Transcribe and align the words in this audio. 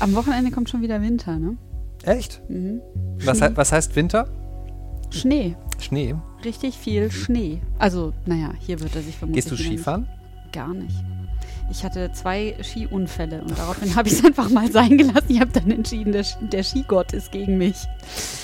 am 0.00 0.14
Wochenende 0.14 0.50
kommt 0.50 0.68
schon 0.70 0.82
wieder 0.82 1.00
Winter, 1.02 1.38
ne? 1.38 1.56
Echt? 2.02 2.42
Mhm. 2.48 2.80
Was, 3.24 3.40
he- 3.40 3.56
was 3.56 3.72
heißt 3.72 3.94
Winter? 3.96 4.26
Schnee. 5.10 5.56
Schnee. 5.78 6.14
Richtig 6.44 6.76
viel 6.78 7.10
Schnee. 7.10 7.60
Also, 7.78 8.12
naja, 8.26 8.52
hier 8.58 8.80
wird 8.80 8.94
er 8.96 9.02
sich 9.02 9.16
vermutlich. 9.16 9.44
Gehst 9.44 9.52
du 9.52 9.58
wieder 9.58 9.70
nicht- 9.70 9.78
Skifahren? 9.80 10.06
Gar 10.52 10.74
nicht. 10.74 10.96
Ich 11.70 11.84
hatte 11.84 12.10
zwei 12.12 12.56
Skiunfälle 12.60 13.42
und 13.42 13.56
daraufhin 13.56 13.94
habe 13.94 14.08
ich 14.08 14.14
es 14.14 14.24
einfach 14.24 14.50
mal 14.50 14.70
sein 14.72 14.98
gelassen. 14.98 15.26
Ich 15.28 15.40
habe 15.40 15.52
dann 15.52 15.70
entschieden, 15.70 16.12
der, 16.12 16.24
der 16.40 16.64
Skigott 16.64 17.12
ist 17.12 17.30
gegen 17.30 17.58
mich. 17.58 17.86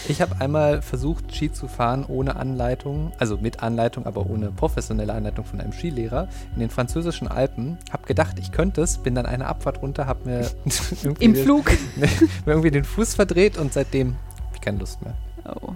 Ich 0.09 0.23
habe 0.23 0.41
einmal 0.41 0.81
versucht, 0.81 1.35
Ski 1.35 1.53
zu 1.53 1.67
fahren 1.67 2.05
ohne 2.07 2.37
Anleitung, 2.37 3.13
also 3.19 3.37
mit 3.37 3.65
Anleitung, 3.65 4.07
aber 4.07 4.31
ohne 4.31 4.53
professionelle 4.53 5.13
Anleitung 5.13 5.45
von 5.45 5.61
einem 5.61 5.73
Skilehrer 5.73 6.29
in 6.55 6.61
den 6.61 6.71
französischen 6.71 7.27
Alpen. 7.27 7.79
Hab 7.93 8.07
gedacht, 8.07 8.39
ich 8.39 8.53
könnte 8.53 8.83
es, 8.83 8.99
bin 8.99 9.17
dann 9.17 9.27
eine 9.27 9.47
Abfahrt 9.47 9.83
runter, 9.83 10.07
hab 10.07 10.25
mir 10.25 10.49
irgendwie, 11.03 11.25
Im 11.25 11.35
den, 11.35 11.43
Flug. 11.43 11.73
mir 11.97 12.09
irgendwie 12.47 12.71
den 12.71 12.85
Fuß 12.85 13.17
verdreht 13.17 13.59
und 13.59 13.73
seitdem 13.73 14.15
habe 14.45 14.55
ich 14.55 14.61
keine 14.61 14.79
Lust 14.79 15.03
mehr. 15.03 15.15
Oh. 15.45 15.73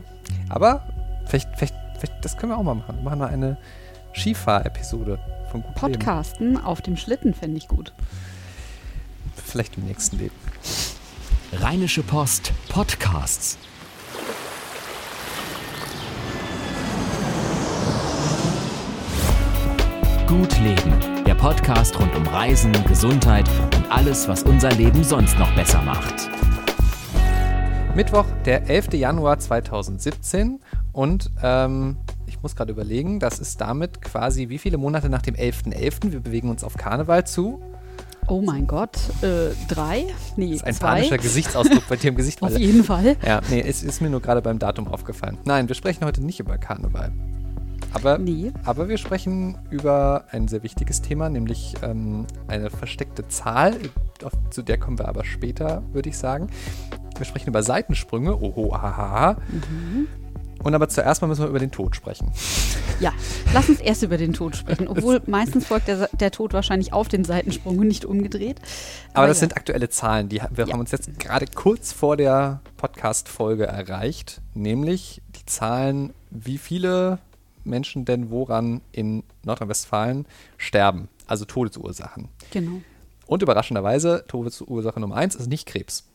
Aber 0.48 0.86
vielleicht, 1.26 1.48
vielleicht, 1.56 1.74
vielleicht, 1.98 2.24
das 2.24 2.36
können 2.36 2.52
wir 2.52 2.58
auch 2.58 2.62
mal 2.62 2.74
machen. 2.74 2.96
Wir 2.96 3.02
machen 3.02 3.18
mal 3.18 3.28
eine 3.28 3.58
Skifahr-Episode 4.14 5.18
von 5.50 5.62
Gut 5.62 5.82
Leben. 5.82 5.92
Podcasten 5.92 6.56
auf 6.56 6.80
dem 6.82 6.96
Schlitten 6.96 7.34
fände 7.34 7.58
ich 7.58 7.68
gut. 7.68 7.92
Vielleicht 9.34 9.76
im 9.76 9.84
nächsten 9.84 10.18
Leben. 10.18 10.34
Rheinische 11.52 12.02
Post 12.02 12.52
Podcasts. 12.68 13.58
Gut 20.28 20.60
Leben, 20.60 21.24
der 21.26 21.34
Podcast 21.34 21.98
rund 21.98 22.14
um 22.14 22.24
Reisen, 22.28 22.72
Gesundheit 22.84 23.48
und 23.74 23.90
alles, 23.90 24.28
was 24.28 24.44
unser 24.44 24.70
Leben 24.70 25.02
sonst 25.02 25.36
noch 25.40 25.52
besser 25.56 25.82
macht. 25.82 26.30
Mittwoch, 27.96 28.26
der 28.44 28.70
11. 28.70 28.92
Januar 28.92 29.40
2017 29.40 30.60
und 30.92 31.30
ähm, 31.42 31.96
ich 32.30 32.42
muss 32.42 32.56
gerade 32.56 32.72
überlegen, 32.72 33.20
das 33.20 33.38
ist 33.38 33.60
damit 33.60 34.00
quasi 34.00 34.48
wie 34.48 34.58
viele 34.58 34.78
Monate 34.78 35.08
nach 35.10 35.22
dem 35.22 35.34
11.11. 35.34 36.12
Wir 36.12 36.20
bewegen 36.20 36.48
uns 36.48 36.64
auf 36.64 36.74
Karneval 36.76 37.26
zu. 37.26 37.60
Oh 38.28 38.40
mein 38.40 38.66
Gott. 38.68 38.96
Äh, 39.22 39.50
drei? 39.68 40.04
Nee, 40.36 40.50
Das 40.52 40.56
ist 40.60 40.64
ein 40.64 40.74
zwei. 40.74 40.86
panischer 40.94 41.18
Gesichtsausdruck 41.18 41.88
bei 41.88 41.96
dir 41.96 42.08
im 42.10 42.14
Gesicht. 42.16 42.40
Auf 42.42 42.56
jeden 42.56 42.84
Fall. 42.84 43.16
Ja, 43.26 43.40
nee, 43.50 43.60
es 43.60 43.82
ist 43.82 44.00
mir 44.00 44.08
nur 44.08 44.20
gerade 44.22 44.40
beim 44.40 44.58
Datum 44.60 44.86
aufgefallen. 44.86 45.36
Nein, 45.44 45.66
wir 45.68 45.74
sprechen 45.74 46.04
heute 46.04 46.22
nicht 46.24 46.38
über 46.38 46.56
Karneval. 46.56 47.12
Aber, 47.92 48.18
Nee. 48.18 48.52
aber 48.64 48.88
wir 48.88 48.98
sprechen 48.98 49.58
über 49.70 50.26
ein 50.30 50.46
sehr 50.46 50.62
wichtiges 50.62 51.02
Thema, 51.02 51.28
nämlich 51.28 51.74
ähm, 51.82 52.24
eine 52.46 52.70
versteckte 52.70 53.26
Zahl. 53.26 53.74
Auf, 54.22 54.32
zu 54.50 54.62
der 54.62 54.78
kommen 54.78 54.98
wir 55.00 55.08
aber 55.08 55.24
später, 55.24 55.82
würde 55.92 56.08
ich 56.10 56.16
sagen. 56.16 56.46
Wir 57.16 57.26
sprechen 57.26 57.48
über 57.48 57.64
Seitensprünge. 57.64 58.36
Oho, 58.40 58.72
ahaha. 58.72 59.38
Mhm. 59.50 60.06
Und 60.62 60.74
aber 60.74 60.88
zuerst 60.88 61.22
mal 61.22 61.28
müssen 61.28 61.42
wir 61.42 61.48
über 61.48 61.58
den 61.58 61.70
Tod 61.70 61.96
sprechen. 61.96 62.30
Ja, 63.00 63.12
lass 63.54 63.68
uns 63.70 63.80
erst 63.80 64.02
über 64.02 64.18
den 64.18 64.34
Tod 64.34 64.56
sprechen. 64.56 64.88
Obwohl 64.88 65.22
meistens 65.26 65.66
folgt 65.66 65.88
der, 65.88 66.08
der 66.12 66.30
Tod 66.30 66.52
wahrscheinlich 66.52 66.92
auf 66.92 67.08
den 67.08 67.24
Seitensprung 67.24 67.78
und 67.78 67.88
nicht 67.88 68.04
umgedreht. 68.04 68.60
Aber 69.14 69.26
das 69.26 69.38
ja. 69.38 69.40
sind 69.40 69.56
aktuelle 69.56 69.88
Zahlen, 69.88 70.28
die 70.28 70.42
wir 70.50 70.66
Ja. 70.66 70.72
haben 70.72 70.80
uns 70.80 70.90
jetzt 70.90 71.18
gerade 71.18 71.46
kurz 71.46 71.92
vor 71.92 72.16
der 72.18 72.60
Podcast-Folge 72.76 73.66
erreicht, 73.66 74.42
nämlich 74.54 75.22
die 75.34 75.46
Zahlen, 75.46 76.12
wie 76.30 76.58
viele 76.58 77.18
Menschen 77.64 78.04
denn 78.04 78.30
woran 78.30 78.82
in 78.92 79.22
Nordrhein-Westfalen 79.44 80.26
sterben, 80.58 81.08
also 81.26 81.44
Todesursachen. 81.46 82.28
Genau. 82.50 82.80
Und 83.26 83.42
überraschenderweise, 83.42 84.24
Todesursache 84.28 85.00
Nummer 85.00 85.16
eins 85.16 85.36
ist 85.36 85.48
nicht 85.48 85.66
Krebs. 85.66 86.06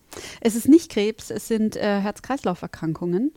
Es 0.41 0.55
ist 0.55 0.67
nicht 0.67 0.91
Krebs, 0.91 1.29
es 1.29 1.47
sind 1.47 1.75
äh, 1.75 1.99
Herz-Kreislauf-Erkrankungen. 2.01 3.31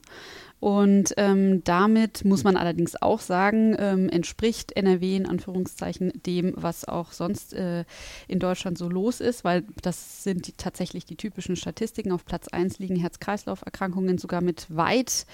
Und 0.61 1.15
ähm, 1.19 1.63
damit 1.63 2.25
muss 2.25 2.43
man 2.43 2.57
allerdings 2.57 3.01
auch 3.01 3.21
sagen, 3.21 3.77
ähm, 3.79 4.09
entspricht 4.09 4.73
NRW 4.73 5.17
in 5.17 5.27
Anführungszeichen 5.27 6.13
dem, 6.27 6.53
was 6.57 6.85
auch 6.87 7.13
sonst 7.13 7.55
äh, 7.55 7.85
in 8.27 8.41
Deutschland 8.41 8.77
so 8.77 8.89
los 8.89 9.21
ist, 9.21 9.45
weil 9.45 9.65
das 9.83 10.25
sind 10.25 10.49
die, 10.49 10.53
tatsächlich 10.53 11.05
die 11.05 11.17
typischen 11.17 11.55
Statistiken. 11.55 12.11
Auf 12.11 12.25
Platz 12.25 12.49
1 12.49 12.81
liegen 12.81 12.97
Herz-Kreislauf-Erkrankungen 12.97 14.19
sogar 14.19 14.41
mit 14.41 14.67
weit, 14.75 15.27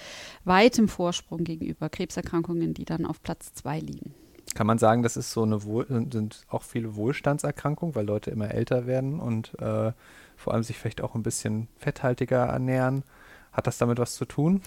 weitem 0.43 0.87
Vorsprung 0.87 1.43
gegenüber 1.43 1.89
Krebserkrankungen, 1.89 2.75
die 2.75 2.85
dann 2.85 3.05
auf 3.05 3.23
Platz 3.23 3.53
2 3.55 3.79
liegen. 3.79 4.13
Kann 4.53 4.67
man 4.67 4.77
sagen, 4.77 5.01
das 5.01 5.17
ist 5.17 5.31
so 5.31 5.41
eine 5.41 5.63
Wohl 5.63 5.87
sind 5.89 6.45
auch 6.49 6.61
viele 6.61 6.95
Wohlstandserkrankungen, 6.95 7.95
weil 7.95 8.05
Leute 8.05 8.29
immer 8.29 8.51
älter 8.51 8.85
werden 8.85 9.19
und 9.19 9.59
äh, 9.59 9.91
vor 10.37 10.53
allem 10.53 10.63
sich 10.63 10.77
vielleicht 10.77 11.01
auch 11.01 11.15
ein 11.15 11.23
bisschen 11.23 11.67
fetthaltiger 11.77 12.45
ernähren. 12.45 13.03
Hat 13.55 13.67
das 13.67 13.77
damit 13.77 13.99
was 13.99 14.15
zu 14.15 14.25
tun? 14.25 14.61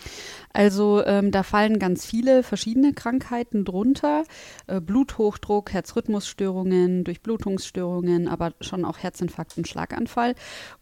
Also 0.53 1.05
ähm, 1.05 1.31
da 1.31 1.43
fallen 1.43 1.79
ganz 1.79 2.07
viele 2.07 2.43
verschiedene 2.43 2.95
Krankheiten 2.95 3.65
drunter. 3.65 4.25
Äh, 4.67 4.81
Bluthochdruck, 4.81 5.73
Herzrhythmusstörungen, 5.73 7.05
Durchblutungsstörungen, 7.05 8.29
aber 8.29 8.55
schon 8.61 8.85
auch 8.85 8.99
Herzinfarkt 8.99 9.59
und 9.59 9.69
Schlaganfall. 9.69 10.35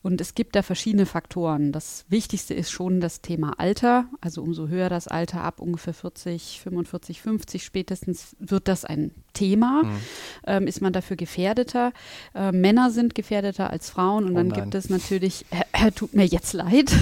Und 0.02 0.20
es 0.20 0.34
gibt 0.34 0.54
da 0.54 0.62
verschiedene 0.62 1.06
Faktoren. 1.06 1.72
Das 1.72 2.04
Wichtigste 2.08 2.54
ist 2.54 2.70
schon 2.70 3.00
das 3.00 3.22
Thema 3.22 3.58
Alter. 3.58 4.06
Also 4.20 4.42
umso 4.42 4.68
höher 4.68 4.88
das 4.88 5.08
Alter, 5.08 5.42
ab 5.42 5.60
ungefähr 5.60 5.94
40, 5.94 6.60
45, 6.62 7.22
50 7.22 7.64
spätestens, 7.64 8.36
wird 8.38 8.68
das 8.68 8.84
ein 8.84 9.10
Thema. 9.32 9.82
Ähm, 10.46 10.66
ist 10.66 10.80
man 10.80 10.92
dafür 10.92 11.16
gefährdeter? 11.16 11.92
Äh, 12.34 12.52
Männer 12.52 12.90
sind 12.90 13.14
gefährdeter 13.14 13.70
als 13.70 13.90
Frauen. 13.90 14.24
Und 14.24 14.32
Oh 14.32 14.36
dann 14.36 14.48
nein. 14.48 14.60
gibt 14.62 14.74
es 14.74 14.88
natürlich, 14.90 15.44
tut 15.94 16.14
mir 16.14 16.24
jetzt 16.26 16.52
leid. 16.52 16.92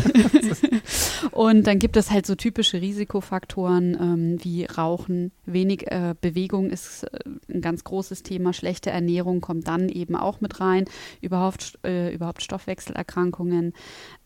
Und 1.31 1.67
dann 1.67 1.79
gibt 1.79 1.97
es 1.97 2.11
halt 2.11 2.27
so 2.27 2.35
typische 2.35 2.81
Risikofaktoren 2.81 3.97
ähm, 4.01 4.39
wie 4.45 4.65
Rauchen, 4.65 5.33
wenig 5.47 5.91
äh, 5.91 6.15
Bewegung 6.21 6.71
ist 6.71 7.05
äh, 7.05 7.19
ein 7.49 7.61
ganz 7.61 7.85
großes 7.85 8.23
Thema, 8.23 8.53
schlechte 8.53 8.91
Ernährung 8.91 9.41
kommt 9.41 9.69
dann 9.69 9.89
eben 9.89 10.17
auch 10.17 10.41
mit 10.41 10.61
rein, 10.61 10.85
überhaupt, 11.21 11.79
äh, 11.85 12.15
überhaupt 12.15 12.43
Stoffwechselerkrankungen 12.43 13.73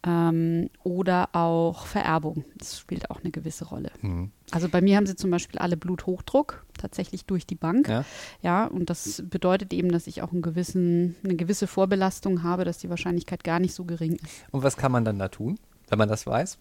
ähm, 0.07 0.71
oder 0.83 1.31
auch 1.33 1.87
Vererbung. 1.87 2.45
Das 2.57 2.79
spielt 2.79 3.11
auch 3.11 3.21
eine 3.21 3.31
gewisse 3.31 3.67
Rolle. 3.67 3.91
Hm. 4.01 4.31
Also 4.51 4.69
bei 4.69 4.81
mir 4.81 4.97
haben 4.97 5.07
sie 5.07 5.17
zum 5.17 5.31
Beispiel 5.31 5.59
alle 5.59 5.77
Bluthochdruck, 5.77 6.65
tatsächlich 6.79 7.25
durch 7.27 7.47
die 7.47 7.55
Bank. 7.55 7.89
Ja. 7.89 8.05
Ja, 8.43 8.65
und 8.67 8.89
das 8.91 9.23
bedeutet 9.29 9.73
eben, 9.73 9.91
dass 9.93 10.07
ich 10.07 10.23
auch 10.23 10.33
einen 10.33 10.43
gewissen, 10.43 11.17
eine 11.25 11.37
gewisse 11.37 11.67
Vorbelastung 11.67 12.43
habe, 12.43 12.65
dass 12.65 12.79
die 12.79 12.89
Wahrscheinlichkeit 12.89 13.45
gar 13.45 13.61
nicht 13.61 13.75
so 13.75 13.85
gering 13.85 14.15
ist. 14.15 14.45
Und 14.51 14.63
was 14.63 14.77
kann 14.77 14.93
man 14.93 15.05
dann 15.05 15.19
da 15.19 15.29
tun, 15.29 15.59
wenn 15.89 15.99
man 15.99 16.09
das 16.09 16.27
weiß? 16.27 16.59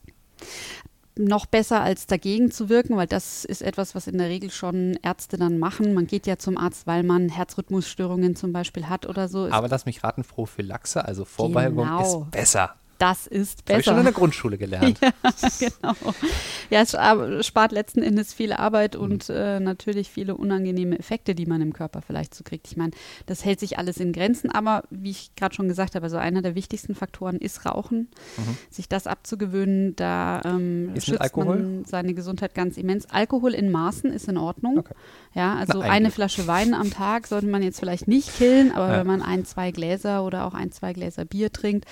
noch 1.20 1.46
besser 1.48 1.82
als 1.82 2.06
dagegen 2.08 2.52
zu 2.52 2.70
wirken, 2.70 2.96
weil 2.96 3.08
das 3.08 3.44
ist 3.44 3.62
etwas, 3.62 3.96
was 3.96 4.06
in 4.08 4.18
der 4.18 4.30
Regel 4.30 4.52
schon 4.52 4.98
Ärzte 5.02 5.38
dann 5.38 5.58
machen. 5.60 5.94
Man 5.94 6.08
geht 6.08 6.28
ja 6.28 6.38
zum 6.38 6.58
Arzt, 6.58 6.86
weil 6.88 7.04
man 7.04 7.30
Herzrhythmusstörungen 7.30 8.36
zum 8.36 8.54
Beispiel 8.54 8.88
hat 8.88 9.08
oder 9.08 9.28
so. 9.28 9.48
Aber 9.50 9.68
lass 9.68 9.86
mich 9.86 10.04
raten, 10.04 10.24
Prophylaxe, 10.24 11.04
also 11.04 11.26
Vorbeugung, 11.26 11.86
Genau. 11.86 12.22
ist 12.24 12.32
besser. 12.32 12.76
Das 13.00 13.28
ist 13.28 13.62
Das 13.66 13.74
habe 13.74 13.80
ich 13.80 13.86
schon 13.86 13.94
in 13.94 14.00
besser. 14.00 14.12
der 14.12 14.14
Grundschule 14.20 14.58
gelernt. 14.58 15.00
genau. 15.60 15.94
Ja, 16.70 16.82
es 16.82 16.90
spa- 16.92 17.44
spart 17.44 17.72
letzten 17.72 18.02
Endes 18.04 18.34
viel 18.34 18.54
Arbeit 18.54 18.96
Mhm. 18.96 19.02
und 19.02 19.30
äh, 19.30 19.60
natürlich 19.60 20.10
viele 20.10 20.36
unangenehme 20.36 20.98
Effekte, 21.00 21.36
die 21.36 21.46
man 21.46 21.62
im 21.62 21.74
Körper 21.74 22.02
vielleicht 22.02 22.34
so 22.36 22.44
kriegt. 22.44 22.68
Ich 22.68 22.78
meine, 22.78 22.92
das 23.26 23.46
hält 23.46 23.60
sich 23.60 23.78
alles 23.78 23.98
in 23.98 24.12
Grenzen, 24.14 24.52
aber 24.52 24.84
wie 24.90 25.12
ich 25.12 25.36
gerade 25.36 25.54
schon 25.56 25.68
gesagt 25.68 25.96
habe, 25.96 26.04
also 26.06 26.18
einer 26.18 26.42
der 26.42 26.56
wichtigsten 26.56 26.96
Faktoren 26.96 27.38
ist 27.38 27.66
Rauchen. 27.66 28.10
Sich 28.70 28.90
das 28.90 29.08
abzugewöhnen, 29.08 29.96
da 29.96 30.42
ähm, 30.46 30.88
Mhm. 30.88 31.02
Schützt 31.02 31.22
Alkohol? 31.22 31.60
man 31.60 31.86
seine 31.86 32.14
Gesundheit 32.14 32.54
ganz 32.56 32.78
immens. 32.78 33.06
Alkohol 33.10 33.54
in 33.54 33.72
Maßen 33.72 34.12
ist 34.12 34.28
in 34.28 34.38
Ordnung. 34.38 34.80
Okay. 34.80 34.94
Ja, 35.34 35.56
also 35.56 35.80
Na, 35.80 35.90
eine. 35.90 36.12
Flasche 36.12 36.48
Wein 36.48 36.74
am 36.74 36.90
Tag 36.92 37.28
sollte 37.28 37.48
man 37.48 37.62
jetzt 37.62 37.80
vielleicht 37.80 38.08
nicht 38.08 38.36
killen, 38.38 38.72
aber 38.72 38.88
Ja. 38.92 39.00
wenn 39.00 39.08
man 39.08 39.22
ein, 39.22 39.46
zwei 39.46 39.72
Gläser 39.72 40.24
oder 40.24 40.46
auch 40.46 40.54
ein, 40.54 40.72
zwei 40.72 40.94
Gläser 40.94 41.26
Bier 41.26 41.52
trinkt, 41.52 41.86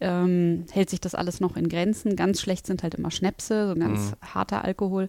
ähm, 0.00 0.49
hält 0.70 0.90
sich 0.90 1.00
das 1.00 1.14
alles 1.14 1.40
noch 1.40 1.56
in 1.56 1.68
Grenzen. 1.68 2.16
Ganz 2.16 2.40
schlecht 2.40 2.66
sind 2.66 2.82
halt 2.82 2.94
immer 2.94 3.10
Schnäpse, 3.10 3.68
so 3.68 3.74
ganz 3.74 4.12
harter 4.22 4.64
Alkohol. 4.64 5.08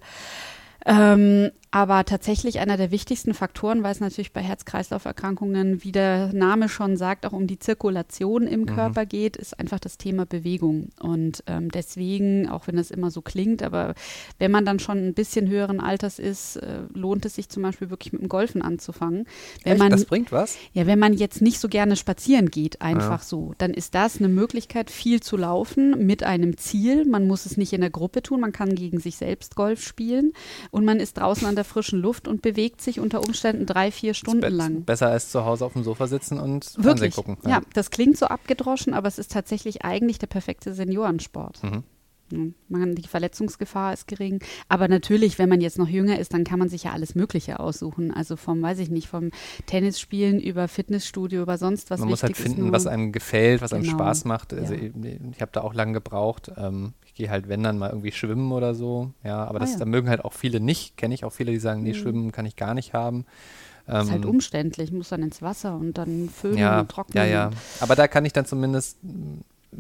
Ähm, 0.86 1.52
aber 1.74 2.04
tatsächlich 2.04 2.60
einer 2.60 2.76
der 2.76 2.92
wichtigsten 2.92 3.34
Faktoren, 3.34 3.82
weil 3.82 3.94
es 3.94 4.02
natürlich 4.02 4.34
bei 4.34 4.42
Herz-Kreislauf-Erkrankungen, 4.42 5.86
wie 5.86 5.94
der 5.94 6.34
Name 6.34 6.68
schon 6.68 6.98
sagt, 6.98 7.26
auch 7.26 7.32
um 7.32 7.48
die 7.48 7.60
Zirkulation 7.60 8.46
im 8.46 8.66
Körper 8.66 9.06
geht, 9.06 9.38
ist 9.38 9.58
einfach 9.58 9.80
das 9.80 9.98
Thema 9.98 10.26
Bewegung. 10.26 10.90
Und 11.00 11.44
ähm, 11.48 11.72
deswegen, 11.72 12.50
auch 12.50 12.68
wenn 12.68 12.76
das 12.76 12.92
immer 12.92 13.10
so 13.10 13.22
klingt, 13.22 13.64
aber 13.64 13.94
wenn 14.38 14.52
man 14.52 14.66
dann 14.66 14.80
schon 14.80 14.98
ein 14.98 15.14
bisschen 15.14 15.48
höheren 15.48 15.80
Alters 15.80 16.20
ist, 16.20 16.58
äh, 16.58 16.82
lohnt 16.94 17.26
es 17.26 17.36
sich 17.36 17.48
zum 17.48 17.64
Beispiel 17.64 17.90
wirklich 17.90 18.12
mit 18.12 18.22
dem 18.22 18.28
Golfen 18.28 18.62
anzufangen. 18.62 19.26
Wenn 19.64 19.74
Echt? 19.74 19.80
man, 19.80 19.92
das 19.92 20.04
bringt 20.04 20.34
was? 20.34 20.58
ja, 20.74 20.88
wenn 20.88 21.00
man 21.00 21.14
jetzt 21.14 21.42
nicht 21.42 21.60
so 21.60 21.70
gerne 21.70 21.96
spazieren 21.96 22.52
geht, 22.52 22.82
einfach 22.82 23.24
so, 23.24 23.54
dann 23.60 23.74
ist 23.74 23.96
das 23.96 24.18
eine 24.18 24.28
Möglichkeit, 24.28 24.92
viel 24.92 25.22
zu 25.22 25.38
laufen 25.38 26.06
mit 26.06 26.24
einem 26.24 26.58
Ziel. 26.58 27.06
Man 27.06 27.28
muss 27.28 27.46
es 27.46 27.56
nicht 27.56 27.72
in 27.72 27.80
der 27.80 27.92
Gruppe 27.92 28.22
tun, 28.22 28.42
man 28.42 28.52
kann 28.52 28.76
gegen 28.76 29.00
sich 29.00 29.16
selbst 29.16 29.56
Golf 29.56 29.82
spielen 29.82 30.34
und 30.72 30.86
man 30.86 31.00
ist 31.00 31.18
draußen 31.18 31.46
an 31.46 31.56
der 31.56 31.66
frischen 31.66 32.00
Luft 32.00 32.28
und 32.28 32.42
bewegt 32.42 32.82
sich 32.82 33.00
unter 33.00 33.20
Umständen 33.22 33.66
drei, 33.66 33.92
vier 33.92 34.14
Stunden 34.14 34.52
lang. 34.54 34.84
Besser 34.84 35.10
als 35.10 35.30
zu 35.32 35.46
Hause 35.46 35.66
auf 35.66 35.74
dem 35.74 35.84
Sofa 35.84 36.08
sitzen 36.08 36.40
und 36.40 36.66
Fernsehen 36.66 36.84
Wirklich. 36.86 37.16
gucken. 37.16 37.38
Ja. 37.46 37.62
das 37.74 37.92
klingt 37.92 38.18
so 38.18 38.26
abgedroschen, 38.28 38.94
aber 38.94 39.08
es 39.08 39.20
ist 39.20 39.32
tatsächlich 39.32 39.84
eigentlich 39.84 40.18
der 40.18 40.28
perfekte 40.28 40.74
Seniorensport. 40.74 41.62
Mhm. 41.64 41.84
Ja, 42.34 42.40
Man, 42.70 42.96
die 42.96 43.06
Verletzungsgefahr 43.10 43.92
ist 43.92 44.08
gering. 44.08 44.40
Aber 44.70 44.88
natürlich, 44.88 45.38
wenn 45.38 45.50
man 45.50 45.60
jetzt 45.60 45.78
noch 45.78 45.90
jünger 45.90 46.18
ist, 46.18 46.34
dann 46.34 46.46
kann 46.46 46.60
man 46.60 46.70
sich 46.70 46.84
ja 46.86 46.94
alles 46.94 47.14
Mögliche 47.14 47.60
aussuchen. 47.60 48.14
Also 48.14 48.38
vom, 48.38 48.62
weiß 48.62 48.80
ich 48.80 48.90
nicht, 48.90 49.10
vom 49.10 49.32
Tennisspielen 49.66 50.40
über 50.40 50.70
Fitnessstudio, 50.70 51.42
über 51.42 51.58
sonst 51.58 51.90
was. 51.92 52.00
Man 52.00 52.08
muss 52.08 52.24
halt 52.24 52.38
finden, 52.38 52.72
was 52.72 52.88
einem 52.88 53.12
gefällt, 53.12 53.62
was 53.62 53.74
einem 53.74 53.84
Genau. 53.84 53.96
Spaß 53.98 54.24
macht. 54.24 54.54
Also 54.54 54.74
Ja. 54.74 54.80
ich, 54.82 54.92
ich 55.36 55.42
habe 55.42 55.52
da 55.52 55.60
auch 55.62 55.74
lange 55.74 55.92
gebraucht. 55.92 56.52
Ähm, 56.56 56.94
ich 57.12 57.16
gehe 57.16 57.30
halt, 57.30 57.50
wenn 57.50 57.62
dann 57.62 57.78
mal 57.78 57.90
irgendwie 57.90 58.14
schwimmen 58.14 58.52
oder 58.54 58.74
so. 58.74 59.12
Ja, 59.24 59.44
aber 59.44 59.60
Ah, 59.60 59.64
das 59.64 59.74
ja. 59.74 59.80
da 59.80 59.86
mögen 59.86 60.10
halt 60.10 60.24
auch 60.24 60.32
viele 60.34 60.62
nicht. 60.62 60.96
Kenne 60.96 61.14
ich 61.14 61.26
auch 61.26 61.34
viele, 61.34 61.52
die 61.52 61.60
sagen, 61.60 61.84
nee, 61.84 61.92
Mhm. 61.92 61.96
schwimmen 61.96 62.32
kann 62.32 62.46
ich 62.46 62.56
gar 62.56 62.74
nicht 62.74 62.94
haben. 62.94 63.26
ist 63.88 64.12
halt 64.12 64.24
Ähm, 64.24 64.30
umständlich, 64.30 64.92
muss 64.94 65.10
dann 65.10 65.22
ins 65.22 65.42
Wasser 65.42 65.76
und 65.76 65.98
dann 65.98 66.30
föhnen 66.30 66.58
ja, 66.60 66.80
und 66.80 66.90
trocknen. 66.90 67.24
ja, 67.24 67.30
ja. 67.30 67.50
Aber 67.82 67.96
da 67.96 68.08
kann 68.08 68.24
ich 68.24 68.32
dann 68.32 68.46
zumindest 68.46 69.04
mm, 69.04 69.40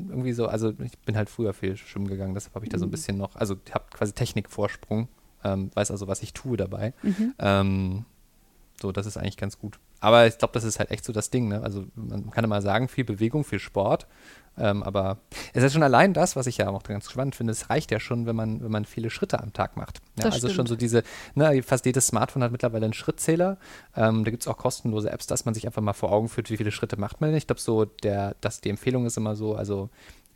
irgendwie 0.09 0.33
so, 0.33 0.47
also 0.47 0.73
ich 0.83 0.97
bin 0.99 1.15
halt 1.15 1.29
früher 1.29 1.53
viel 1.53 1.77
schwimmen 1.77 2.07
gegangen, 2.07 2.33
deshalb 2.33 2.53
habe 2.55 2.65
ich 2.65 2.69
da 2.69 2.77
so 2.77 2.85
ein 2.85 2.89
Mhm. 2.89 2.91
bisschen 2.91 3.17
noch, 3.17 3.35
also 3.37 3.55
ich 3.65 3.73
habe 3.73 3.85
quasi 3.93 4.11
Technikvorsprung, 4.13 5.07
ähm, 5.45 5.71
weiß 5.73 5.91
also, 5.91 6.07
was 6.07 6.21
ich 6.23 6.33
tue 6.33 6.57
dabei. 6.57 6.93
Mhm. 7.03 7.33
Ähm, 7.39 8.05
so, 8.81 8.91
das 8.91 9.05
ist 9.05 9.15
eigentlich 9.17 9.37
ganz 9.37 9.57
gut. 9.59 9.79
Aber 9.99 10.25
ich 10.25 10.37
glaube, 10.37 10.53
das 10.53 10.63
ist 10.63 10.79
halt 10.79 10.89
echt 10.89 11.05
so 11.05 11.13
das 11.13 11.29
Ding, 11.29 11.47
ne? 11.47 11.61
Also 11.61 11.85
man 11.95 12.31
kann 12.31 12.43
immer 12.43 12.61
sagen, 12.63 12.87
viel 12.87 13.03
Bewegung, 13.05 13.43
viel 13.43 13.59
Sport. 13.59 14.07
Ähm, 14.57 14.83
aber 14.83 15.18
es 15.53 15.63
ist 15.63 15.74
schon 15.74 15.83
allein 15.83 16.13
das, 16.13 16.36
was 16.36 16.45
ich 16.45 16.57
ja 16.57 16.69
auch 16.69 16.83
ganz 16.83 17.09
spannend 17.09 17.36
finde, 17.36 17.51
es 17.51 17.69
reicht 17.69 17.89
ja 17.92 18.00
schon, 18.00 18.25
wenn 18.25 18.36
man, 18.36 18.62
wenn 18.62 18.71
man 18.71 18.86
viele 18.86 19.09
Schritte 19.09 19.39
am 19.39 19.53
Tag 19.53 19.77
macht. 19.77 20.01
Ja, 20.19 20.25
also 20.25 20.39
stimmt. 20.39 20.53
schon 20.53 20.65
so 20.68 20.75
diese, 20.75 21.03
ne, 21.36 21.63
fast 21.63 21.86
jedes 21.86 22.07
Smartphone 22.07 22.44
hat 22.44 22.51
mittlerweile 22.51 22.86
einen 22.86 22.94
Schrittzähler. 22.94 23.57
Ähm, 23.95 24.24
da 24.24 24.31
gibt 24.31 24.44
es 24.44 24.48
auch 24.48 24.57
kostenlose 24.57 25.09
Apps, 25.09 25.27
dass 25.27 25.45
man 25.45 25.53
sich 25.53 25.65
einfach 25.65 25.81
mal 25.81 25.94
vor 25.94 26.12
Augen 26.12 26.27
führt, 26.27 26.50
wie 26.50 26.57
viele 26.57 26.71
Schritte 26.71 26.98
macht 26.98 27.21
man 27.21 27.30
denn. 27.30 27.38
Ich 27.38 27.48
glaube, 27.48 27.62
so 27.62 27.86
der, 27.86 28.36
dass 28.42 28.62
die 28.62 28.69
Empfehlung 28.69 29.06
ist 29.06 29.18
immer 29.18 29.36
so, 29.36 29.56
also 29.56 29.89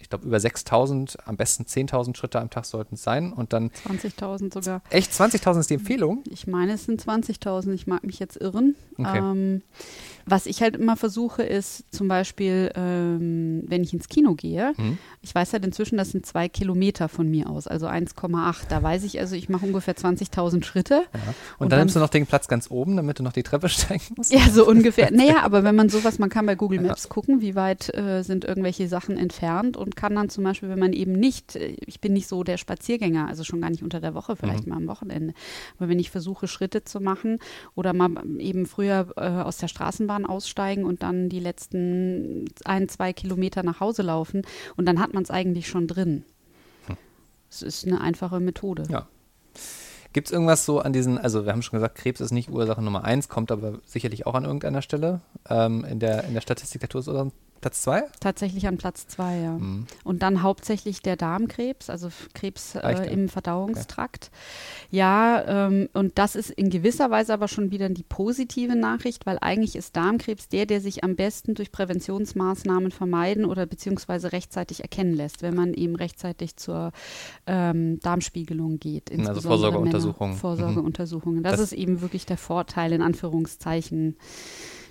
ich 0.06 0.10
glaube, 0.10 0.28
über 0.28 0.40
6000, 0.40 1.18
am 1.26 1.36
besten 1.36 1.64
10.000 1.64 2.16
Schritte 2.16 2.40
am 2.40 2.52
Tag 2.52 2.66
sollten 2.66 2.94
es 2.94 3.02
sein. 3.02 3.34
Und 3.34 3.54
dann 3.54 3.72
20.000 3.88 4.54
sogar. 4.54 4.84
echt 4.92 5.12
20.000 5.12 5.60
ist 5.62 5.70
die 5.72 5.74
Empfehlung. 5.74 6.24
Ich 6.30 6.46
meine, 6.46 6.74
es 6.74 6.86
sind 6.86 7.02
20.000. 7.04 7.72
Ich 7.74 7.88
mag 7.88 8.04
mich 8.04 8.20
jetzt 8.20 8.38
irren. 8.40 8.76
Okay. 9.00 9.18
Ähm, 9.18 9.64
was 10.28 10.46
ich 10.46 10.62
halt 10.62 10.76
immer 10.76 10.96
versuche, 10.96 11.42
ist 11.44 11.86
zum 11.92 12.08
Beispiel, 12.08 12.72
ähm, 12.76 13.64
wenn 13.68 13.84
ich 13.84 13.94
ins 13.94 14.08
Kino 14.08 14.36
gehe, 14.36 14.74
Mhm. 14.78 14.98
ich 15.22 15.34
weiß 15.34 15.54
halt 15.54 15.66
inzwischen, 15.66 15.98
das 15.98 16.12
sind 16.12 16.26
zwei 16.26 16.50
Kilometer 16.50 17.10
von 17.10 17.30
mir 17.30 17.50
aus, 17.50 17.66
also 17.68 17.88
1,8. 17.88 18.68
Da 18.70 18.82
weiß 18.84 19.04
ich 19.04 19.20
also, 19.20 19.36
ich 19.36 19.50
mache 19.50 19.66
ungefähr 19.66 19.96
20.000 19.96 20.64
Schritte. 20.66 20.94
Ja. 21.14 21.20
Und, 21.58 21.66
Und 21.66 21.72
dann, 21.72 21.80
nimmst 21.80 21.96
du 21.96 22.00
noch 22.00 22.10
den 22.10 22.26
Platz 22.28 22.48
ganz 22.48 22.70
oben, 22.70 22.96
damit 22.96 23.18
du 23.20 23.24
noch 23.24 23.34
die 23.34 23.44
Treppe 23.44 23.70
steigen 23.70 24.04
musst. 24.18 24.32
Ja, 24.32 24.50
so 24.52 24.68
ungefähr. 24.68 25.10
Naja, 25.12 25.42
aber 25.44 25.64
wenn 25.64 25.76
man 25.76 25.90
sowas, 25.90 26.20
man 26.20 26.30
kann 26.30 26.46
bei 26.46 26.54
Google 26.56 26.82
Maps 26.82 27.10
gucken, 27.10 27.42
wie 27.42 27.56
weit 27.56 27.94
äh, 27.96 28.22
sind 28.24 28.46
irgendwelche 28.46 28.88
Sachen 28.88 29.18
entfernt 29.18 29.78
und 29.78 29.95
kann 29.96 30.16
dann 30.16 30.30
zum 30.30 30.44
Beispiel, 30.44 30.70
wenn 30.70 30.80
man 30.80 30.94
eben 30.94 31.14
nicht, 31.14 31.56
äh, 31.56 31.76
ich 31.86 32.00
bin 32.02 32.14
nicht 32.14 32.28
so 32.28 32.44
der 32.44 32.58
Spaziergänger, 32.58 33.28
also 33.28 33.44
schon 33.44 33.62
gar 33.62 33.70
nicht 33.70 33.84
unter 33.84 34.00
der 34.00 34.14
Woche, 34.14 34.36
vielleicht 34.36 34.66
Mhm. 34.66 34.70
mal 34.70 34.78
am 34.78 34.88
Wochenende, 34.88 35.34
aber 35.78 35.90
wenn 35.90 36.00
ich 36.00 36.12
versuche, 36.12 36.48
Schritte 36.48 36.84
zu 36.84 37.00
machen 37.00 37.40
oder 37.76 37.94
mal 37.94 38.12
eben 38.40 38.66
früher 38.66 39.08
äh, 39.18 39.22
aus 39.22 39.58
der 39.58 39.68
Straßenbahn 39.68 40.26
aussteigen 40.26 40.86
und 40.86 41.04
dann 41.04 41.30
die 41.30 41.40
letzten 41.40 42.46
ein, 42.66 42.90
zwei 42.90 43.14
Kilometer 43.14 43.64
nach 43.64 43.80
Hause 43.80 44.02
laufen 44.02 44.44
und 44.76 44.86
dann 44.86 45.00
hat 45.00 45.14
man 45.14 45.24
es 45.24 45.32
eigentlich 45.32 45.68
schon 45.68 45.88
drin. 45.88 46.24
Es 47.50 47.62
ist 47.62 47.88
eine 47.88 48.02
einfache 48.02 48.40
Methode. 48.40 48.84
Ja. 48.90 49.08
Gibt 50.12 50.28
es 50.28 50.32
irgendwas 50.34 50.66
so 50.66 50.80
an 50.80 50.94
diesen, 50.94 51.18
also 51.18 51.46
wir 51.46 51.52
haben 51.52 51.62
schon 51.62 51.78
gesagt, 51.78 51.96
Krebs 51.98 52.22
ist 52.22 52.32
nicht 52.32 52.50
Ursache 52.50 52.82
Nummer 52.82 53.04
eins, 53.04 53.28
kommt 53.30 53.52
aber 53.52 53.80
sicherlich 53.86 54.26
auch 54.26 54.34
an 54.34 54.46
irgendeiner 54.46 54.82
Stelle 54.82 55.22
ähm, 55.50 55.86
in, 55.86 56.00
der, 56.00 56.24
in 56.24 56.34
der 56.34 56.42
Statistik 56.42 56.80
der 56.82 56.90
Todesursachen. 56.90 57.32
Platz 57.66 57.82
zwei? 57.82 58.04
Tatsächlich 58.20 58.68
an 58.68 58.78
Platz 58.78 59.08
zwei, 59.08 59.40
ja. 59.40 59.54
Mhm. 59.54 59.88
Und 60.04 60.22
dann 60.22 60.44
hauptsächlich 60.44 61.02
der 61.02 61.16
Darmkrebs, 61.16 61.90
also 61.90 62.10
Krebs 62.36 62.76
äh, 62.76 63.12
im 63.12 63.28
Verdauungstrakt. 63.28 64.30
Ja, 64.92 65.66
ähm, 65.66 65.90
und 65.94 66.20
das 66.20 66.36
ist 66.36 66.52
in 66.52 66.70
gewisser 66.70 67.10
Weise 67.10 67.34
aber 67.34 67.48
schon 67.48 67.72
wieder 67.72 67.90
die 67.90 68.04
positive 68.04 68.76
Nachricht, 68.76 69.26
weil 69.26 69.40
eigentlich 69.42 69.76
ist 69.76 69.96
Darmkrebs 69.96 70.48
der, 70.48 70.68
der 70.68 70.80
sich 70.80 71.04
am 71.04 71.16
besten 71.16 71.56
durch 71.56 71.72
Präventionsmaßnahmen 71.72 72.92
vermeiden 72.92 73.46
oder 73.46 73.66
beziehungsweise 73.66 74.32
rechtzeitig 74.32 74.82
erkennen 74.82 75.16
lässt, 75.16 75.42
wenn 75.42 75.56
man 75.56 75.74
eben 75.74 75.96
rechtzeitig 75.96 76.58
zur 76.58 76.92
ähm, 77.48 78.00
Darmspiegelung 78.02 78.78
geht. 78.78 79.10
Also 79.10 79.22
insbesondere 79.24 79.72
Vorsorgeuntersuchungen. 79.72 80.38
Vorsorgeuntersuchungen. 80.38 81.42
Das, 81.42 81.54
Das- 81.54 81.62
ist 81.62 81.74
eben 81.74 82.02
wirklich 82.02 82.28
der 82.28 82.38
Vorteil, 82.38 82.94
in 82.94 83.02
Anführungszeichen. 83.02 84.18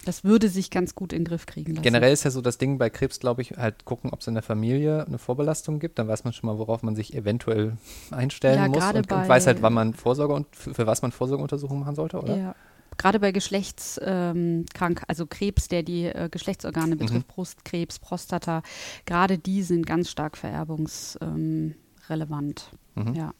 Das 0.04 0.24
würde 0.24 0.48
sich 0.48 0.70
ganz 0.70 0.94
gut 0.94 1.12
in 1.12 1.20
den 1.20 1.24
Griff 1.24 1.46
kriegen 1.46 1.72
lassen. 1.72 1.82
Generell 1.82 2.12
ist 2.12 2.24
ja 2.24 2.30
so 2.30 2.40
das 2.40 2.58
Ding 2.58 2.78
bei 2.78 2.90
Krebs, 2.90 3.20
glaube 3.20 3.42
ich, 3.42 3.52
halt 3.52 3.84
gucken, 3.84 4.10
ob 4.10 4.20
es 4.20 4.26
in 4.26 4.34
der 4.34 4.42
Familie 4.42 5.06
eine 5.06 5.18
Vorbelastung 5.18 5.78
gibt. 5.78 5.98
Dann 5.98 6.08
weiß 6.08 6.24
man 6.24 6.32
schon 6.32 6.48
mal, 6.48 6.58
worauf 6.58 6.82
man 6.82 6.96
sich 6.96 7.14
eventuell 7.14 7.76
einstellen 8.10 8.58
Ja, 8.58 8.68
muss 8.68 8.94
und, 8.94 9.12
und 9.12 9.28
weiß 9.28 9.46
halt, 9.46 9.62
wann 9.62 9.72
man 9.72 9.94
Vorsorge 9.94 10.34
und 10.34 10.46
für, 10.54 10.74
für 10.74 10.86
was 10.86 11.02
man 11.02 11.12
Vorsorgeuntersuchungen 11.12 11.80
machen 11.80 11.94
sollte, 11.94 12.20
oder? 12.20 12.36
Ja. 12.36 12.54
Gerade 12.96 13.18
bei 13.18 13.32
Geschlechtskrank, 13.32 14.68
ähm, 14.78 15.04
also 15.08 15.26
Krebs, 15.26 15.68
der 15.68 15.82
die 15.82 16.04
äh, 16.04 16.28
Geschlechtsorgane 16.30 16.96
betrifft, 16.96 17.26
Brustkrebs, 17.26 17.98
Prostata, 17.98 18.62
gerade 19.04 19.38
die 19.38 19.62
sind 19.62 19.86
ganz 19.86 20.10
stark 20.10 20.36
vererbungsrelevant. 20.36 22.70
Ähm. 22.96 23.04
Mhm. 23.04 23.14
Ja. 23.14 23.34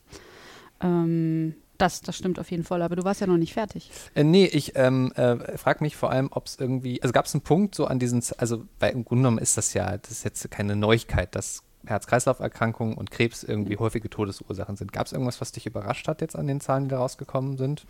Ähm, 0.80 1.54
das, 1.78 2.00
das 2.00 2.16
stimmt 2.16 2.38
auf 2.38 2.50
jeden 2.50 2.64
Fall, 2.64 2.82
aber 2.82 2.96
du 2.96 3.04
warst 3.04 3.20
ja 3.20 3.26
noch 3.26 3.36
nicht 3.36 3.54
fertig. 3.54 3.90
Äh, 4.14 4.24
nee, 4.24 4.46
ich 4.46 4.72
ähm, 4.76 5.12
äh, 5.16 5.58
frage 5.58 5.82
mich 5.82 5.96
vor 5.96 6.10
allem, 6.10 6.28
ob 6.30 6.46
es 6.46 6.58
irgendwie, 6.58 7.02
also 7.02 7.12
gab 7.12 7.26
es 7.26 7.34
einen 7.34 7.42
Punkt 7.42 7.74
so 7.74 7.86
an 7.86 7.98
diesen, 7.98 8.22
also 8.38 8.64
bei 8.78 8.90
im 8.90 9.04
Grunde 9.04 9.22
genommen 9.22 9.38
ist 9.38 9.56
das 9.56 9.74
ja, 9.74 9.96
das 9.98 10.10
ist 10.10 10.24
jetzt 10.24 10.50
keine 10.50 10.76
Neuigkeit, 10.76 11.34
dass 11.34 11.62
Herz-Kreislauf-Erkrankungen 11.86 12.94
und 12.94 13.10
Krebs 13.10 13.42
irgendwie 13.42 13.76
häufige 13.76 14.08
Todesursachen 14.08 14.76
sind. 14.76 14.92
Gab 14.92 15.06
es 15.06 15.12
irgendwas, 15.12 15.40
was 15.40 15.52
dich 15.52 15.66
überrascht 15.66 16.08
hat 16.08 16.20
jetzt 16.20 16.36
an 16.36 16.46
den 16.46 16.60
Zahlen, 16.60 16.84
die 16.84 16.90
da 16.90 16.98
rausgekommen 16.98 17.56
sind? 17.56 17.86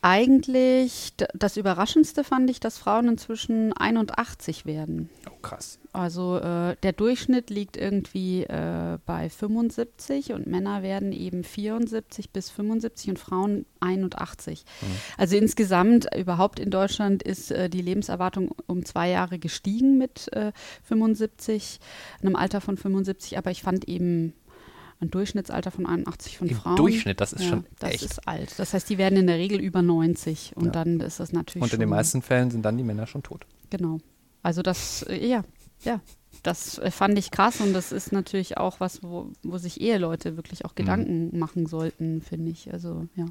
Eigentlich, 0.00 1.12
das 1.34 1.56
Überraschendste 1.56 2.22
fand 2.22 2.48
ich, 2.50 2.60
dass 2.60 2.78
Frauen 2.78 3.08
inzwischen 3.08 3.72
81 3.72 4.64
werden. 4.64 5.10
Oh, 5.26 5.36
krass. 5.42 5.80
Also 5.92 6.36
äh, 6.36 6.76
der 6.84 6.92
Durchschnitt 6.92 7.50
liegt 7.50 7.76
irgendwie 7.76 8.44
äh, 8.44 8.98
bei 9.06 9.28
75 9.28 10.32
und 10.34 10.46
Männer 10.46 10.84
werden 10.84 11.10
eben 11.12 11.42
74 11.42 12.30
bis 12.30 12.48
75 12.48 13.10
und 13.10 13.18
Frauen 13.18 13.66
81. 13.80 14.64
Also 15.16 15.36
insgesamt 15.36 16.06
überhaupt 16.16 16.60
in 16.60 16.70
Deutschland 16.70 17.24
ist 17.24 17.50
äh, 17.50 17.68
die 17.68 17.82
Lebenserwartung 17.82 18.54
um 18.68 18.84
zwei 18.84 19.08
Jahre 19.08 19.40
gestiegen 19.40 19.98
mit 19.98 20.32
äh, 20.32 20.52
75, 20.84 21.80
einem 22.22 22.36
Alter 22.36 22.60
von 22.60 22.76
75, 22.76 23.36
aber 23.36 23.50
ich 23.50 23.62
fand 23.62 23.88
eben 23.88 24.32
ein 25.00 25.10
Durchschnittsalter 25.10 25.70
von 25.70 25.86
81 25.86 26.38
von 26.38 26.48
Im 26.48 26.56
Frauen. 26.56 26.76
Durchschnitt, 26.76 27.20
das 27.20 27.32
ist 27.32 27.42
ja, 27.42 27.48
schon 27.50 27.66
das 27.78 27.90
echt. 27.94 28.02
ist 28.04 28.26
alt. 28.28 28.58
Das 28.58 28.74
heißt, 28.74 28.88
die 28.90 28.98
werden 28.98 29.18
in 29.18 29.26
der 29.26 29.36
Regel 29.36 29.60
über 29.60 29.80
90 29.82 30.52
und 30.56 30.66
Ja. 30.66 30.70
dann 30.72 31.00
ist 31.00 31.20
das 31.20 31.32
natürlich 31.32 31.62
Und 31.62 31.72
in 31.72 31.80
den 31.80 31.88
meisten 31.88 32.20
Fällen 32.22 32.50
sind 32.50 32.64
dann 32.64 32.76
die 32.76 32.84
Männer 32.84 33.06
schon 33.06 33.22
tot. 33.22 33.46
Genau. 33.70 33.98
Also 34.42 34.62
das, 34.62 35.02
äh, 35.04 35.24
ja, 35.26 35.44
ja, 35.84 36.00
das 36.42 36.78
äh, 36.78 36.90
fand 36.90 37.18
ich 37.18 37.30
krass 37.30 37.60
und 37.60 37.72
das 37.72 37.92
ist 37.92 38.12
natürlich 38.12 38.56
auch 38.58 38.80
was, 38.80 39.02
wo, 39.02 39.30
wo 39.42 39.58
sich 39.58 39.80
Eheleute 39.80 40.36
wirklich 40.36 40.64
auch 40.64 40.74
Gedanken 40.74 41.38
machen 41.38 41.66
sollten, 41.66 42.20
finde 42.22 42.50
ich. 42.50 42.72
Also 42.72 43.06
ja. 43.14 43.26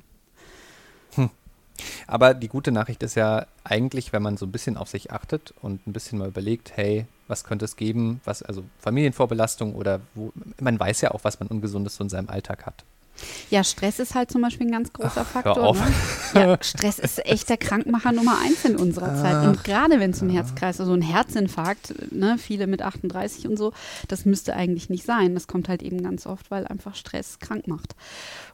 Aber 2.08 2.34
die 2.34 2.48
gute 2.48 2.72
Nachricht 2.72 3.04
ist 3.04 3.16
ja 3.16 3.46
eigentlich, 3.64 4.14
wenn 4.14 4.24
man 4.24 4.38
so 4.38 4.46
ein 4.46 4.52
bisschen 4.52 4.78
auf 4.78 4.90
sich 4.90 5.12
achtet 5.12 5.54
und 5.62 5.86
ein 5.86 5.94
bisschen 5.94 6.20
mal 6.20 6.30
überlegt, 6.30 6.72
hey, 6.76 7.06
was 7.28 7.44
könnte 7.44 7.66
es 7.66 7.76
geben, 7.76 8.22
was, 8.24 8.42
also 8.42 8.64
Familienvorbelastung 8.80 9.76
oder 9.76 10.00
wo, 10.16 10.32
man 10.60 10.80
weiß 10.80 11.02
ja 11.02 11.12
auch, 11.12 11.24
was 11.24 11.40
man 11.40 11.50
Ungesundes 11.50 11.96
so 11.98 12.04
in 12.04 12.10
seinem 12.10 12.30
Alltag 12.30 12.66
hat. 12.66 12.86
Ja, 13.50 13.64
Stress 13.64 14.00
ist 14.00 14.16
halt 14.16 14.32
zum 14.32 14.42
Beispiel 14.42 14.68
ein 14.68 14.72
ganz 14.72 14.94
großer 14.94 15.26
Faktor. 15.26 15.64
auf. 15.64 15.80
Ne? 15.80 15.94
Ja, 16.34 16.58
Stress 16.62 17.00
ist 17.00 17.26
echt 17.26 17.50
der 17.50 17.58
Krankmacher 17.58 18.12
Nummer 18.12 18.38
eins 18.44 18.64
in 18.66 18.76
unserer 18.76 19.16
Zeit. 19.16 19.48
Und 19.48 19.64
gerade 19.64 20.00
wenn 20.00 20.12
es 20.12 20.22
um 20.22 20.30
Herzkreis, 20.30 20.80
also 20.80 20.94
ein 20.94 21.02
Herzinfarkt, 21.02 22.12
ne, 22.12 22.38
viele 22.38 22.68
mit 22.68 22.82
38 22.82 23.48
und 23.48 23.58
so, 23.58 23.74
das 24.08 24.26
müsste 24.26 24.56
eigentlich 24.56 24.90
nicht 24.90 25.06
sein. 25.06 25.34
Das 25.34 25.48
kommt 25.48 25.70
halt 25.70 25.82
eben 25.82 26.04
ganz 26.04 26.28
oft, 26.28 26.52
weil 26.52 26.68
einfach 26.68 26.96
Stress 26.96 27.40
krank 27.40 27.68
macht. 27.68 27.96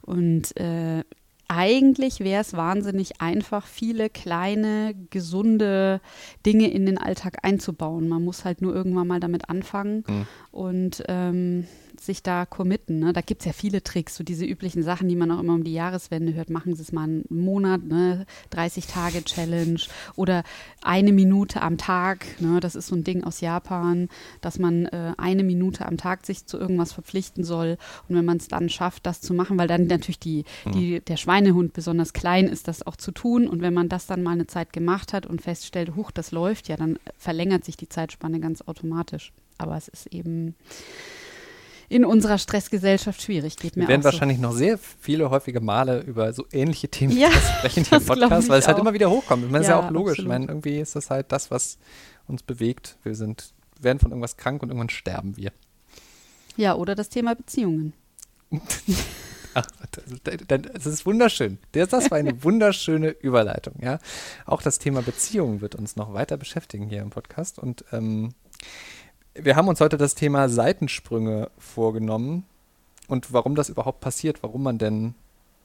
Und 0.01 0.55
äh, 0.57 1.03
eigentlich 1.47 2.19
wäre 2.19 2.41
es 2.41 2.53
wahnsinnig 2.53 3.21
einfach, 3.21 3.65
viele 3.67 4.09
kleine, 4.09 4.93
gesunde 5.09 6.01
Dinge 6.45 6.69
in 6.71 6.85
den 6.85 6.97
Alltag 6.97 7.37
einzubauen. 7.43 8.07
Man 8.07 8.23
muss 8.23 8.45
halt 8.45 8.61
nur 8.61 8.73
irgendwann 8.73 9.07
mal 9.07 9.19
damit 9.19 9.49
anfangen 9.49 10.03
Mhm. 10.07 10.27
und 10.51 11.03
ähm, 11.07 11.65
sich 11.99 12.23
da 12.23 12.45
committen. 12.45 12.99
Ne? 12.99 13.13
Da 13.13 13.21
gibt 13.21 13.41
es 13.41 13.45
ja 13.45 13.53
viele 13.53 13.83
Tricks, 13.83 14.15
so 14.15 14.23
diese 14.23 14.45
üblichen 14.45 14.83
Sachen, 14.83 15.07
die 15.07 15.15
man 15.15 15.31
auch 15.31 15.39
immer 15.39 15.53
um 15.53 15.63
die 15.63 15.73
Jahreswende 15.73 16.33
hört. 16.33 16.49
Machen 16.49 16.75
Sie 16.75 16.81
es 16.81 16.91
mal 16.91 17.03
einen 17.03 17.25
Monat, 17.29 17.83
ne? 17.83 18.25
30-Tage-Challenge 18.51 19.79
oder 20.15 20.43
eine 20.81 21.11
Minute 21.11 21.61
am 21.61 21.77
Tag. 21.77 22.25
Ne? 22.39 22.59
Das 22.59 22.75
ist 22.75 22.87
so 22.87 22.95
ein 22.95 23.03
Ding 23.03 23.23
aus 23.23 23.41
Japan, 23.41 24.09
dass 24.41 24.59
man 24.59 24.85
äh, 24.85 25.13
eine 25.17 25.43
Minute 25.43 25.85
am 25.85 25.97
Tag 25.97 26.25
sich 26.25 26.45
zu 26.45 26.57
irgendwas 26.57 26.93
verpflichten 26.93 27.43
soll. 27.43 27.77
Und 28.07 28.15
wenn 28.15 28.25
man 28.25 28.37
es 28.37 28.47
dann 28.47 28.69
schafft, 28.69 29.05
das 29.05 29.21
zu 29.21 29.33
machen, 29.33 29.57
weil 29.57 29.67
dann 29.67 29.87
natürlich 29.87 30.19
die, 30.19 30.45
die, 30.73 30.99
der 30.99 31.17
Schweinehund 31.17 31.73
besonders 31.73 32.13
klein 32.13 32.47
ist, 32.47 32.67
das 32.67 32.85
auch 32.85 32.95
zu 32.95 33.11
tun. 33.11 33.47
Und 33.47 33.61
wenn 33.61 33.73
man 33.73 33.89
das 33.89 34.07
dann 34.07 34.23
mal 34.23 34.31
eine 34.31 34.47
Zeit 34.47 34.73
gemacht 34.73 35.13
hat 35.13 35.25
und 35.25 35.41
feststellt, 35.41 35.95
huch, 35.95 36.11
das 36.11 36.31
läuft, 36.31 36.67
ja, 36.67 36.77
dann 36.77 36.99
verlängert 37.17 37.65
sich 37.65 37.77
die 37.77 37.89
Zeitspanne 37.89 38.39
ganz 38.39 38.61
automatisch. 38.61 39.31
Aber 39.57 39.77
es 39.77 39.87
ist 39.87 40.07
eben 40.07 40.55
in 41.93 42.05
unserer 42.05 42.39
Stressgesellschaft 42.39 43.21
schwierig, 43.21 43.57
geht 43.57 43.75
mir 43.75 43.83
Wir 43.83 43.87
werden 43.89 44.03
wahrscheinlich 44.03 44.39
noch 44.39 44.53
sehr 44.53 44.79
viele 44.79 45.29
häufige 45.29 45.61
Male 45.61 45.99
über 46.01 46.33
so 46.33 46.45
ähnliche 46.51 46.87
Themen 46.87 47.15
Ja, 47.15 47.29
sprechen 47.31 47.85
hier 47.85 47.97
im 47.99 48.05
Podcast, 48.05 48.45
ich 48.45 48.49
weil 48.49 48.59
es 48.59 48.67
halt 48.67 48.79
immer 48.79 48.93
wieder 48.93 49.11
hochkommt. 49.11 49.45
Ich 49.45 49.51
meine, 49.51 49.59
das 49.59 49.67
ist 49.67 49.71
ja 49.71 49.79
Ja, 49.79 49.87
auch 49.87 49.91
logisch. 49.91 50.13
Ich 50.13 50.25
absolut. 50.25 50.29
meine, 50.29 50.45
irgendwie 50.47 50.79
ist 50.79 50.95
das 50.95 51.11
halt 51.11 51.31
das, 51.31 51.51
was 51.51 51.77
uns 52.27 52.41
bewegt. 52.41 52.97
Wir 53.03 53.13
sind, 53.13 53.53
werden 53.79 53.99
von 53.99 54.09
irgendwas 54.09 54.37
krank 54.37 54.63
und 54.63 54.69
irgendwann 54.69 54.89
sterben 54.89 55.37
wir. 55.37 55.51
so. 56.55 56.61
Ja, 56.63 56.75
oder 56.75 56.95
das 56.95 57.09
Thema 57.09 57.35
Beziehungen. 57.35 57.93
Ach, 59.55 59.67
das 59.91 60.85
ist 60.87 61.05
wunderschön. 61.05 61.59
Das, 61.73 61.89
das 61.89 62.09
war 62.09 62.17
eine 62.17 62.43
wunderschöne 62.43 63.09
Überleitung, 63.09 63.75
ja. 63.81 63.99
Auch 64.47 64.63
das 64.63 64.79
Thema 64.79 65.03
Beziehungen 65.03 65.61
wird 65.61 65.75
uns 65.75 65.95
noch 65.95 66.13
weiter 66.13 66.37
beschäftigen 66.37 66.89
hier 66.89 67.01
im 67.03 67.11
Podcast. 67.11 67.59
Und 67.59 67.85
ähm, 67.91 68.33
wir 69.35 69.55
haben 69.55 69.67
uns 69.67 69.79
heute 69.79 69.97
das 69.97 70.15
Thema 70.15 70.49
Seitensprünge 70.49 71.49
vorgenommen 71.57 72.45
und 73.07 73.33
warum 73.33 73.55
das 73.55 73.69
überhaupt 73.69 73.99
passiert, 74.01 74.43
warum 74.43 74.63
man 74.63 74.77
denn 74.77 75.15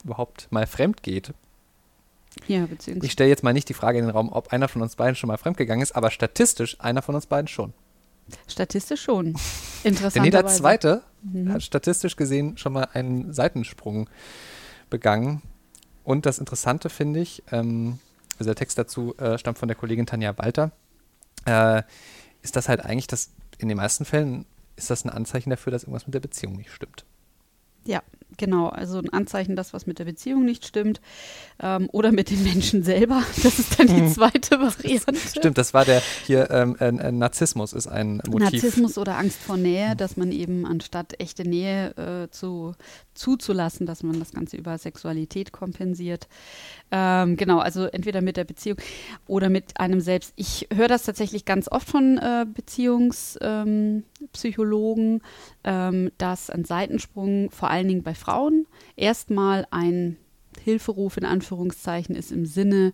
überhaupt 0.03 0.51
mal 0.51 0.65
fremd 0.67 1.03
geht. 1.03 1.33
Ja, 2.47 2.63
Ich 2.63 2.69
beziehungsweise. 2.69 3.11
stelle 3.11 3.29
jetzt 3.29 3.43
mal 3.43 3.53
nicht 3.53 3.69
die 3.69 3.73
Frage 3.73 3.97
in 3.99 4.05
den 4.05 4.11
Raum, 4.15 4.31
ob 4.31 4.53
einer 4.53 4.67
von 4.67 4.81
uns 4.81 4.95
beiden 4.95 5.15
schon 5.15 5.27
mal 5.27 5.37
fremdgegangen 5.37 5.81
ist, 5.83 5.95
aber 5.95 6.11
statistisch 6.11 6.79
einer 6.79 7.01
von 7.01 7.15
uns 7.15 7.25
beiden 7.25 7.47
schon. 7.47 7.73
Statistisch 8.47 9.01
schon. 9.01 9.33
Denn 9.83 9.93
Interessant. 9.93 10.25
jeder 10.25 10.45
Zweite 10.47 11.01
Mhm. 11.21 11.51
hat 11.51 11.61
statistisch 11.63 12.15
gesehen 12.15 12.57
schon 12.57 12.71
mal 12.71 12.87
einen 12.93 13.33
Seitensprung 13.33 14.09
begangen. 14.89 15.41
Und 16.05 16.25
das 16.25 16.39
Interessante 16.39 16.89
finde 16.89 17.19
ich, 17.19 17.43
ähm, 17.51 17.99
also 18.37 18.45
der 18.45 18.55
Text 18.55 18.77
dazu 18.77 19.17
äh, 19.17 19.37
stammt 19.37 19.57
von 19.59 19.67
der 19.67 19.75
Kollegin 19.75 20.05
Tanja 20.05 20.37
Walter, 20.37 20.71
äh, 21.45 21.83
ist 22.41 22.55
das 22.55 22.69
halt 22.69 22.85
eigentlich, 22.85 23.07
dass 23.07 23.31
in 23.59 23.67
den 23.67 23.77
meisten 23.77 24.05
Fällen 24.05 24.45
ist 24.75 24.89
das 24.89 25.05
ein 25.05 25.09
Anzeichen 25.09 25.49
dafür, 25.49 25.71
dass 25.71 25.83
irgendwas 25.83 26.07
mit 26.07 26.13
der 26.15 26.21
Beziehung 26.21 26.55
nicht 26.55 26.71
stimmt. 26.71 27.05
Ja, 27.85 28.01
genau. 28.37 28.67
Also 28.67 28.99
ein 28.99 29.09
Anzeichen, 29.09 29.55
dass 29.55 29.73
was 29.73 29.85
mit 29.87 29.99
der 29.99 30.05
Beziehung 30.05 30.45
nicht 30.45 30.65
stimmt. 30.65 31.01
Ähm, 31.61 31.89
oder 31.91 32.11
mit 32.11 32.29
den 32.29 32.43
Menschen 32.43 32.83
selber. 32.83 33.23
Das 33.43 33.57
ist 33.57 33.79
dann 33.79 33.87
die 33.87 34.13
zweite 34.13 34.51
Variante. 34.59 35.15
Stimmt, 35.15 35.57
das 35.57 35.73
war 35.73 35.85
der 35.85 36.01
hier, 36.25 36.51
ähm, 36.51 36.75
äh, 36.79 36.87
äh, 36.87 37.11
Narzissmus 37.11 37.73
ist 37.73 37.87
ein 37.87 38.17
Motiv. 38.27 38.51
Narzissmus 38.51 38.97
oder 38.97 39.17
Angst 39.17 39.39
vor 39.39 39.57
Nähe, 39.57 39.95
dass 39.95 40.17
man 40.17 40.31
eben 40.31 40.65
anstatt 40.65 41.19
echte 41.19 41.47
Nähe 41.47 41.95
äh, 41.97 42.29
zu, 42.31 42.75
zuzulassen, 43.13 43.85
dass 43.85 44.03
man 44.03 44.19
das 44.19 44.33
Ganze 44.33 44.57
über 44.57 44.77
Sexualität 44.77 45.51
kompensiert. 45.51 46.27
Ähm, 46.91 47.37
genau, 47.37 47.59
also 47.59 47.85
entweder 47.85 48.21
mit 48.21 48.37
der 48.37 48.43
Beziehung 48.43 48.77
oder 49.25 49.49
mit 49.49 49.79
einem 49.79 50.01
selbst. 50.01 50.33
Ich 50.35 50.67
höre 50.73 50.87
das 50.87 51.03
tatsächlich 51.03 51.45
ganz 51.45 51.71
oft 51.71 51.87
von 51.87 52.17
äh, 52.17 52.45
Beziehungspsychologen, 52.53 54.03
Psychologen, 54.33 55.21
ähm, 55.63 56.11
dass 56.17 56.49
ein 56.49 56.65
Seitensprung 56.65 57.51
vor 57.51 57.69
allen 57.69 57.87
Dingen 57.87 58.03
bei 58.03 58.13
Frauen 58.19 58.67
erstmal 58.95 59.65
ein 59.71 60.17
Hilferuf 60.63 61.17
in 61.17 61.25
Anführungszeichen 61.25 62.15
ist 62.15 62.31
im 62.31 62.45
Sinne 62.45 62.93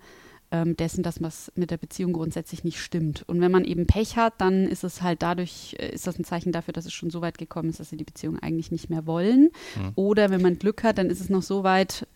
ähm, 0.52 0.78
dessen, 0.78 1.04
dass 1.04 1.22
was 1.22 1.52
mit 1.56 1.72
der 1.72 1.78
Beziehung 1.78 2.14
grundsätzlich 2.14 2.64
nicht 2.64 2.80
stimmt. 2.80 3.24
Und 3.28 3.42
wenn 3.42 3.52
man 3.52 3.66
eben 3.66 3.88
Pech 3.88 4.16
hat, 4.16 4.40
dann 4.40 4.68
ist 4.68 4.84
es 4.84 5.02
halt 5.02 5.22
dadurch, 5.22 5.76
äh, 5.80 5.90
ist 5.90 6.08
das 6.08 6.20
ein 6.20 6.24
Zeichen 6.24 6.52
dafür, 6.52 6.74
dass 6.74 6.86
es 6.86 6.94
schon 6.94 7.10
so 7.10 7.22
weit 7.22 7.38
gekommen 7.38 7.70
ist, 7.70 7.80
dass 7.80 7.90
sie 7.90 7.98
die 7.98 8.04
Beziehung 8.04 8.40
eigentlich 8.40 8.72
nicht 8.72 8.90
mehr 8.90 9.06
wollen. 9.08 9.50
Oder 9.96 10.30
wenn 10.30 10.42
man 10.42 10.60
Glück 10.60 10.84
hat, 10.84 10.98
dann 10.98 11.10
ist 11.10 11.22
es 11.22 11.30
noch 11.30 11.42
so 11.42 11.64
weit 11.64 12.08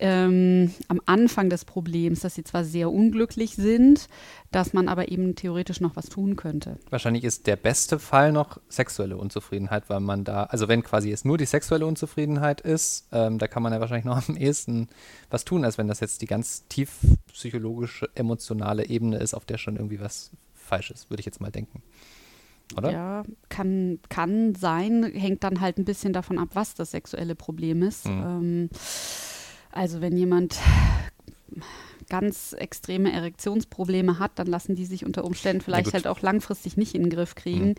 ähm, 0.00 0.72
am 0.88 1.00
Anfang 1.06 1.50
des 1.50 1.64
Problems, 1.64 2.20
dass 2.20 2.34
sie 2.34 2.44
zwar 2.44 2.64
sehr 2.64 2.90
unglücklich 2.90 3.54
sind, 3.54 4.08
dass 4.50 4.72
man 4.72 4.88
aber 4.88 5.10
eben 5.10 5.34
theoretisch 5.34 5.80
noch 5.80 5.96
was 5.96 6.06
tun 6.06 6.36
könnte. 6.36 6.78
Wahrscheinlich 6.90 7.24
ist 7.24 7.46
der 7.46 7.56
beste 7.56 7.98
Fall 7.98 8.32
noch 8.32 8.60
sexuelle 8.68 9.16
Unzufriedenheit, 9.16 9.88
weil 9.88 10.00
man 10.00 10.24
da, 10.24 10.44
also 10.44 10.68
wenn 10.68 10.82
quasi 10.82 11.12
es 11.12 11.24
nur 11.24 11.38
die 11.38 11.46
sexuelle 11.46 11.86
Unzufriedenheit 11.86 12.60
ist, 12.60 13.06
ähm, 13.12 13.38
da 13.38 13.46
kann 13.46 13.62
man 13.62 13.72
ja 13.72 13.80
wahrscheinlich 13.80 14.04
noch 14.04 14.28
am 14.28 14.36
ehesten 14.36 14.88
was 15.30 15.44
tun, 15.44 15.64
als 15.64 15.78
wenn 15.78 15.88
das 15.88 16.00
jetzt 16.00 16.22
die 16.22 16.26
ganz 16.26 16.66
tief 16.68 16.98
psychologische, 17.32 18.08
emotionale 18.14 18.86
Ebene 18.86 19.18
ist, 19.18 19.34
auf 19.34 19.44
der 19.44 19.58
schon 19.58 19.76
irgendwie 19.76 20.00
was 20.00 20.30
falsch 20.54 20.90
ist, 20.90 21.10
würde 21.10 21.20
ich 21.20 21.26
jetzt 21.26 21.40
mal 21.40 21.50
denken. 21.50 21.82
Oder? 22.76 22.90
Ja, 22.90 23.22
kann, 23.48 24.00
kann 24.08 24.54
sein, 24.54 25.04
hängt 25.04 25.44
dann 25.44 25.60
halt 25.60 25.78
ein 25.78 25.84
bisschen 25.84 26.12
davon 26.12 26.38
ab, 26.38 26.48
was 26.54 26.74
das 26.74 26.92
sexuelle 26.92 27.34
Problem 27.34 27.82
ist. 27.82 28.06
Mhm. 28.06 28.22
Ähm, 28.22 28.70
also 29.74 30.00
wenn 30.00 30.16
jemand 30.16 30.56
ganz 32.08 32.52
extreme 32.52 33.12
Erektionsprobleme 33.12 34.18
hat, 34.18 34.32
dann 34.36 34.46
lassen 34.46 34.74
die 34.74 34.84
sich 34.84 35.04
unter 35.04 35.24
Umständen 35.24 35.62
vielleicht 35.62 35.94
halt 35.94 36.06
auch 36.06 36.20
langfristig 36.20 36.76
nicht 36.76 36.94
in 36.94 37.02
den 37.02 37.10
Griff 37.10 37.34
kriegen. 37.34 37.74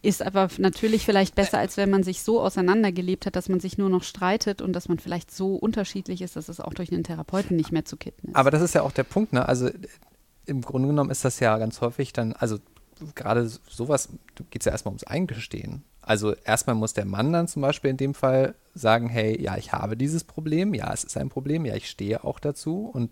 Ist 0.00 0.22
aber 0.22 0.48
natürlich 0.58 1.04
vielleicht 1.04 1.34
besser, 1.34 1.58
als 1.58 1.76
wenn 1.76 1.90
man 1.90 2.02
sich 2.02 2.22
so 2.22 2.40
auseinandergelebt 2.40 3.26
hat, 3.26 3.36
dass 3.36 3.48
man 3.48 3.60
sich 3.60 3.76
nur 3.76 3.90
noch 3.90 4.04
streitet 4.04 4.62
und 4.62 4.72
dass 4.72 4.88
man 4.88 4.98
vielleicht 4.98 5.30
so 5.30 5.56
unterschiedlich 5.56 6.22
ist, 6.22 6.36
dass 6.36 6.48
es 6.48 6.60
auch 6.60 6.72
durch 6.72 6.92
einen 6.92 7.04
Therapeuten 7.04 7.56
nicht 7.56 7.72
mehr 7.72 7.84
zu 7.84 7.96
kitten 7.96 8.28
ist. 8.28 8.36
Aber 8.36 8.50
das 8.50 8.62
ist 8.62 8.74
ja 8.74 8.82
auch 8.82 8.92
der 8.92 9.04
Punkt, 9.04 9.32
ne? 9.32 9.48
Also 9.48 9.70
im 10.46 10.60
Grunde 10.60 10.88
genommen 10.88 11.10
ist 11.10 11.24
das 11.24 11.40
ja 11.40 11.56
ganz 11.58 11.80
häufig 11.80 12.12
dann, 12.12 12.32
also 12.32 12.58
gerade 13.14 13.50
sowas 13.68 14.08
geht 14.50 14.62
es 14.62 14.66
ja 14.66 14.72
erstmal 14.72 14.92
ums 14.92 15.04
Eingestehen. 15.04 15.82
Also 16.06 16.34
erstmal 16.34 16.76
muss 16.76 16.92
der 16.92 17.06
Mann 17.06 17.32
dann 17.32 17.48
zum 17.48 17.62
Beispiel 17.62 17.90
in 17.90 17.96
dem 17.96 18.12
Fall 18.12 18.54
sagen, 18.74 19.08
hey, 19.08 19.40
ja, 19.40 19.56
ich 19.56 19.72
habe 19.72 19.96
dieses 19.96 20.22
Problem, 20.22 20.74
ja, 20.74 20.92
es 20.92 21.02
ist 21.02 21.16
ein 21.16 21.30
Problem, 21.30 21.64
ja, 21.64 21.74
ich 21.74 21.88
stehe 21.88 22.24
auch 22.24 22.38
dazu 22.38 22.90
und 22.92 23.10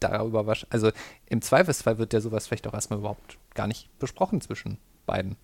darüber 0.00 0.46
wasch 0.46 0.66
also 0.70 0.90
im 1.26 1.40
Zweifelsfall 1.40 1.96
wird 1.98 2.12
ja 2.12 2.20
sowas 2.20 2.46
vielleicht 2.46 2.66
auch 2.66 2.74
erstmal 2.74 2.98
überhaupt 2.98 3.38
gar 3.54 3.66
nicht 3.68 3.88
besprochen 3.98 4.40
zwischen 4.40 4.78
beiden. 5.06 5.36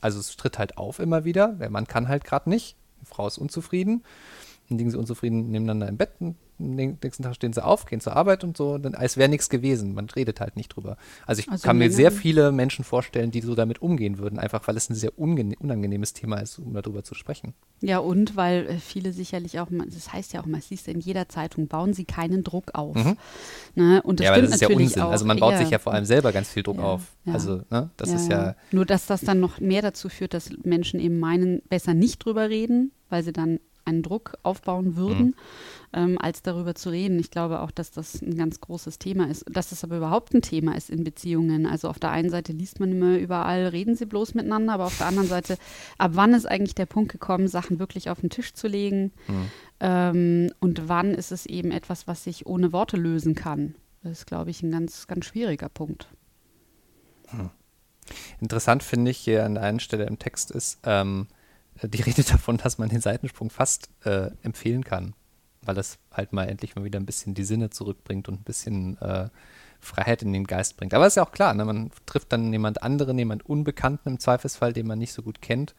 Also 0.00 0.18
es 0.18 0.36
tritt 0.36 0.58
halt 0.58 0.78
auf 0.78 0.98
immer 1.00 1.24
wieder, 1.24 1.48
der 1.48 1.70
Mann 1.70 1.86
kann 1.86 2.08
halt 2.08 2.24
gerade 2.24 2.48
nicht, 2.48 2.76
die 3.02 3.06
Frau 3.06 3.26
ist 3.26 3.38
unzufrieden, 3.38 4.02
dann 4.68 4.78
liegen 4.78 4.90
sie 4.90 4.98
unzufrieden 4.98 5.50
nebeneinander 5.50 5.88
im 5.88 5.98
Bett 5.98 6.12
nächsten 6.58 7.22
Tag 7.22 7.34
stehen 7.34 7.52
sie 7.52 7.64
auf, 7.64 7.86
gehen 7.86 8.00
zur 8.00 8.16
Arbeit 8.16 8.44
und 8.44 8.56
so, 8.56 8.78
dann, 8.78 8.94
als 8.94 9.16
wäre 9.16 9.28
nichts 9.28 9.48
gewesen. 9.48 9.94
Man 9.94 10.06
redet 10.10 10.40
halt 10.40 10.56
nicht 10.56 10.68
drüber. 10.68 10.96
Also 11.26 11.40
ich 11.40 11.48
Also 11.50 11.64
kann 11.64 11.78
mir 11.78 11.90
sehr 11.90 12.12
viele 12.12 12.52
Menschen 12.52 12.84
vorstellen, 12.84 13.30
die 13.30 13.40
so 13.40 13.54
damit 13.54 13.80
umgehen 13.82 14.18
würden, 14.18 14.38
einfach 14.38 14.66
weil 14.66 14.76
es 14.76 14.90
ein 14.90 14.94
sehr 14.94 15.18
unangenehmes 15.18 16.12
Thema 16.12 16.38
ist, 16.38 16.58
um 16.58 16.74
darüber 16.74 17.04
zu 17.04 17.14
sprechen. 17.14 17.54
Ja, 17.80 17.98
und 17.98 18.36
weil 18.36 18.66
äh, 18.66 18.78
viele 18.78 19.12
sicherlich 19.12 19.60
auch, 19.60 19.68
das 19.70 20.12
heißt 20.12 20.32
ja 20.32 20.42
auch 20.42 20.46
mal, 20.46 20.58
es 20.58 20.68
siehst 20.68 20.86
du 20.86 20.90
in 20.90 21.00
jeder 21.00 21.28
Zeitung, 21.28 21.68
bauen 21.68 21.94
sie 21.94 22.04
keinen 22.04 22.42
Druck 22.42 22.74
auf. 22.74 22.96
Mhm. 22.96 23.16
Ne? 23.74 24.02
Und 24.02 24.20
das 24.20 24.24
ja, 24.24 24.32
aber 24.32 24.42
das 24.42 24.52
ist 24.52 24.60
ja 24.60 24.68
Unsinn. 24.68 25.02
auch. 25.02 25.10
Also 25.10 25.24
man 25.24 25.38
baut 25.38 25.52
ja. 25.52 25.58
sich 25.58 25.70
ja 25.70 25.78
vor 25.78 25.94
allem 25.94 26.04
selber 26.04 26.32
ganz 26.32 26.48
viel 26.48 26.62
Druck 26.62 26.78
Ja, 26.78 26.84
auf. 26.84 27.02
Also, 27.26 27.62
ne, 27.70 27.90
das 27.96 28.10
ist 28.10 28.30
ja, 28.30 28.54
Nur, 28.72 28.86
dass 28.86 29.06
das 29.06 29.20
dann 29.20 29.40
noch 29.40 29.60
mehr 29.60 29.82
dazu 29.82 30.08
führt, 30.08 30.34
dass 30.34 30.50
Menschen 30.64 30.98
eben 30.98 31.18
meinen, 31.18 31.62
besser 31.68 31.94
nicht 31.94 32.24
drüber 32.24 32.48
reden, 32.48 32.92
weil 33.10 33.22
sie 33.22 33.32
dann 33.32 33.60
einen 33.88 34.02
Druck 34.02 34.36
aufbauen 34.42 34.96
würden, 34.96 35.26
Mhm. 35.26 35.34
ähm, 35.92 36.18
als 36.20 36.42
darüber 36.42 36.74
zu 36.74 36.90
reden. 36.90 37.18
Ich 37.18 37.30
glaube 37.30 37.60
auch, 37.60 37.70
dass 37.70 37.90
das 37.90 38.20
ein 38.22 38.36
ganz 38.36 38.60
großes 38.60 38.98
Thema 38.98 39.28
ist. 39.28 39.44
Dass 39.50 39.70
das 39.70 39.82
aber 39.84 39.96
überhaupt 39.96 40.34
ein 40.34 40.42
Thema 40.42 40.76
ist 40.76 40.90
in 40.90 41.04
Beziehungen. 41.04 41.66
Also 41.66 41.88
auf 41.88 41.98
der 41.98 42.10
einen 42.10 42.30
Seite 42.30 42.52
liest 42.52 42.80
man 42.80 42.92
immer 42.92 43.16
überall, 43.18 43.66
reden 43.68 43.96
sie 43.96 44.06
bloß 44.06 44.34
miteinander, 44.34 44.74
aber 44.74 44.84
auf 44.86 44.98
der 44.98 45.06
anderen 45.06 45.28
Seite, 45.28 45.56
ab 45.98 46.12
wann 46.14 46.34
ist 46.34 46.46
eigentlich 46.46 46.74
der 46.74 46.86
Punkt 46.86 47.10
gekommen, 47.10 47.48
Sachen 47.48 47.78
wirklich 47.78 48.10
auf 48.10 48.20
den 48.20 48.30
Tisch 48.30 48.54
zu 48.54 48.68
legen? 48.68 49.12
Mhm. 49.26 49.50
Ähm, 49.80 50.50
und 50.60 50.88
wann 50.88 51.14
ist 51.14 51.32
es 51.32 51.46
eben 51.46 51.70
etwas, 51.70 52.06
was 52.06 52.24
sich 52.24 52.46
ohne 52.46 52.72
Worte 52.72 52.96
lösen 52.96 53.34
kann? 53.34 53.74
Das 54.02 54.12
ist, 54.12 54.26
glaube 54.26 54.50
ich, 54.50 54.62
ein 54.62 54.70
ganz, 54.70 55.06
ganz 55.06 55.24
schwieriger 55.24 55.68
Punkt. 55.68 56.08
Interessant 58.40 58.82
finde 58.82 59.10
ich 59.10 59.18
hier 59.18 59.44
an 59.44 59.54
der 59.54 59.64
einen 59.64 59.80
Stelle 59.80 60.04
im 60.06 60.18
Text 60.18 60.50
ist 60.50 60.78
ähm, 60.84 61.26
die 61.82 62.02
Rede 62.02 62.22
davon, 62.24 62.56
dass 62.56 62.78
man 62.78 62.88
den 62.88 63.00
Seitensprung 63.00 63.50
fast 63.50 63.88
äh, 64.04 64.30
empfehlen 64.42 64.84
kann, 64.84 65.14
weil 65.62 65.74
das 65.74 65.98
halt 66.12 66.32
mal 66.32 66.48
endlich 66.48 66.76
mal 66.76 66.84
wieder 66.84 66.98
ein 66.98 67.06
bisschen 67.06 67.34
die 67.34 67.44
Sinne 67.44 67.70
zurückbringt 67.70 68.28
und 68.28 68.40
ein 68.40 68.44
bisschen 68.44 69.00
äh, 69.00 69.28
Freiheit 69.80 70.22
in 70.22 70.32
den 70.32 70.44
Geist 70.46 70.76
bringt. 70.76 70.92
Aber 70.94 71.06
ist 71.06 71.16
ja 71.16 71.24
auch 71.24 71.30
klar, 71.30 71.54
ne? 71.54 71.64
man 71.64 71.90
trifft 72.06 72.32
dann 72.32 72.52
jemand 72.52 72.82
anderen, 72.82 73.16
jemand 73.18 73.46
Unbekannten 73.46 74.08
im 74.08 74.18
Zweifelsfall, 74.18 74.72
den 74.72 74.86
man 74.86 74.98
nicht 74.98 75.12
so 75.12 75.22
gut 75.22 75.40
kennt 75.40 75.74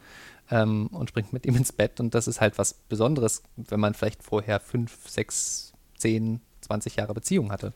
ähm, 0.50 0.88
und 0.88 1.10
springt 1.10 1.34
mit 1.34 1.46
ihm 1.46 1.56
ins 1.56 1.74
Bett 1.74 2.00
und 2.00 2.16
das 2.16 2.28
ist 2.28 2.40
halt 2.40 2.58
was 2.58 2.74
Besonderes, 2.74 3.44
wenn 3.58 3.80
man 3.80 3.94
vielleicht 3.94 4.24
vorher 4.24 4.60
fünf, 4.60 5.10
sechs, 5.10 5.74
zehn, 5.98 6.40
20 6.62 6.96
Jahre 6.96 7.14
Beziehung 7.14 7.52
hatte. 7.52 7.74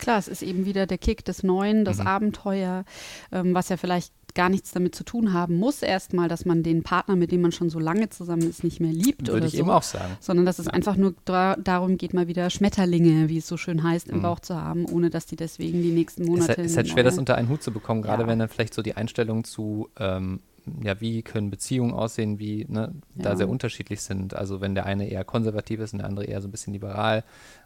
Klar, 0.00 0.18
es 0.18 0.26
ist 0.26 0.42
eben 0.42 0.64
wieder 0.66 0.88
der 0.88 0.98
Kick 0.98 1.24
des 1.24 1.44
Neuen, 1.44 1.84
das 1.84 1.98
Mhm. 1.98 2.06
Abenteuer, 2.08 2.84
ähm, 3.30 3.54
was 3.54 3.68
ja 3.68 3.76
vielleicht 3.76 4.12
gar 4.34 4.48
nichts 4.48 4.72
damit 4.72 4.94
zu 4.94 5.04
tun 5.04 5.32
haben 5.32 5.56
muss, 5.56 5.82
erstmal, 5.82 6.28
dass 6.28 6.44
man 6.44 6.62
den 6.62 6.82
Partner, 6.82 7.16
mit 7.16 7.32
dem 7.32 7.40
man 7.42 7.52
schon 7.52 7.68
so 7.70 7.78
lange 7.78 8.08
zusammen 8.10 8.48
ist, 8.48 8.64
nicht 8.64 8.80
mehr 8.80 8.92
liebt 8.92 9.22
Würde 9.28 9.36
oder 9.38 9.46
ich 9.46 9.52
so. 9.52 9.58
eben 9.58 9.70
auch 9.70 9.82
sagen. 9.82 10.16
Sondern 10.20 10.46
dass 10.46 10.58
es 10.58 10.68
einfach 10.68 10.96
nur 10.96 11.14
darum 11.24 11.98
geht, 11.98 12.14
mal 12.14 12.28
wieder 12.28 12.48
Schmetterlinge, 12.50 13.28
wie 13.28 13.38
es 13.38 13.46
so 13.46 13.56
schön 13.56 13.82
heißt, 13.82 14.08
im 14.08 14.18
Mhm. 14.18 14.22
Bauch 14.22 14.40
zu 14.40 14.54
haben, 14.56 14.86
ohne 14.86 15.10
dass 15.10 15.26
die 15.26 15.36
deswegen 15.36 15.82
die 15.82 15.92
nächsten 15.92 16.22
Ist 16.22 16.28
Monate. 16.28 16.48
halt, 16.48 16.58
ist 16.60 16.76
halt 16.76 16.86
neue- 16.86 16.92
schwer, 16.94 17.04
das 17.04 17.18
unter 17.18 17.34
einen 17.36 17.48
Hut 17.48 17.62
zu 17.62 17.72
bekommen, 17.72 18.02
gerade 18.02 18.22
Ja. 18.22 18.28
wenn 18.28 18.38
dann 18.38 18.48
vielleicht 18.48 18.74
so 18.74 18.82
die 18.82 18.96
Einstellung 18.96 19.44
zu 19.44 19.88
ähm, 19.98 20.40
ja, 20.82 21.00
wie 21.00 21.22
können 21.22 21.50
Beziehungen 21.50 21.92
aussehen, 21.92 22.38
wie 22.38 22.64
ne, 22.68 22.92
ja. 23.16 23.22
da 23.24 23.36
sehr 23.36 23.48
unterschiedlich 23.48 24.00
sind. 24.00 24.34
Also 24.34 24.60
wenn 24.60 24.76
der 24.76 24.86
eine 24.86 25.08
eher 25.08 25.24
konservativ 25.24 25.80
ist 25.80 25.92
und 25.92 25.98
der 25.98 26.08
andere 26.08 26.24
eher 26.24 26.40
so 26.40 26.46
ein 26.46 26.52
bisschen 26.52 26.72
liberal, 26.72 27.24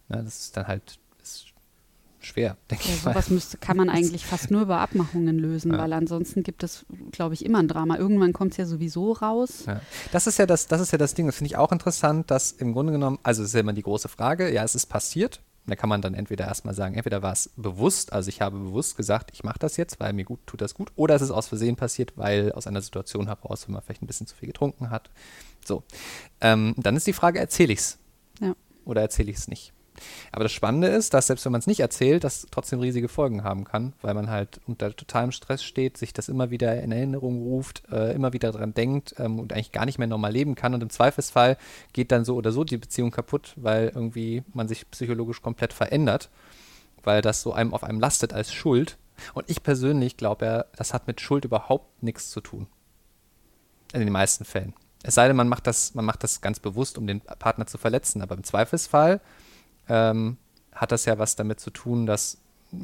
ne, 0.09 0.23
das 0.25 0.39
ist 0.47 0.57
dann 0.57 0.67
halt 0.67 0.83
ist 0.93 0.99
schwer, 2.27 2.57
denke 2.71 2.89
ja, 2.89 2.95
ich 2.95 3.05
mal. 3.05 3.13
Sowas 3.13 3.31
müsste, 3.31 3.59
kann 3.59 3.77
man 3.77 3.89
eigentlich 3.89 4.27
fast 4.27 4.51
nur 4.51 4.63
über 4.63 4.81
Abmachungen 4.81 5.39
lösen, 5.39 5.73
ja. 5.73 5.79
weil 5.79 5.93
ansonsten 5.93 6.43
gibt 6.43 6.63
es, 6.63 6.85
glaube 7.13 7.35
ich, 7.35 7.45
immer 7.45 7.59
ein 7.59 7.69
Drama. 7.69 7.97
Irgendwann 7.97 8.33
kommt 8.33 8.53
es 8.53 8.59
ja 8.59 8.67
sowieso 8.67 9.13
raus. 9.13 9.65
Ja. 9.67 9.81
Das 10.13 10.27
ist 10.27 10.39
ja 10.39 10.47
das, 10.47 10.67
das 10.67 10.81
ist 10.81 10.93
ja 10.93 10.99
das 10.99 11.15
Ding, 11.15 11.27
das 11.27 11.37
finde 11.37 11.49
ich 11.49 11.57
auch 11.57 11.73
interessant, 11.73 12.31
dass 12.31 12.53
im 12.53 12.73
Grunde 12.73 12.93
genommen, 12.93 13.19
also 13.23 13.43
es 13.43 13.49
ist 13.49 13.55
ja 13.55 13.61
immer 13.61 13.73
die 13.73 13.83
große 13.83 14.09
Frage, 14.09 14.53
ja, 14.53 14.63
es 14.65 14.75
ist 14.75 14.87
passiert, 14.87 15.41
da 15.67 15.75
kann 15.75 15.89
man 15.89 16.01
dann 16.01 16.15
entweder 16.15 16.47
erstmal 16.47 16.75
sagen, 16.75 16.95
entweder 16.95 17.23
war 17.23 17.33
es 17.33 17.51
bewusst, 17.57 18.13
also 18.13 18.29
ich 18.29 18.41
habe 18.41 18.59
bewusst 18.59 18.97
gesagt, 18.97 19.31
ich 19.33 19.43
mache 19.43 19.59
das 19.59 19.77
jetzt, 19.77 19.99
weil 19.99 20.13
mir 20.13 20.25
gut 20.25 20.41
tut 20.47 20.61
das 20.61 20.75
gut, 20.75 20.93
oder 20.95 21.17
es 21.17 21.23
ist 21.23 21.33
aus 21.33 21.49
Versehen 21.49 21.77
passiert, 21.77 22.13
weil 22.17 22.53
aus 22.53 22.67
einer 22.67 22.81
Situation 22.81 23.27
heraus, 23.27 23.67
wenn 23.67 23.75
man 23.75 23.83
vielleicht 23.83 24.03
ein 24.03 24.07
bisschen 24.07 24.27
zu 24.27 24.37
viel 24.37 24.47
getrunken 24.47 24.91
hat. 24.91 25.11
So. 25.65 25.83
Ähm, 26.41 26.75
dann 26.77 26.97
ist 26.97 27.07
die 27.07 27.13
Frage, 27.13 27.41
erzähle 27.41 27.73
ich 27.73 27.81
es? 27.81 27.99
Ja. 28.41 28.55
Oder 28.85 29.01
erzähle 29.01 29.31
ich 29.31 29.39
es 29.39 29.49
nicht? 29.49 29.73
Aber 30.33 30.45
das 30.45 30.53
Spannende 30.53 30.89
ist, 30.89 31.15
dass 31.15 31.27
selbst 31.27 31.45
wenn 31.45 31.53
man 31.53 31.61
es 31.61 31.67
nicht 31.67 31.81
erzählt, 31.81 32.25
das 32.25 32.47
trotzdem 32.51 32.81
riesige 32.81 33.09
Folgen 33.09 33.45
haben 33.45 33.65
kann, 33.65 33.93
weil 34.03 34.15
man 34.15 34.31
halt 34.31 34.61
unter 34.67 34.95
totalem 34.95 35.33
Stress 35.33 35.63
steht, 35.63 35.97
sich 35.97 36.13
das 36.13 36.29
immer 36.29 36.51
wieder 36.51 36.83
in 36.83 36.93
Erinnerung 36.93 37.43
ruft, 37.43 37.83
äh, 37.91 38.13
immer 38.13 38.33
wieder 38.33 38.53
daran 38.53 38.75
denkt 38.75 39.15
ähm, 39.19 39.39
und 39.39 39.53
eigentlich 39.53 39.73
gar 39.73 39.87
nicht 39.87 39.99
mehr 39.99 40.07
normal 40.07 40.33
leben 40.33 40.55
kann. 40.55 40.75
Und 40.75 40.83
im 40.83 40.91
Zweifelsfall 40.91 41.57
geht 41.93 42.13
dann 42.13 42.25
so 42.25 42.37
oder 42.37 42.53
so 42.53 42.65
die 42.65 42.79
Beziehung 42.79 43.11
kaputt, 43.11 43.55
weil 43.57 43.93
irgendwie 43.95 44.43
man 44.53 44.69
sich 44.69 44.91
psychologisch 44.91 45.43
komplett 45.43 45.73
verändert, 45.73 46.31
weil 47.03 47.23
das 47.23 47.43
so 47.43 47.53
einem 47.53 47.75
auf 47.75 47.85
einem 47.85 48.01
lastet 48.01 48.33
als 48.33 48.53
Schuld. 48.53 48.99
Und 49.35 49.49
ich 49.49 49.63
persönlich 49.63 50.17
glaube 50.17 50.45
ja, 50.45 50.65
das 50.77 50.93
hat 50.93 51.07
mit 51.07 51.21
Schuld 51.21 51.45
überhaupt 51.45 52.03
nichts 52.03 52.31
zu 52.31 52.41
tun. 52.41 52.67
In 53.93 54.01
den 54.01 54.13
meisten 54.13 54.45
Fällen. 54.45 54.75
Es 55.03 55.15
sei 55.15 55.29
denn, 55.29 55.37
man 55.37 55.49
macht 55.49 55.67
das, 55.67 55.95
man 55.95 56.05
macht 56.05 56.25
das 56.25 56.41
ganz 56.41 56.59
bewusst, 56.59 56.99
um 56.99 57.07
den 57.07 57.21
Partner 57.21 57.67
zu 57.67 57.79
verletzen. 57.79 58.23
Aber 58.23 58.35
im 58.35 58.43
Zweifelsfall 58.43 59.21
ähm, 59.89 60.37
hat 60.73 60.93
das 60.93 61.05
ja 61.05 61.19
was 61.19 61.37
damit 61.37 61.61
zu 61.61 61.71
tun, 61.71 62.07
dass, 62.07 62.39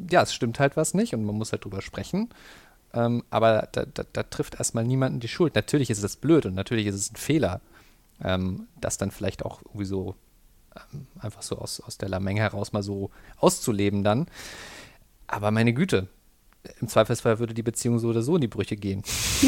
ja, 0.09 0.21
es 0.21 0.33
stimmt 0.33 0.59
halt 0.59 0.77
was 0.77 0.93
nicht 0.93 1.13
und 1.13 1.25
man 1.25 1.35
muss 1.35 1.51
halt 1.51 1.63
drüber 1.63 1.81
sprechen. 1.81 2.29
Ähm, 2.93 3.23
aber 3.29 3.67
da, 3.71 3.85
da, 3.85 4.03
da, 4.11 4.23
trifft 4.23 4.55
erstmal 4.55 4.83
niemanden 4.83 5.19
die 5.19 5.27
Schuld. 5.27 5.55
Natürlich 5.55 5.89
ist 5.89 6.03
es 6.03 6.15
blöd 6.15 6.45
und 6.45 6.53
natürlich 6.53 6.85
ist 6.85 6.95
es 6.95 7.11
ein 7.11 7.15
Fehler, 7.15 7.59
ähm, 8.23 8.67
das 8.79 8.97
dann 8.97 9.11
vielleicht 9.11 9.43
auch 9.43 9.61
irgendwie 9.63 9.85
so 9.85 10.15
ähm, 10.75 11.07
einfach 11.19 11.41
so 11.41 11.57
aus, 11.57 11.79
aus 11.81 11.97
der 11.97 12.19
Menge 12.19 12.41
heraus 12.41 12.71
mal 12.71 12.83
so 12.83 13.09
auszuleben 13.37 14.03
dann. 14.03 14.27
Aber 15.25 15.49
meine 15.49 15.73
Güte, 15.73 16.07
im 16.79 16.87
Zweifelsfall 16.87 17.39
würde 17.39 17.53
die 17.53 17.63
Beziehung 17.63 17.99
so 17.99 18.09
oder 18.09 18.21
so 18.21 18.35
in 18.35 18.41
die 18.41 18.47
Brüche 18.47 18.75
gehen. 18.75 19.03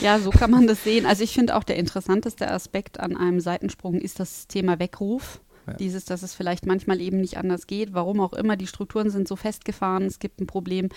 Ja, 0.00 0.18
so 0.18 0.30
kann 0.30 0.50
man 0.50 0.66
das 0.66 0.82
sehen. 0.82 1.06
Also 1.06 1.22
ich 1.22 1.32
finde 1.32 1.54
auch 1.54 1.62
der 1.62 1.76
interessanteste 1.76 2.50
Aspekt 2.50 2.98
an 2.98 3.16
einem 3.16 3.40
Seitensprung 3.40 4.00
ist 4.00 4.18
das 4.18 4.48
Thema 4.48 4.80
Weckruf. 4.80 5.40
Ja. 5.66 5.74
Dieses, 5.74 6.04
dass 6.04 6.22
es 6.22 6.34
vielleicht 6.34 6.66
manchmal 6.66 7.00
eben 7.00 7.20
nicht 7.20 7.38
anders 7.38 7.66
geht, 7.66 7.94
warum 7.94 8.20
auch 8.20 8.32
immer, 8.32 8.56
die 8.56 8.66
Strukturen 8.66 9.10
sind 9.10 9.28
so 9.28 9.36
festgefahren, 9.36 10.04
es 10.04 10.18
gibt 10.18 10.40
ein 10.40 10.46
Problem, 10.46 10.88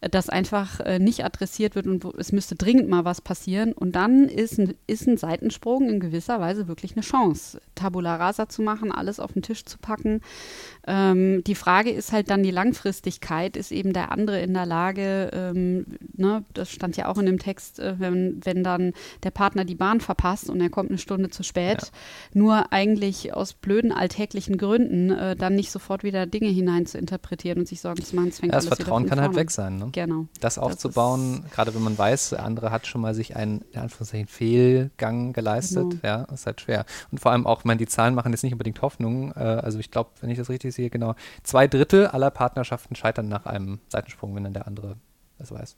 äh, 0.00 0.08
das 0.08 0.28
einfach 0.28 0.80
äh, 0.80 0.98
nicht 0.98 1.24
adressiert 1.24 1.74
wird 1.74 1.86
und 1.86 2.04
es 2.18 2.32
müsste 2.32 2.54
dringend 2.54 2.88
mal 2.88 3.04
was 3.04 3.20
passieren. 3.20 3.72
Und 3.72 3.92
dann 3.96 4.28
ist 4.28 4.58
ein, 4.58 4.74
ist 4.86 5.06
ein 5.06 5.16
Seitensprung 5.16 5.88
in 5.88 6.00
gewisser 6.00 6.40
Weise 6.40 6.68
wirklich 6.68 6.92
eine 6.92 7.02
Chance, 7.02 7.60
Tabula 7.74 8.16
rasa 8.16 8.48
zu 8.48 8.62
machen, 8.62 8.92
alles 8.92 9.20
auf 9.20 9.32
den 9.32 9.42
Tisch 9.42 9.64
zu 9.64 9.78
packen. 9.78 10.20
Ähm, 10.86 11.44
die 11.44 11.54
Frage 11.54 11.90
ist 11.90 12.12
halt 12.12 12.30
dann 12.30 12.42
die 12.42 12.50
Langfristigkeit. 12.50 13.56
Ist 13.56 13.72
eben 13.72 13.92
der 13.92 14.12
andere 14.12 14.40
in 14.40 14.54
der 14.54 14.66
Lage, 14.66 15.30
ähm, 15.32 15.86
ne, 16.14 16.44
das 16.54 16.70
stand 16.70 16.96
ja 16.96 17.08
auch 17.08 17.18
in 17.18 17.26
dem 17.26 17.38
Text, 17.38 17.78
äh, 17.78 17.94
wenn, 17.98 18.40
wenn 18.44 18.64
dann 18.64 18.92
der 19.22 19.30
Partner 19.30 19.64
die 19.64 19.74
Bahn 19.74 20.00
verpasst 20.00 20.50
und 20.50 20.60
er 20.60 20.70
kommt 20.70 20.90
eine 20.90 20.98
Stunde 20.98 21.30
zu 21.30 21.42
spät, 21.42 21.82
ja. 21.82 21.88
nur 22.34 22.72
eigentlich 22.72 23.34
aus 23.34 23.52
blöden 23.54 23.91
alltäglichen 23.96 24.58
Gründen 24.58 25.10
äh, 25.10 25.36
dann 25.36 25.54
nicht 25.54 25.70
sofort 25.70 26.02
wieder 26.02 26.26
Dinge 26.26 26.48
hinein 26.48 26.86
zu 26.86 26.98
interpretieren 26.98 27.58
und 27.58 27.68
sich 27.68 27.80
Sorgen 27.80 28.02
zu 28.04 28.16
machen. 28.16 28.28
Das, 28.28 28.40
fängt 28.40 28.52
ja, 28.52 28.58
das 28.58 28.66
Vertrauen 28.66 29.06
kann 29.06 29.20
halt 29.20 29.34
weg 29.34 29.50
sein. 29.50 29.76
Ne? 29.76 29.88
Genau. 29.92 30.26
Das 30.40 30.58
aufzubauen, 30.58 31.40
das 31.42 31.52
gerade 31.52 31.74
wenn 31.74 31.82
man 31.82 31.96
weiß, 31.96 32.30
der 32.30 32.44
andere 32.44 32.70
hat 32.70 32.86
schon 32.86 33.00
mal 33.00 33.14
sich 33.14 33.36
einen, 33.36 33.62
in 33.72 33.80
Anführungszeichen, 33.80 34.26
Fehlgang 34.26 35.32
geleistet, 35.32 35.90
genau. 35.90 36.02
ja, 36.02 36.22
ist 36.24 36.46
halt 36.46 36.60
schwer. 36.60 36.84
Und 37.10 37.18
vor 37.18 37.32
allem 37.32 37.46
auch, 37.46 37.60
ich 37.60 37.64
meine, 37.64 37.78
die 37.78 37.86
Zahlen 37.86 38.14
machen 38.14 38.32
jetzt 38.32 38.42
nicht 38.42 38.52
unbedingt 38.52 38.80
Hoffnung. 38.82 39.32
Äh, 39.32 39.40
also 39.40 39.78
ich 39.78 39.90
glaube, 39.90 40.10
wenn 40.20 40.30
ich 40.30 40.38
das 40.38 40.48
richtig 40.48 40.74
sehe, 40.74 40.90
genau, 40.90 41.14
zwei 41.42 41.66
Drittel 41.66 42.06
aller 42.06 42.30
Partnerschaften 42.30 42.94
scheitern 42.94 43.28
nach 43.28 43.46
einem 43.46 43.80
Seitensprung, 43.88 44.34
wenn 44.34 44.44
dann 44.44 44.54
der 44.54 44.66
andere 44.66 44.96
das 45.38 45.50
weiß. 45.50 45.76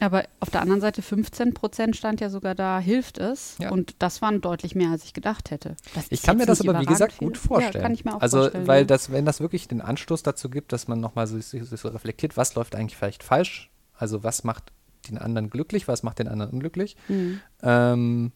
Aber 0.00 0.24
auf 0.40 0.48
der 0.48 0.62
anderen 0.62 0.80
Seite 0.80 1.02
15 1.02 1.52
Prozent 1.52 1.94
stand 1.94 2.20
ja 2.20 2.30
sogar 2.30 2.54
da, 2.54 2.80
hilft 2.80 3.18
es. 3.18 3.56
Ja. 3.58 3.70
Und 3.70 3.94
das 3.98 4.22
waren 4.22 4.40
deutlich 4.40 4.74
mehr, 4.74 4.90
als 4.90 5.04
ich 5.04 5.12
gedacht 5.12 5.50
hätte. 5.50 5.76
ich 6.08 6.22
kann 6.22 6.38
mir 6.38 6.46
das 6.46 6.66
aber, 6.66 6.80
wie 6.80 6.86
gesagt, 6.86 7.12
viel. 7.12 7.28
gut 7.28 7.36
vorstellen. 7.36 7.74
Ja, 7.74 7.80
kann 7.82 7.92
ich 7.92 8.04
mir 8.06 8.16
auch 8.16 8.20
also, 8.22 8.38
vorstellen. 8.38 8.66
weil 8.66 8.86
das, 8.86 9.12
wenn 9.12 9.26
das 9.26 9.40
wirklich 9.40 9.68
den 9.68 9.82
Anstoß 9.82 10.22
dazu 10.22 10.48
gibt, 10.48 10.72
dass 10.72 10.88
man 10.88 11.00
nochmal 11.00 11.26
so, 11.26 11.38
so, 11.38 11.62
so 11.62 11.88
reflektiert, 11.88 12.38
was 12.38 12.54
läuft 12.54 12.74
eigentlich 12.74 12.96
vielleicht 12.96 13.22
falsch? 13.22 13.70
Also, 13.94 14.24
was 14.24 14.42
macht 14.42 14.72
den 15.10 15.18
anderen 15.18 15.50
glücklich, 15.50 15.86
was 15.86 16.02
macht 16.02 16.18
den 16.18 16.28
anderen 16.28 16.50
unglücklich? 16.52 16.96
Mhm. 17.08 17.40
Ähm, 17.62 18.32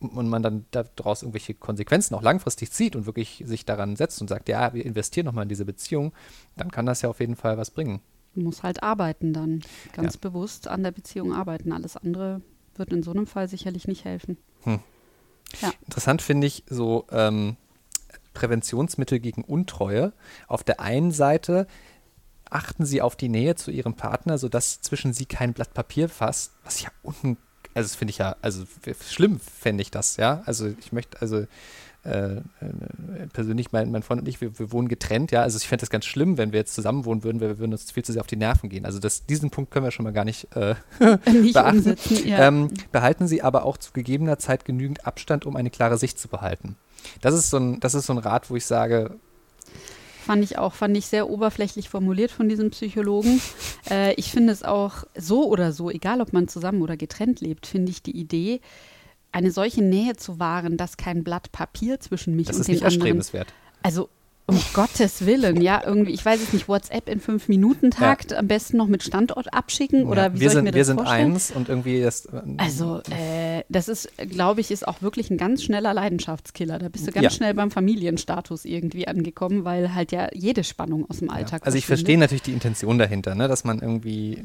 und 0.00 0.28
man 0.28 0.42
dann 0.42 0.66
daraus 0.70 1.22
irgendwelche 1.22 1.54
Konsequenzen 1.54 2.14
auch 2.14 2.22
langfristig 2.22 2.70
zieht 2.70 2.94
und 2.94 3.06
wirklich 3.06 3.42
sich 3.46 3.64
daran 3.64 3.96
setzt 3.96 4.20
und 4.20 4.28
sagt, 4.28 4.48
ja, 4.48 4.72
wir 4.74 4.84
investieren 4.84 5.24
nochmal 5.24 5.42
in 5.44 5.48
diese 5.48 5.64
Beziehung, 5.64 6.12
dann 6.56 6.70
kann 6.70 6.86
das 6.86 7.02
ja 7.02 7.08
auf 7.08 7.18
jeden 7.18 7.34
Fall 7.34 7.56
was 7.56 7.70
bringen 7.70 8.00
muss 8.42 8.62
halt 8.62 8.82
arbeiten 8.82 9.32
dann. 9.32 9.60
Ganz 9.92 10.14
ja. 10.14 10.20
bewusst 10.20 10.68
an 10.68 10.82
der 10.82 10.92
Beziehung 10.92 11.32
arbeiten. 11.32 11.72
Alles 11.72 11.96
andere 11.96 12.42
wird 12.76 12.92
in 12.92 13.02
so 13.02 13.10
einem 13.10 13.26
Fall 13.26 13.48
sicherlich 13.48 13.88
nicht 13.88 14.04
helfen. 14.04 14.38
Hm. 14.62 14.80
Ja. 15.60 15.72
Interessant 15.84 16.22
finde 16.22 16.46
ich 16.46 16.64
so 16.68 17.06
ähm, 17.10 17.56
Präventionsmittel 18.34 19.18
gegen 19.18 19.42
Untreue. 19.42 20.12
Auf 20.46 20.62
der 20.62 20.80
einen 20.80 21.10
Seite 21.10 21.66
achten 22.50 22.86
sie 22.86 23.02
auf 23.02 23.16
die 23.16 23.28
Nähe 23.28 23.56
zu 23.56 23.70
ihrem 23.70 23.94
Partner, 23.94 24.38
sodass 24.38 24.80
zwischen 24.80 25.12
sie 25.12 25.26
kein 25.26 25.52
Blatt 25.52 25.74
Papier 25.74 26.08
fasst, 26.08 26.52
was 26.64 26.82
ja 26.82 26.90
unten, 27.02 27.36
also 27.74 27.88
das 27.88 27.96
finde 27.96 28.10
ich 28.10 28.18
ja, 28.18 28.36
also 28.40 28.64
schlimm 29.06 29.40
fände 29.40 29.82
ich 29.82 29.90
das, 29.90 30.16
ja. 30.16 30.42
Also 30.46 30.68
ich 30.68 30.92
möchte, 30.92 31.20
also 31.20 31.46
äh, 32.08 32.36
äh, 32.36 32.42
persönlich, 33.32 33.72
mein, 33.72 33.90
mein 33.90 34.02
Freund 34.02 34.22
und 34.22 34.28
ich, 34.28 34.40
wir, 34.40 34.58
wir 34.58 34.72
wohnen 34.72 34.88
getrennt, 34.88 35.30
ja. 35.30 35.42
Also 35.42 35.58
ich 35.58 35.68
fände 35.68 35.80
das 35.80 35.90
ganz 35.90 36.06
schlimm, 36.06 36.38
wenn 36.38 36.52
wir 36.52 36.60
jetzt 36.60 36.74
zusammen 36.74 37.04
wohnen 37.04 37.22
würden, 37.22 37.40
weil 37.40 37.48
wir 37.48 37.58
würden 37.58 37.72
uns 37.72 37.90
viel 37.90 38.04
zu 38.04 38.12
sehr 38.12 38.20
auf 38.20 38.26
die 38.26 38.36
Nerven 38.36 38.68
gehen. 38.68 38.84
Also 38.84 38.98
das, 38.98 39.26
diesen 39.26 39.50
Punkt 39.50 39.70
können 39.70 39.84
wir 39.84 39.90
schon 39.90 40.04
mal 40.04 40.12
gar 40.12 40.24
nicht, 40.24 40.48
äh, 40.56 40.74
nicht 41.30 41.54
beachten. 41.54 41.96
Ja. 42.24 42.48
Ähm, 42.48 42.70
behalten 42.92 43.28
Sie 43.28 43.42
aber 43.42 43.64
auch 43.64 43.76
zu 43.76 43.92
gegebener 43.92 44.38
Zeit 44.38 44.64
genügend 44.64 45.06
Abstand, 45.06 45.46
um 45.46 45.56
eine 45.56 45.70
klare 45.70 45.98
Sicht 45.98 46.18
zu 46.18 46.28
behalten. 46.28 46.76
Das 47.20 47.34
ist 47.34 47.50
so 47.50 47.58
ein, 47.58 47.80
das 47.80 47.94
ist 47.94 48.06
so 48.06 48.12
ein 48.12 48.18
Rat, 48.18 48.50
wo 48.50 48.56
ich 48.56 48.66
sage, 48.66 49.16
fand 50.28 50.44
ich 50.44 50.58
auch, 50.58 50.74
fand 50.74 50.94
ich 50.94 51.06
sehr 51.06 51.30
oberflächlich 51.30 51.88
formuliert 51.88 52.30
von 52.30 52.50
diesem 52.50 52.70
Psychologen. 52.70 53.40
Äh, 53.90 54.12
ich 54.14 54.30
finde 54.30 54.52
es 54.52 54.62
auch 54.62 55.04
so 55.16 55.46
oder 55.46 55.72
so, 55.72 55.88
egal 55.88 56.20
ob 56.20 56.34
man 56.34 56.48
zusammen 56.48 56.82
oder 56.82 56.98
getrennt 56.98 57.40
lebt, 57.40 57.66
finde 57.66 57.90
ich 57.90 58.02
die 58.02 58.14
Idee, 58.14 58.60
eine 59.32 59.50
solche 59.50 59.82
Nähe 59.82 60.16
zu 60.16 60.38
wahren, 60.38 60.76
dass 60.76 60.96
kein 60.96 61.24
Blatt 61.24 61.52
Papier 61.52 62.00
zwischen 62.00 62.34
mich 62.36 62.46
das 62.46 62.56
und 62.56 62.68
den 62.68 62.74
anderen. 62.76 62.84
Das 62.84 62.92
ist 62.92 62.98
nicht 62.98 63.04
erstrebenswert. 63.04 63.48
Also 63.82 64.08
um 64.48 64.58
Gottes 64.72 65.26
Willen, 65.26 65.60
ja, 65.60 65.82
irgendwie, 65.84 66.12
ich 66.12 66.24
weiß 66.24 66.40
es 66.40 66.52
nicht, 66.54 66.68
WhatsApp 66.68 67.08
in 67.08 67.20
fünf 67.20 67.48
Minuten 67.48 67.90
Takt, 67.90 68.32
ja. 68.32 68.38
am 68.38 68.48
besten 68.48 68.78
noch 68.78 68.86
mit 68.86 69.02
Standort 69.02 69.52
abschicken 69.52 70.04
ja, 70.04 70.06
oder 70.06 70.34
wie 70.34 70.40
wir 70.40 70.50
soll 70.50 70.56
sind, 70.56 70.58
ich 70.60 70.64
mir 70.64 70.70
das 70.70 70.76
Wir 70.76 70.84
sind 70.86 70.96
vorstellen? 70.96 71.32
eins 71.32 71.50
und 71.50 71.68
irgendwie 71.68 72.00
das. 72.00 72.24
Äh, 72.26 72.40
also, 72.56 73.02
äh, 73.10 73.62
das 73.68 73.88
ist, 73.88 74.10
glaube 74.16 74.62
ich, 74.62 74.70
ist 74.70 74.88
auch 74.88 75.02
wirklich 75.02 75.30
ein 75.30 75.36
ganz 75.36 75.62
schneller 75.62 75.92
Leidenschaftskiller. 75.92 76.78
Da 76.78 76.88
bist 76.88 77.06
du 77.06 77.12
ganz 77.12 77.24
ja. 77.24 77.30
schnell 77.30 77.52
beim 77.52 77.70
Familienstatus 77.70 78.64
irgendwie 78.64 79.06
angekommen, 79.06 79.64
weil 79.64 79.94
halt 79.94 80.12
ja 80.12 80.28
jede 80.32 80.64
Spannung 80.64 81.08
aus 81.10 81.18
dem 81.18 81.28
Alltag. 81.28 81.66
Also 81.66 81.76
ich 81.76 81.86
verstehe 81.86 82.16
natürlich 82.16 82.42
die 82.42 82.52
Intention 82.52 82.98
dahinter, 82.98 83.34
ne, 83.34 83.48
dass 83.48 83.64
man 83.64 83.80
irgendwie 83.80 84.42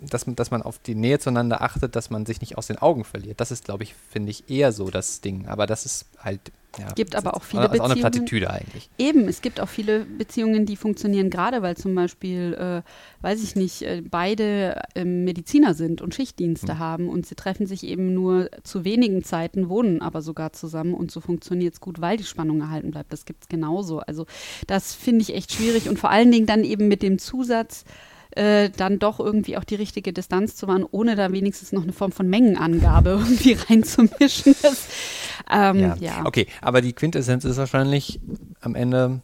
dass, 0.00 0.24
dass 0.26 0.50
man 0.50 0.62
auf 0.62 0.78
die 0.78 0.94
Nähe 0.94 1.18
zueinander 1.18 1.62
achtet, 1.62 1.96
dass 1.96 2.10
man 2.10 2.26
sich 2.26 2.40
nicht 2.40 2.58
aus 2.58 2.66
den 2.66 2.78
Augen 2.78 3.04
verliert. 3.04 3.40
Das 3.40 3.50
ist, 3.50 3.64
glaube 3.64 3.84
ich, 3.84 3.94
finde 4.10 4.30
ich, 4.30 4.48
eher 4.48 4.72
so 4.72 4.90
das 4.90 5.20
Ding. 5.20 5.46
Aber 5.46 5.66
das 5.66 5.84
ist 5.86 6.06
halt. 6.18 6.40
Ja, 6.78 6.86
es 6.86 6.94
gibt 6.94 7.14
aber 7.14 7.36
auch 7.36 7.42
viele 7.42 7.68
Beziehungen. 7.68 7.74
Ist 7.74 7.80
auch 7.82 7.90
eine 7.90 8.00
Plattitüde 8.00 8.50
eigentlich. 8.50 8.88
Eben, 8.96 9.28
es 9.28 9.42
gibt 9.42 9.60
auch 9.60 9.68
viele 9.68 10.06
Beziehungen, 10.06 10.64
die 10.64 10.76
funktionieren 10.76 11.28
gerade, 11.28 11.60
weil 11.60 11.76
zum 11.76 11.94
Beispiel, 11.94 12.54
äh, 12.54 13.22
weiß 13.22 13.42
ich 13.42 13.56
nicht, 13.56 13.82
äh, 13.82 14.00
beide 14.00 14.80
äh, 14.94 15.04
Mediziner 15.04 15.74
sind 15.74 16.00
und 16.00 16.14
Schichtdienste 16.14 16.72
hm. 16.72 16.78
haben 16.78 17.08
und 17.10 17.26
sie 17.26 17.34
treffen 17.34 17.66
sich 17.66 17.84
eben 17.84 18.14
nur 18.14 18.48
zu 18.62 18.86
wenigen 18.86 19.22
Zeiten, 19.22 19.68
wohnen 19.68 20.00
aber 20.00 20.22
sogar 20.22 20.54
zusammen 20.54 20.94
und 20.94 21.10
so 21.10 21.20
funktioniert 21.20 21.74
es 21.74 21.80
gut, 21.80 22.00
weil 22.00 22.16
die 22.16 22.24
Spannung 22.24 22.62
erhalten 22.62 22.90
bleibt. 22.90 23.12
Das 23.12 23.26
gibt 23.26 23.42
es 23.42 23.48
genauso. 23.48 23.98
Also 23.98 24.24
das 24.66 24.94
finde 24.94 25.20
ich 25.20 25.34
echt 25.34 25.52
schwierig 25.52 25.90
und 25.90 25.98
vor 25.98 26.08
allen 26.08 26.32
Dingen 26.32 26.46
dann 26.46 26.64
eben 26.64 26.88
mit 26.88 27.02
dem 27.02 27.18
Zusatz, 27.18 27.84
äh, 28.36 28.70
dann 28.70 28.98
doch 28.98 29.20
irgendwie 29.20 29.56
auch 29.56 29.64
die 29.64 29.74
richtige 29.74 30.12
Distanz 30.12 30.56
zu 30.56 30.68
wahren, 30.68 30.86
ohne 30.90 31.16
da 31.16 31.32
wenigstens 31.32 31.72
noch 31.72 31.82
eine 31.82 31.92
Form 31.92 32.12
von 32.12 32.28
Mengenangabe 32.28 33.10
irgendwie 33.22 33.52
reinzumischen. 33.52 34.54
Das, 34.62 34.86
ähm, 35.50 35.78
ja. 35.78 35.96
ja. 36.00 36.26
Okay, 36.26 36.46
aber 36.60 36.80
die 36.80 36.92
Quintessenz 36.92 37.44
ist 37.44 37.56
wahrscheinlich 37.56 38.20
am 38.60 38.74
Ende, 38.74 39.20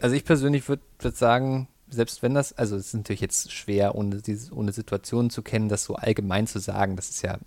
also 0.00 0.14
ich 0.14 0.24
persönlich 0.24 0.68
würde 0.68 0.82
würd 1.00 1.16
sagen, 1.16 1.68
selbst 1.90 2.22
wenn 2.22 2.34
das, 2.34 2.52
also 2.52 2.76
es 2.76 2.88
ist 2.88 2.94
natürlich 2.94 3.20
jetzt 3.20 3.52
schwer, 3.52 3.94
ohne, 3.94 4.20
diese, 4.20 4.52
ohne 4.52 4.72
Situationen 4.72 5.30
zu 5.30 5.42
kennen, 5.42 5.68
das 5.68 5.84
so 5.84 5.94
allgemein 5.94 6.46
zu 6.46 6.58
sagen. 6.58 6.96
Das 6.96 7.10
ist 7.10 7.22
ja 7.22 7.38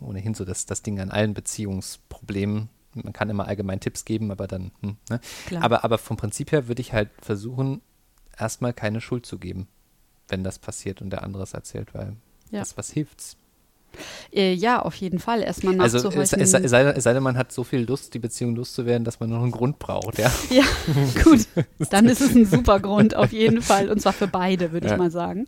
ohnehin 0.00 0.34
so 0.34 0.44
das, 0.44 0.66
das 0.66 0.82
Ding 0.82 1.00
an 1.00 1.10
allen 1.10 1.34
Beziehungsproblemen. 1.34 2.68
Man 2.94 3.12
kann 3.12 3.30
immer 3.30 3.46
allgemein 3.46 3.80
Tipps 3.80 4.04
geben, 4.04 4.30
aber 4.30 4.46
dann, 4.46 4.72
hm, 4.80 4.96
ne? 5.10 5.20
Aber, 5.60 5.84
aber 5.84 5.98
vom 5.98 6.16
Prinzip 6.16 6.50
her 6.52 6.66
würde 6.66 6.80
ich 6.80 6.92
halt 6.92 7.10
versuchen, 7.20 7.82
erstmal 8.38 8.72
keine 8.72 9.00
Schuld 9.00 9.26
zu 9.26 9.38
geben, 9.38 9.68
wenn 10.28 10.44
das 10.44 10.58
passiert 10.58 11.02
und 11.02 11.10
der 11.10 11.22
andere 11.22 11.42
es 11.42 11.54
erzählt, 11.54 11.94
weil 11.94 12.16
ja. 12.50 12.60
was, 12.60 12.76
was 12.76 12.90
hilft's? 12.90 13.36
Äh, 14.32 14.52
ja, 14.52 14.82
auf 14.82 14.94
jeden 14.96 15.18
Fall. 15.18 15.42
Erstmal 15.42 15.74
nachzuhorchen. 15.74 16.20
Also 16.20 16.36
es, 16.36 16.42
es, 16.42 16.50
sei, 16.70 16.82
es, 16.82 17.04
sei, 17.04 17.12
denn, 17.12 17.22
man 17.22 17.36
hat 17.36 17.52
so 17.52 17.64
viel 17.64 17.80
Lust, 17.80 18.14
die 18.14 18.18
Beziehung 18.18 18.56
loszuwerden, 18.56 19.04
dass 19.04 19.20
man 19.20 19.30
noch 19.30 19.42
einen 19.42 19.52
Grund 19.52 19.78
braucht. 19.78 20.18
Ja, 20.18 20.30
ja 20.50 20.64
gut. 21.24 21.46
Dann 21.90 22.06
ist 22.06 22.20
es 22.20 22.34
ein 22.34 22.46
super 22.46 22.80
Grund, 22.80 23.14
auf 23.14 23.32
jeden 23.32 23.62
Fall. 23.62 23.90
Und 23.90 24.00
zwar 24.00 24.12
für 24.12 24.26
beide, 24.26 24.72
würde 24.72 24.88
ja. 24.88 24.92
ich 24.92 24.98
mal 24.98 25.10
sagen. 25.10 25.46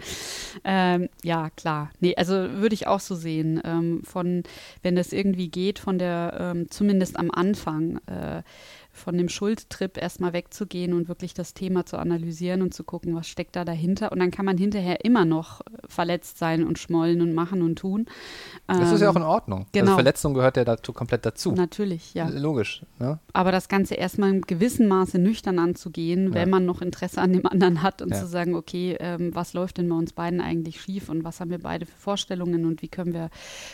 Ähm, 0.65 1.09
ja, 1.23 1.51
klar. 1.51 1.91
Nee, 2.01 2.15
also 2.17 2.35
würde 2.35 2.75
ich 2.75 2.87
auch 2.87 3.01
so 3.01 3.15
sehen. 3.15 3.61
Ähm, 3.65 4.03
von, 4.05 4.45
wenn 4.83 4.97
es 4.97 5.13
irgendwie 5.13 5.49
geht, 5.49 5.79
von 5.79 5.99
der, 5.99 6.37
ähm, 6.39 6.71
zumindest 6.71 7.19
am 7.19 7.31
Anfang, 7.31 8.01
äh, 8.07 8.43
von 8.99 9.17
dem 9.17 9.29
Schuldtrip 9.29 9.97
erstmal 9.97 10.33
wegzugehen 10.33 10.93
und 10.93 11.09
wirklich 11.09 11.35
das 11.35 11.55
Thema 11.55 11.87
zu 11.87 11.99
analysieren 11.99 12.63
und 12.63 12.75
zu 12.75 12.85
gucken, 12.85 13.15
was 13.15 13.29
steckt 13.29 13.57
da 13.57 13.65
dahinter. 13.65 14.13
Und 14.13 14.19
dann 14.19 14.31
kann 14.31 14.45
man 14.45 14.59
hinterher 14.59 15.05
immer 15.05 15.25
noch 15.25 15.63
verletzt 15.89 16.39
sein 16.39 16.65
und 16.67 16.79
schmollen 16.79 17.21
und 17.21 17.33
machen 17.33 17.63
und 17.63 17.79
tun. 17.79 18.07
Das 18.67 18.79
ähm, 18.79 18.95
ist 18.95 19.01
ja 19.01 19.11
auch 19.11 19.17
in 19.17 19.23
Ordnung. 19.23 19.61
Also 19.61 19.71
genau. 19.73 19.85
Also 19.87 19.95
Verletzung 19.95 20.35
gehört 20.35 20.57
ja 20.57 20.65
dazu, 20.65 20.93
komplett 20.93 21.25
dazu. 21.25 21.53
Natürlich, 21.53 22.15
ja. 22.15 22.29
Logisch. 22.29 22.83
Ne? 22.99 23.19
Aber 23.33 23.53
das 23.53 23.69
Ganze 23.69 23.95
erstmal 23.95 24.31
in 24.31 24.41
gewissem 24.43 24.89
Maße 24.89 25.19
nüchtern 25.19 25.59
anzugehen, 25.59 26.29
ja. 26.29 26.35
wenn 26.35 26.51
man 26.51 26.67
noch 26.67 26.83
Interesse 26.83 27.21
an 27.21 27.33
dem 27.33 27.47
anderen 27.47 27.83
hat 27.83 28.03
und 28.03 28.11
ja. 28.11 28.21
zu 28.21 28.27
sagen, 28.27 28.55
okay, 28.55 28.97
ähm, 29.01 29.35
was 29.35 29.53
läuft 29.53 29.79
denn 29.79 29.89
bei 29.89 29.97
uns 29.97 30.13
beiden 30.13 30.41
eigentlich 30.41 30.81
schief 30.81 31.09
und 31.09 31.25
was 31.25 31.41
haben 31.41 31.51
wir 31.51 31.61
beide 31.61 31.87
für 31.87 31.99
Vorstellungen 31.99 32.67
und 32.67 32.83
wie 32.83 32.89
können 32.89 33.13
wir 33.13 33.31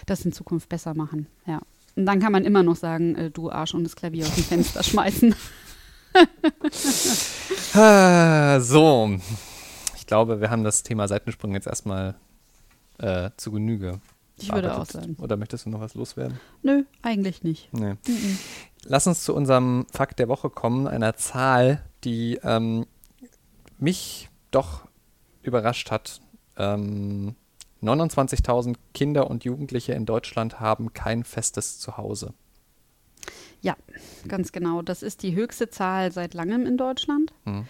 das 0.07 0.25
in 0.25 0.33
Zukunft 0.33 0.69
besser 0.69 0.95
machen. 0.95 1.27
Ja. 1.47 1.61
Und 1.97 2.07
dann 2.07 2.21
kann 2.21 2.33
man 2.33 2.45
immer 2.45 2.63
noch 2.63 2.77
sagen, 2.77 3.15
äh, 3.17 3.31
du 3.31 3.51
Arsch 3.51 3.75
und 3.75 3.85
das 3.85 3.97
Klavier 3.97 4.27
aus 4.27 4.35
dem 4.35 4.45
Fenster 4.45 4.83
schmeißen. 4.85 5.35
So, 7.75 9.19
ich 9.97 10.07
glaube, 10.07 10.41
wir 10.41 10.49
haben 10.51 10.63
das 10.63 10.85
Thema 10.85 11.09
Seitensprung 11.09 11.55
jetzt 11.55 11.67
erstmal 11.67 12.15
äh, 12.99 13.31
zu 13.37 13.51
Genüge. 13.51 14.01
Ich 14.37 14.53
würde 14.53 14.77
auch 14.77 14.87
sagen. 14.87 15.17
Oder 15.21 15.37
möchtest 15.37 15.67
du 15.67 15.71
noch 15.71 15.81
was 15.81 15.95
loswerden? 15.95 16.39
Nö, 16.63 16.85
eigentlich 17.03 17.43
nicht. 17.43 17.73
Nee. 17.73 17.95
Mhm. 18.07 18.39
Lass 18.85 19.07
uns 19.07 19.25
zu 19.25 19.35
unserem 19.35 19.87
Fakt 19.93 20.19
der 20.19 20.29
Woche 20.29 20.51
kommen, 20.51 20.87
einer 20.87 21.17
Zahl, 21.17 21.85
die 22.05 22.39
ähm, 22.43 22.87
mich 23.79 24.29
doch 24.51 24.87
überrascht 25.43 25.91
hat. 25.91 26.21
Ähm, 26.57 27.35
29.000 27.85 28.77
Kinder 28.93 29.31
und 29.31 29.45
Jugendliche 29.45 29.93
in 29.93 30.07
Deutschland 30.07 30.61
haben 30.61 30.93
kein 30.93 31.25
festes 31.25 31.79
Zuhause. 31.79 32.35
Ja, 33.61 33.77
ganz 34.29 34.53
genau. 34.53 34.83
Das 34.83 35.03
ist 35.03 35.23
die 35.23 35.35
höchste 35.35 35.71
Zahl 35.71 36.13
seit 36.13 36.35
langem 36.35 36.67
in 36.67 36.77
Deutschland. 36.77 37.33
Hm. 37.45 37.67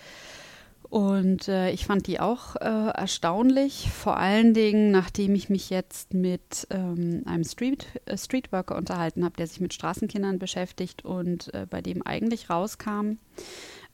Und 0.91 1.49
äh, 1.49 1.71
ich 1.71 1.87
fand 1.87 2.07
die 2.07 2.21
auch 2.21 2.57
äh, 2.57 2.61
erstaunlich, 2.65 3.91
vor 3.91 4.17
allen 4.17 4.55
Dingen, 4.55 4.91
nachdem 4.91 5.35
ich 5.35 5.49
mich 5.49 5.71
jetzt 5.71 6.15
mit 6.15 6.69
ähm, 6.71 7.23
einem 7.27 7.43
Street, 7.45 7.87
äh, 8.07 8.17
Streetworker 8.17 8.77
unterhalten 8.77 9.25
habe, 9.25 9.37
der 9.37 9.47
sich 9.47 9.61
mit 9.61 9.75
Straßenkindern 9.75 10.39
beschäftigt 10.39 11.05
und 11.05 11.53
äh, 11.53 11.67
bei 11.69 11.81
dem 11.81 12.07
eigentlich 12.07 12.51
rauskam, 12.51 13.19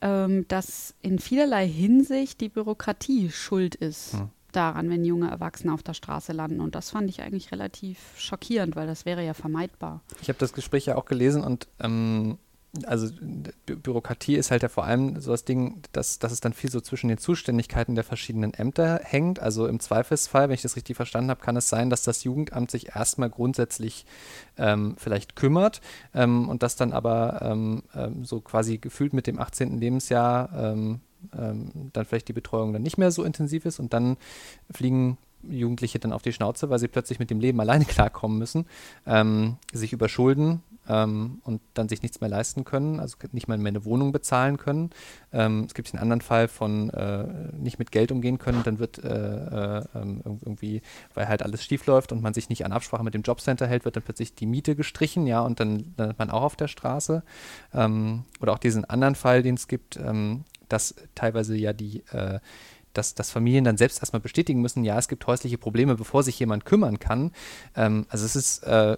ähm, 0.03 0.47
dass 0.49 0.95
in 1.01 1.19
vielerlei 1.19 1.67
Hinsicht 1.67 2.41
die 2.41 2.49
Bürokratie 2.49 3.31
schuld 3.31 3.75
ist. 3.75 4.15
Hm 4.15 4.31
daran, 4.51 4.91
wenn 4.91 5.05
junge 5.05 5.31
Erwachsene 5.31 5.73
auf 5.73 5.83
der 5.83 5.95
Straße 5.95 6.33
landen. 6.33 6.61
Und 6.61 6.75
das 6.75 6.91
fand 6.91 7.09
ich 7.09 7.23
eigentlich 7.23 7.53
relativ 7.53 7.99
schockierend, 8.17 8.77
weil 8.77 8.87
das 8.87 9.05
wäre 9.05 9.25
ja 9.25 9.35
vermeidbar. 9.35 10.03
Ich 10.21 10.29
habe 10.29 10.39
das 10.39 10.53
Gespräch 10.53 10.87
ja 10.87 10.97
auch 10.97 11.05
gelesen 11.05 11.43
und 11.43 11.69
ähm, 11.81 12.39
also 12.85 13.09
Bü 13.67 13.77
Bürokratie 13.77 14.37
ist 14.37 14.51
halt 14.51 14.63
ja 14.63 14.69
vor 14.69 14.85
allem 14.85 15.21
so 15.21 15.33
das 15.33 15.45
Ding, 15.45 15.83
dass, 15.93 16.19
dass 16.19 16.31
es 16.31 16.41
dann 16.41 16.53
viel 16.53 16.71
so 16.71 16.81
zwischen 16.81 17.09
den 17.09 17.19
Zuständigkeiten 17.19 17.95
der 17.95 18.05
verschiedenen 18.05 18.55
Ämter 18.55 19.01
hängt. 19.03 19.41
Also 19.41 19.67
im 19.67 19.81
Zweifelsfall, 19.81 20.49
wenn 20.49 20.55
ich 20.55 20.63
das 20.63 20.77
richtig 20.77 20.97
verstanden 20.97 21.31
habe, 21.31 21.41
kann 21.41 21.57
es 21.57 21.69
sein, 21.69 21.91
dass 21.91 22.05
das 22.05 22.23
Jugendamt 22.23 22.71
sich 22.71 22.95
erstmal 22.95 23.31
grundsätzlich 23.31 24.07
ähm, 24.57 24.95
vielleicht 24.99 25.35
kümmert 25.35 25.81
ähm, 26.15 26.49
und 26.49 26.63
das 26.63 26.77
dann 26.77 26.93
aber 26.93 27.41
ähm, 27.43 27.83
ähm 27.95 28.25
so 28.25 28.41
quasi 28.41 28.79
gefühlt 28.79 29.13
mit 29.15 29.27
dem 29.27 29.41
18. 29.41 29.79
Lebensjahr 29.79 30.51
ähm, 31.37 31.91
dann 31.93 32.05
vielleicht 32.05 32.29
die 32.29 32.33
Betreuung 32.33 32.73
dann 32.73 32.83
nicht 32.83 32.99
mehr 32.99 33.11
so 33.11 33.25
intensiv 33.25 33.65
ist 33.65 33.81
und 33.81 33.93
dann 33.93 34.17
fliegen 34.71 35.19
Jugendliche 35.43 35.99
dann 35.99 36.13
auf 36.13 36.23
die 36.23 36.33
Schnauze, 36.33 36.71
weil 36.71 36.79
sie 36.79 36.89
plötzlich 36.89 37.19
mit 37.19 37.31
dem 37.31 37.41
Leben 37.41 37.61
alleine 37.61 37.85
klarkommen 37.87 38.39
müssen, 38.39 38.67
ähm, 39.07 39.57
sich 39.73 39.93
überschulden 39.93 40.63
ähm, 40.89 41.41
und 41.45 41.61
dann 41.75 41.89
sich 41.89 42.03
nichts 42.03 42.21
mehr 42.21 42.31
leisten 42.31 42.65
können, 42.65 43.01
also 43.01 43.17
nicht 43.33 43.49
mal 43.49 43.59
mehr 43.59 43.71
eine 43.71 43.85
Wohnung 43.85 44.13
bezahlen 44.13 44.57
können. 44.57 44.91
Ähm, 45.33 45.65
es 45.67 45.75
gibt 45.75 45.93
den 45.93 46.01
anderen 46.01 46.21
Fall 46.21 46.49
von 46.49 46.91
äh, 46.91 47.27
nicht 47.53 47.79
mit 47.79 47.93
Geld 47.93 48.13
umgehen 48.13 48.39
können, 48.39 48.63
dann 48.65 48.79
wird 48.79 49.03
äh, 49.03 49.09
äh, 49.09 49.85
ähm, 49.95 50.21
irgendwie, 50.25 50.83
weil 51.15 51.29
halt 51.29 51.43
alles 51.43 51.65
schief 51.65 51.87
läuft 51.87 52.13
und 52.13 52.23
man 52.23 52.35
sich 52.35 52.49
nicht 52.49 52.65
an 52.65 52.73
Absprache 52.73 53.05
mit 53.05 53.15
dem 53.15 53.23
Jobcenter 53.23 53.67
hält, 53.67 53.85
wird 53.85 53.97
dann 53.97 54.03
plötzlich 54.03 54.35
die 54.35 54.47
Miete 54.47 54.75
gestrichen, 54.77 55.27
ja, 55.27 55.41
und 55.41 55.61
dann 55.61 55.95
landet 55.97 56.19
man 56.19 56.31
auch 56.31 56.43
auf 56.43 56.57
der 56.57 56.69
Straße. 56.69 57.23
Ähm, 57.73 58.25
oder 58.41 58.53
auch 58.53 58.59
diesen 58.59 58.85
anderen 58.85 59.15
Fall, 59.15 59.43
den 59.43 59.55
es 59.55 59.69
gibt, 59.69 59.97
ähm, 59.97 60.45
dass 60.73 60.95
teilweise 61.15 61.57
ja 61.57 61.73
die, 61.73 62.03
äh, 62.13 62.41
dass, 62.93 63.15
dass 63.15 63.31
Familien 63.31 63.65
dann 63.65 63.77
selbst 63.77 64.01
erstmal 64.01 64.21
bestätigen 64.21 64.61
müssen, 64.61 64.85
ja, 64.85 64.99
es 64.99 65.09
gibt 65.09 65.27
häusliche 65.27 65.59
Probleme, 65.59 65.97
bevor 65.97 66.23
sich 66.23 66.39
jemand 66.39 66.65
kümmern 66.65 66.99
kann. 66.99 67.33
Ähm, 67.77 68.07
also 68.09 68.25
es 68.25 68.37
ist, 68.37 68.65
äh, 68.65 68.97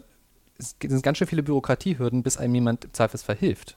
es 0.59 0.77
sind 0.81 1.03
ganz 1.03 1.19
schön 1.19 1.27
viele 1.27 1.43
Bürokratiehürden, 1.43 2.23
bis 2.23 2.37
einem 2.37 2.55
jemand 2.55 2.85
im 2.85 2.93
Zweifelsfall 2.93 3.37
hilft. 3.37 3.77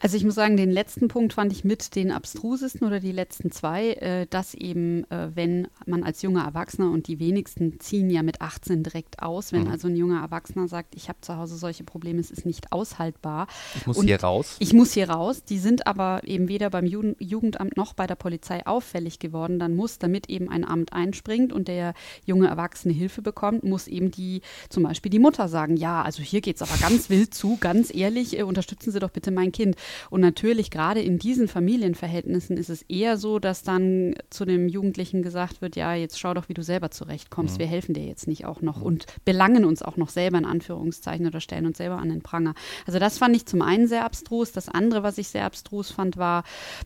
Also 0.00 0.16
ich 0.16 0.24
muss 0.24 0.34
sagen, 0.34 0.56
den 0.56 0.70
letzten 0.70 1.08
Punkt 1.08 1.32
fand 1.32 1.52
ich 1.52 1.64
mit 1.64 1.96
den 1.96 2.12
abstrusesten 2.12 2.86
oder 2.86 3.00
die 3.00 3.12
letzten 3.12 3.50
zwei, 3.50 3.92
äh, 3.94 4.26
dass 4.28 4.54
eben, 4.54 5.10
äh, 5.10 5.30
wenn 5.34 5.68
man 5.86 6.04
als 6.04 6.22
junger 6.22 6.44
Erwachsener 6.44 6.90
und 6.90 7.08
die 7.08 7.18
wenigsten 7.18 7.80
ziehen 7.80 8.10
ja 8.10 8.22
mit 8.22 8.40
18 8.40 8.82
direkt 8.82 9.22
aus, 9.22 9.52
wenn 9.52 9.64
mhm. 9.64 9.70
also 9.70 9.88
ein 9.88 9.96
junger 9.96 10.20
Erwachsener 10.20 10.68
sagt, 10.68 10.94
ich 10.94 11.08
habe 11.08 11.20
zu 11.20 11.36
Hause 11.36 11.56
solche 11.56 11.84
Probleme, 11.84 12.20
es 12.20 12.30
ist 12.30 12.46
nicht 12.46 12.72
aushaltbar. 12.72 13.48
Ich 13.74 13.86
muss 13.86 13.98
und 13.98 14.06
hier 14.06 14.20
raus. 14.20 14.56
Ich 14.60 14.72
muss 14.72 14.92
hier 14.92 15.10
raus. 15.10 15.42
Die 15.44 15.58
sind 15.58 15.86
aber 15.86 16.22
eben 16.24 16.48
weder 16.48 16.70
beim 16.70 16.86
Jugend 16.86 17.16
Jugendamt 17.18 17.76
noch 17.76 17.94
bei 17.94 18.06
der 18.06 18.14
Polizei 18.14 18.66
auffällig 18.66 19.18
geworden. 19.18 19.58
Dann 19.58 19.74
muss, 19.74 19.98
damit 19.98 20.28
eben 20.28 20.48
ein 20.48 20.64
Amt 20.64 20.92
einspringt 20.92 21.52
und 21.52 21.68
der 21.68 21.94
junge 22.24 22.48
Erwachsene 22.48 22.94
Hilfe 22.94 23.22
bekommt, 23.22 23.64
muss 23.64 23.88
eben 23.88 24.10
die, 24.10 24.42
zum 24.68 24.84
Beispiel 24.84 25.10
die 25.10 25.18
Mutter 25.18 25.48
sagen, 25.48 25.76
ja, 25.76 26.02
also 26.02 26.22
hier 26.22 26.40
geht 26.40 26.56
es 26.56 26.62
aber 26.62 26.78
ganz 26.80 27.10
wild 27.10 27.34
zu, 27.34 27.56
ganz 27.60 27.94
ehrlich, 27.94 28.38
äh, 28.38 28.42
unterstützen 28.42 28.92
Sie 28.92 29.00
doch 29.00 29.10
bitte 29.10 29.30
mein 29.30 29.52
Kind. 29.52 29.76
Und 30.10 30.20
natürlich 30.20 30.70
gerade 30.70 31.00
in 31.00 31.18
diesen 31.18 31.48
Familienverhältnissen 31.48 32.56
ist 32.56 32.70
es 32.70 32.82
eher 32.82 33.16
so, 33.16 33.38
dass 33.38 33.62
dann 33.62 34.14
zu 34.30 34.44
dem 34.44 34.68
Jugendlichen 34.68 35.22
gesagt 35.22 35.62
wird, 35.62 35.76
ja, 35.76 35.94
jetzt 35.94 36.18
schau 36.18 36.34
doch, 36.34 36.48
wie 36.48 36.54
du 36.54 36.62
selber 36.62 36.90
zurechtkommst. 36.90 37.56
Mhm. 37.56 37.60
Wir 37.60 37.66
helfen 37.66 37.94
dir 37.94 38.04
jetzt 38.04 38.26
nicht 38.26 38.44
auch 38.44 38.60
noch 38.60 38.78
mhm. 38.78 38.82
und 38.84 39.06
belangen 39.24 39.64
uns 39.64 39.82
auch 39.82 39.96
noch 39.96 40.08
selber 40.08 40.38
in 40.38 40.44
Anführungszeichen 40.44 41.26
oder 41.26 41.40
stellen 41.40 41.66
uns 41.66 41.78
selber 41.78 41.98
an 41.98 42.08
den 42.08 42.22
Pranger. 42.22 42.54
Also 42.86 42.98
das 42.98 43.18
fand 43.18 43.36
ich 43.36 43.46
zum 43.46 43.62
einen 43.62 43.86
sehr 43.86 44.04
abstrus. 44.04 44.52
Das 44.52 44.68
andere, 44.68 45.02
was 45.02 45.18
ich 45.18 45.28
sehr 45.28 45.44
abstrus 45.44 45.90
fand, 45.90 46.16
war, 46.16 46.44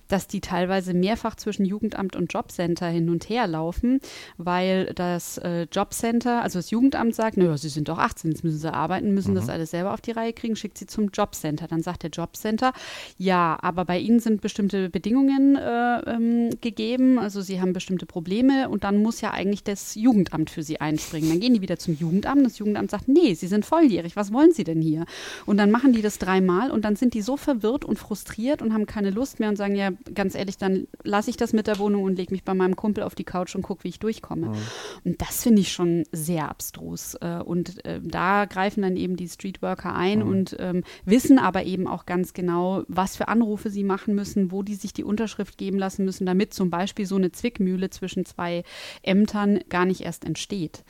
dass 0.09 0.29
die 0.29 0.41
teilweise 0.41 0.95
mehrfach 0.95 1.37
zwischen 1.37 1.65
Jugendamt 1.65 2.17
und 2.17 2.33
Jobcenter 2.33 2.89
hin 2.89 3.09
und 3.11 3.29
her 3.29 3.47
laufen, 3.47 4.01
weil 4.37 4.93
das 4.95 5.39
äh, 5.39 5.67
Jobcenter, 5.71 6.43
also 6.43 6.59
das 6.59 6.71
Jugendamt 6.71 7.15
sagt, 7.15 7.37
naja, 7.37 7.57
sie 7.57 7.69
sind 7.69 7.89
doch 7.89 7.99
18, 7.99 8.31
jetzt 8.31 8.45
müssen 8.45 8.59
sie 8.59 8.73
arbeiten, 8.73 9.15
müssen 9.15 9.33
mhm. 9.33 9.37
das 9.37 9.49
alles 9.49 9.71
selber 9.71 9.93
auf 9.93 10.01
die 10.01 10.13
Reihe 10.13 10.33
kriegen, 10.33 10.57
schickt 10.57 10.79
sie 10.79 10.87
zum 10.87 11.09
Jobcenter. 11.09 11.67
Dann 11.67 11.83
sagt 11.83 12.03
der 12.03 12.11
Jobcenter, 12.11 12.73
ja, 13.19 13.59
aber 13.61 13.85
bei 13.85 13.99
Ihnen 13.99 14.21
sind 14.21 14.41
bestimmte 14.41 14.91
Bedingungen 14.91 15.57
äh, 15.57 16.01
ähm, 16.11 16.51
gegeben. 16.61 17.19
Also 17.19 17.41
Sie 17.41 17.61
haben 17.61 17.73
bestimmte 17.73 18.07
Probleme 18.07 18.69
und 18.69 18.85
dann 18.85 19.03
muss 19.03 19.21
ja 19.21 19.31
eigentlich 19.31 19.65
das 19.65 19.95
Jugendamt 19.95 20.51
für 20.51 20.63
Sie 20.63 20.81
einspringen. 20.81 21.31
Dann 21.31 21.41
gehen 21.41 21.55
die 21.55 21.61
wieder 21.61 21.79
zum 21.79 21.95
Jugendamt. 21.95 22.45
Das 22.45 22.59
Jugendamt 22.59 22.91
sagt, 22.91 23.09
nee, 23.09 23.35
Sie 23.35 23.47
sind 23.47 23.65
volljährig. 23.65 24.17
Was 24.17 24.33
wollen 24.33 24.53
Sie 24.53 24.65
denn 24.65 24.81
hier? 24.81 25.05
Und 25.47 25.57
dann 25.57 25.71
machen 25.71 25.93
die 25.93 26.03
das 26.03 26.19
dreimal 26.19 26.71
und 26.71 26.85
dann 26.85 26.97
sind 26.97 27.15
die 27.15 27.23
so 27.23 27.37
verwirrt 27.37 27.85
und 27.85 27.99
frustriert 27.99 28.63
und 28.63 28.73
haben 28.73 28.87
keine 28.87 29.11
Lust 29.11 29.41
mehr 29.41 29.49
und 29.49 29.57
sagen, 29.57 29.75
ja, 29.75 29.91
ganz 30.15 30.35
ehrlich, 30.35 30.59
dann 30.59 30.87
lasse 31.03 31.31
ich 31.31 31.37
das 31.37 31.53
mit 31.53 31.67
der 31.67 31.79
Wohnung 31.79 32.05
und 32.05 32.17
lege 32.17 32.33
mich 32.33 32.45
bei 32.45 32.55
meinem 32.55 32.77
Kumpel 32.77 33.05
auf 33.05 33.15
die 33.15 33.25
Couch 33.25 33.55
und 33.55 33.63
gucke, 33.63 33.85
wie 33.85 33.89
ich 33.89 33.99
durchkomme. 33.99 34.49
Mhm. 34.49 34.57
Und 35.05 35.21
das 35.21 35.43
finde 35.43 35.61
ich 35.61 35.73
schon 35.73 36.05
sehr 36.13 36.49
abstrus. 36.49 37.15
Äh, 37.21 37.39
und 37.45 37.85
äh, 37.85 38.01
da 38.03 38.45
greifen 38.45 38.83
dann 38.83 38.97
eben 38.97 39.17
die 39.17 39.29
Streetworker 39.29 39.95
ein 39.95 40.21
mhm. 40.21 40.29
und 40.29 40.57
ähm, 40.59 40.85
wissen 41.05 41.39
aber 41.39 41.65
eben 41.65 41.87
auch 41.87 42.07
ganz 42.07 42.33
genau, 42.33 42.82
was 42.89 43.17
für 43.17 43.29
Anrufe 43.29 43.71
sie 43.71 43.85
machen 43.85 44.15
müssen, 44.15 44.51
wo 44.53 44.63
die 44.63 44.75
sich 44.75 44.93
die 44.93 45.05
Unterschrift 45.05 45.59
geben 45.59 45.79
lassen 45.79 46.05
müssen, 46.05 46.27
damit 46.27 46.55
zum 46.55 46.71
Beispiel 46.71 47.07
so 47.07 47.17
eine 47.17 47.33
Zwickmühle 47.33 47.91
zwischen 47.91 48.25
zwei 48.25 48.65
Ämtern 49.03 49.61
gar 49.69 49.85
nicht 49.85 50.01
erst 50.03 50.25
entsteht. 50.25 50.85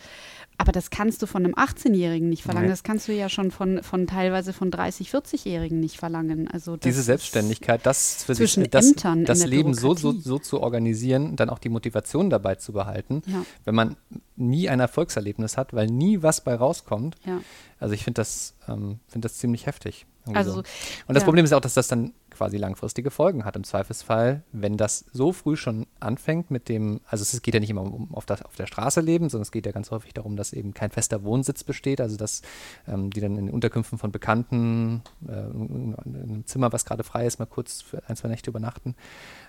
Aber 0.58 0.70
das 0.70 0.90
kannst 0.90 1.20
du 1.22 1.26
von 1.26 1.44
einem 1.44 1.54
18-Jährigen 1.54 2.28
nicht 2.28 2.42
verlangen. 2.44 2.66
Nee. 2.66 2.72
Das 2.72 2.84
kannst 2.84 3.08
du 3.08 3.12
ja 3.12 3.28
schon 3.28 3.50
von, 3.50 3.82
von 3.82 4.06
teilweise 4.06 4.52
von 4.52 4.70
30, 4.70 5.10
40-Jährigen 5.10 5.80
nicht 5.80 5.96
verlangen. 5.96 6.46
Also 6.46 6.76
das 6.76 6.84
Diese 6.84 7.02
Selbstständigkeit, 7.02 7.84
das 7.84 8.22
für 8.24 8.34
sich, 8.34 8.54
das, 8.70 8.94
das 9.24 9.44
Leben 9.44 9.74
so, 9.74 9.94
so, 9.94 10.12
so 10.12 10.38
zu 10.38 10.60
organisieren, 10.60 11.34
dann 11.36 11.50
auch 11.50 11.58
die 11.58 11.68
Motivation 11.68 12.30
dabei 12.30 12.54
zu 12.56 12.72
behalten, 12.72 13.22
Ja. 13.26 13.44
wenn 13.64 13.74
man 13.74 13.96
nie 14.36 14.68
ein 14.68 14.78
Erfolgserlebnis 14.78 15.56
hat, 15.56 15.72
weil 15.72 15.86
nie 15.86 16.22
was 16.22 16.44
bei 16.44 16.54
rauskommt. 16.54 17.16
Ja. 17.26 17.40
Also 17.80 17.94
ich 17.94 18.04
finde 18.04 18.20
das, 18.20 18.54
ähm, 18.68 19.00
finde 19.08 19.26
das 19.26 19.38
ziemlich 19.38 19.66
heftig. 19.66 20.06
Also, 20.32 20.52
so. 20.52 20.58
Und 20.58 21.14
das 21.14 21.22
ja. 21.22 21.24
Problem 21.24 21.44
ist 21.44 21.52
auch, 21.52 21.60
dass 21.60 21.74
das 21.74 21.88
dann 21.88 22.12
quasi 22.30 22.56
langfristige 22.56 23.10
Folgen 23.10 23.44
hat 23.44 23.56
im 23.56 23.64
Zweifelsfall, 23.64 24.42
wenn 24.52 24.76
das 24.76 25.04
so 25.12 25.32
früh 25.32 25.56
schon 25.56 25.86
anfängt 26.00 26.50
mit 26.50 26.68
dem, 26.68 27.00
also 27.06 27.22
es 27.22 27.42
geht 27.42 27.54
ja 27.54 27.60
nicht 27.60 27.70
immer 27.70 27.82
um 27.82 28.14
auf, 28.14 28.24
das, 28.24 28.42
auf 28.42 28.56
der 28.56 28.66
Straße 28.66 29.00
leben, 29.00 29.28
sondern 29.28 29.42
es 29.42 29.52
geht 29.52 29.66
ja 29.66 29.72
ganz 29.72 29.90
häufig 29.90 30.14
darum, 30.14 30.36
dass 30.36 30.52
eben 30.52 30.74
kein 30.74 30.90
fester 30.90 31.24
Wohnsitz 31.24 31.64
besteht, 31.64 32.00
also 32.00 32.16
dass 32.16 32.42
ähm, 32.86 33.10
die 33.10 33.20
dann 33.20 33.36
in 33.36 33.46
den 33.46 33.54
Unterkünften 33.54 33.98
von 33.98 34.12
Bekannten 34.12 35.02
äh, 35.28 35.32
in 35.32 35.94
einem 35.96 36.46
Zimmer, 36.46 36.72
was 36.72 36.84
gerade 36.84 37.04
frei 37.04 37.26
ist, 37.26 37.38
mal 37.38 37.46
kurz 37.46 37.82
für 37.82 38.02
ein, 38.08 38.16
zwei 38.16 38.28
Nächte 38.28 38.50
übernachten. 38.50 38.94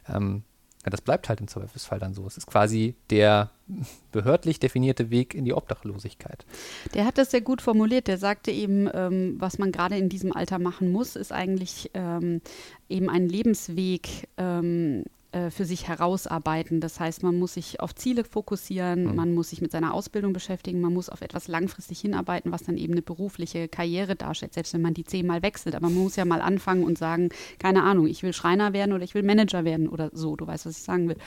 Ähm, 0.07 0.43
ja, 0.85 0.89
das 0.89 1.01
bleibt 1.01 1.29
halt 1.29 1.39
im 1.39 1.47
Zweifelsfall 1.47 1.99
dann 1.99 2.13
so. 2.13 2.25
Es 2.27 2.37
ist 2.37 2.47
quasi 2.47 2.95
der 3.09 3.51
behördlich 4.11 4.59
definierte 4.59 5.09
Weg 5.09 5.33
in 5.33 5.45
die 5.45 5.53
Obdachlosigkeit. 5.53 6.45
Der 6.93 7.05
hat 7.05 7.17
das 7.17 7.31
sehr 7.31 7.41
gut 7.41 7.61
formuliert. 7.61 8.07
Der 8.07 8.17
sagte 8.17 8.51
eben, 8.51 8.89
ähm, 8.93 9.35
was 9.39 9.57
man 9.59 9.71
gerade 9.71 9.97
in 9.97 10.09
diesem 10.09 10.33
Alter 10.33 10.59
machen 10.59 10.91
muss, 10.91 11.15
ist 11.15 11.31
eigentlich 11.31 11.91
ähm, 11.93 12.41
eben 12.89 13.09
einen 13.09 13.29
Lebensweg 13.29 14.27
ähm, 14.37 15.05
äh, 15.33 15.49
für 15.49 15.65
sich 15.65 15.87
herausarbeiten. 15.87 16.79
Das 16.79 16.99
heißt, 16.99 17.23
man 17.23 17.37
muss 17.37 17.55
sich 17.55 17.79
auf 17.79 17.93
Ziele 17.95 18.23
fokussieren, 18.23 19.05
Mhm. 19.05 19.15
man 19.15 19.33
muss 19.33 19.49
sich 19.49 19.61
mit 19.61 19.71
seiner 19.71 19.93
Ausbildung 19.93 20.31
beschäftigen, 20.33 20.79
man 20.79 20.93
muss 20.93 21.09
auf 21.09 21.21
etwas 21.21 21.47
langfristig 21.47 21.99
hinarbeiten, 21.99 22.51
was 22.51 22.63
dann 22.63 22.77
eben 22.77 22.93
eine 22.93 23.01
berufliche 23.01 23.67
Karriere 23.67 24.15
darstellt, 24.15 24.53
selbst 24.53 24.73
wenn 24.73 24.81
man 24.81 24.93
die 24.93 25.03
zehnmal 25.03 25.41
wechselt. 25.41 25.75
Aber 25.75 25.89
man 25.89 25.95
muss 26.03 26.15
ja 26.15 26.25
mal 26.25 26.41
anfangen 26.41 26.83
und 26.83 26.97
sagen, 26.97 27.29
keine 27.59 27.83
Ahnung, 27.83 28.07
ich 28.07 28.23
will 28.23 28.33
Schreiner 28.33 28.73
werden 28.73 28.93
oder 28.93 29.03
ich 29.03 29.15
will 29.15 29.23
Manager 29.23 29.65
werden 29.65 29.89
oder 29.89 30.09
so, 30.13 30.35
du 30.35 30.45
weißt, 30.47 30.65
was 30.65 30.77
ich 30.77 30.83
sagen 30.83 31.09
will. 31.09 31.17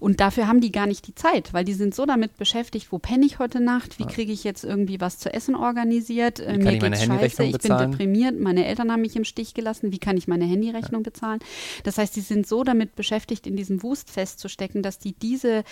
Und 0.00 0.20
dafür 0.20 0.46
haben 0.46 0.60
die 0.60 0.72
gar 0.72 0.86
nicht 0.86 1.06
die 1.06 1.14
Zeit, 1.14 1.52
weil 1.52 1.64
die 1.64 1.74
sind 1.74 1.94
so 1.94 2.06
damit 2.06 2.36
beschäftigt, 2.36 2.92
wo 2.92 2.98
penne 2.98 3.26
ich 3.26 3.38
heute 3.38 3.60
Nacht, 3.60 3.98
wie 3.98 4.04
kriege 4.06 4.32
ich 4.32 4.44
jetzt 4.44 4.64
irgendwie 4.64 5.00
was 5.00 5.18
zu 5.18 5.32
essen 5.32 5.54
organisiert, 5.56 6.40
äh, 6.40 6.44
kann 6.58 6.62
mir 6.62 6.74
ich 6.74 6.80
meine 6.82 6.96
geht's 6.96 7.04
scheiße, 7.06 7.44
ich 7.44 7.52
bin 7.52 7.60
bezahlen? 7.60 7.90
deprimiert, 7.90 8.38
meine 8.40 8.66
Eltern 8.66 8.92
haben 8.92 9.02
mich 9.02 9.16
im 9.16 9.24
Stich 9.24 9.54
gelassen, 9.54 9.92
wie 9.92 9.98
kann 9.98 10.16
ich 10.16 10.28
meine 10.28 10.44
Handyrechnung 10.44 11.02
bezahlen? 11.02 11.40
Das 11.84 11.98
heißt, 11.98 12.14
die 12.16 12.20
sind 12.20 12.46
so 12.46 12.62
damit 12.64 12.94
beschäftigt, 12.94 13.47
in 13.48 13.56
diesem 13.56 13.82
Wust 13.82 14.10
festzustecken, 14.10 14.82
dass 14.82 14.98
die 14.98 15.12
diese, 15.12 15.64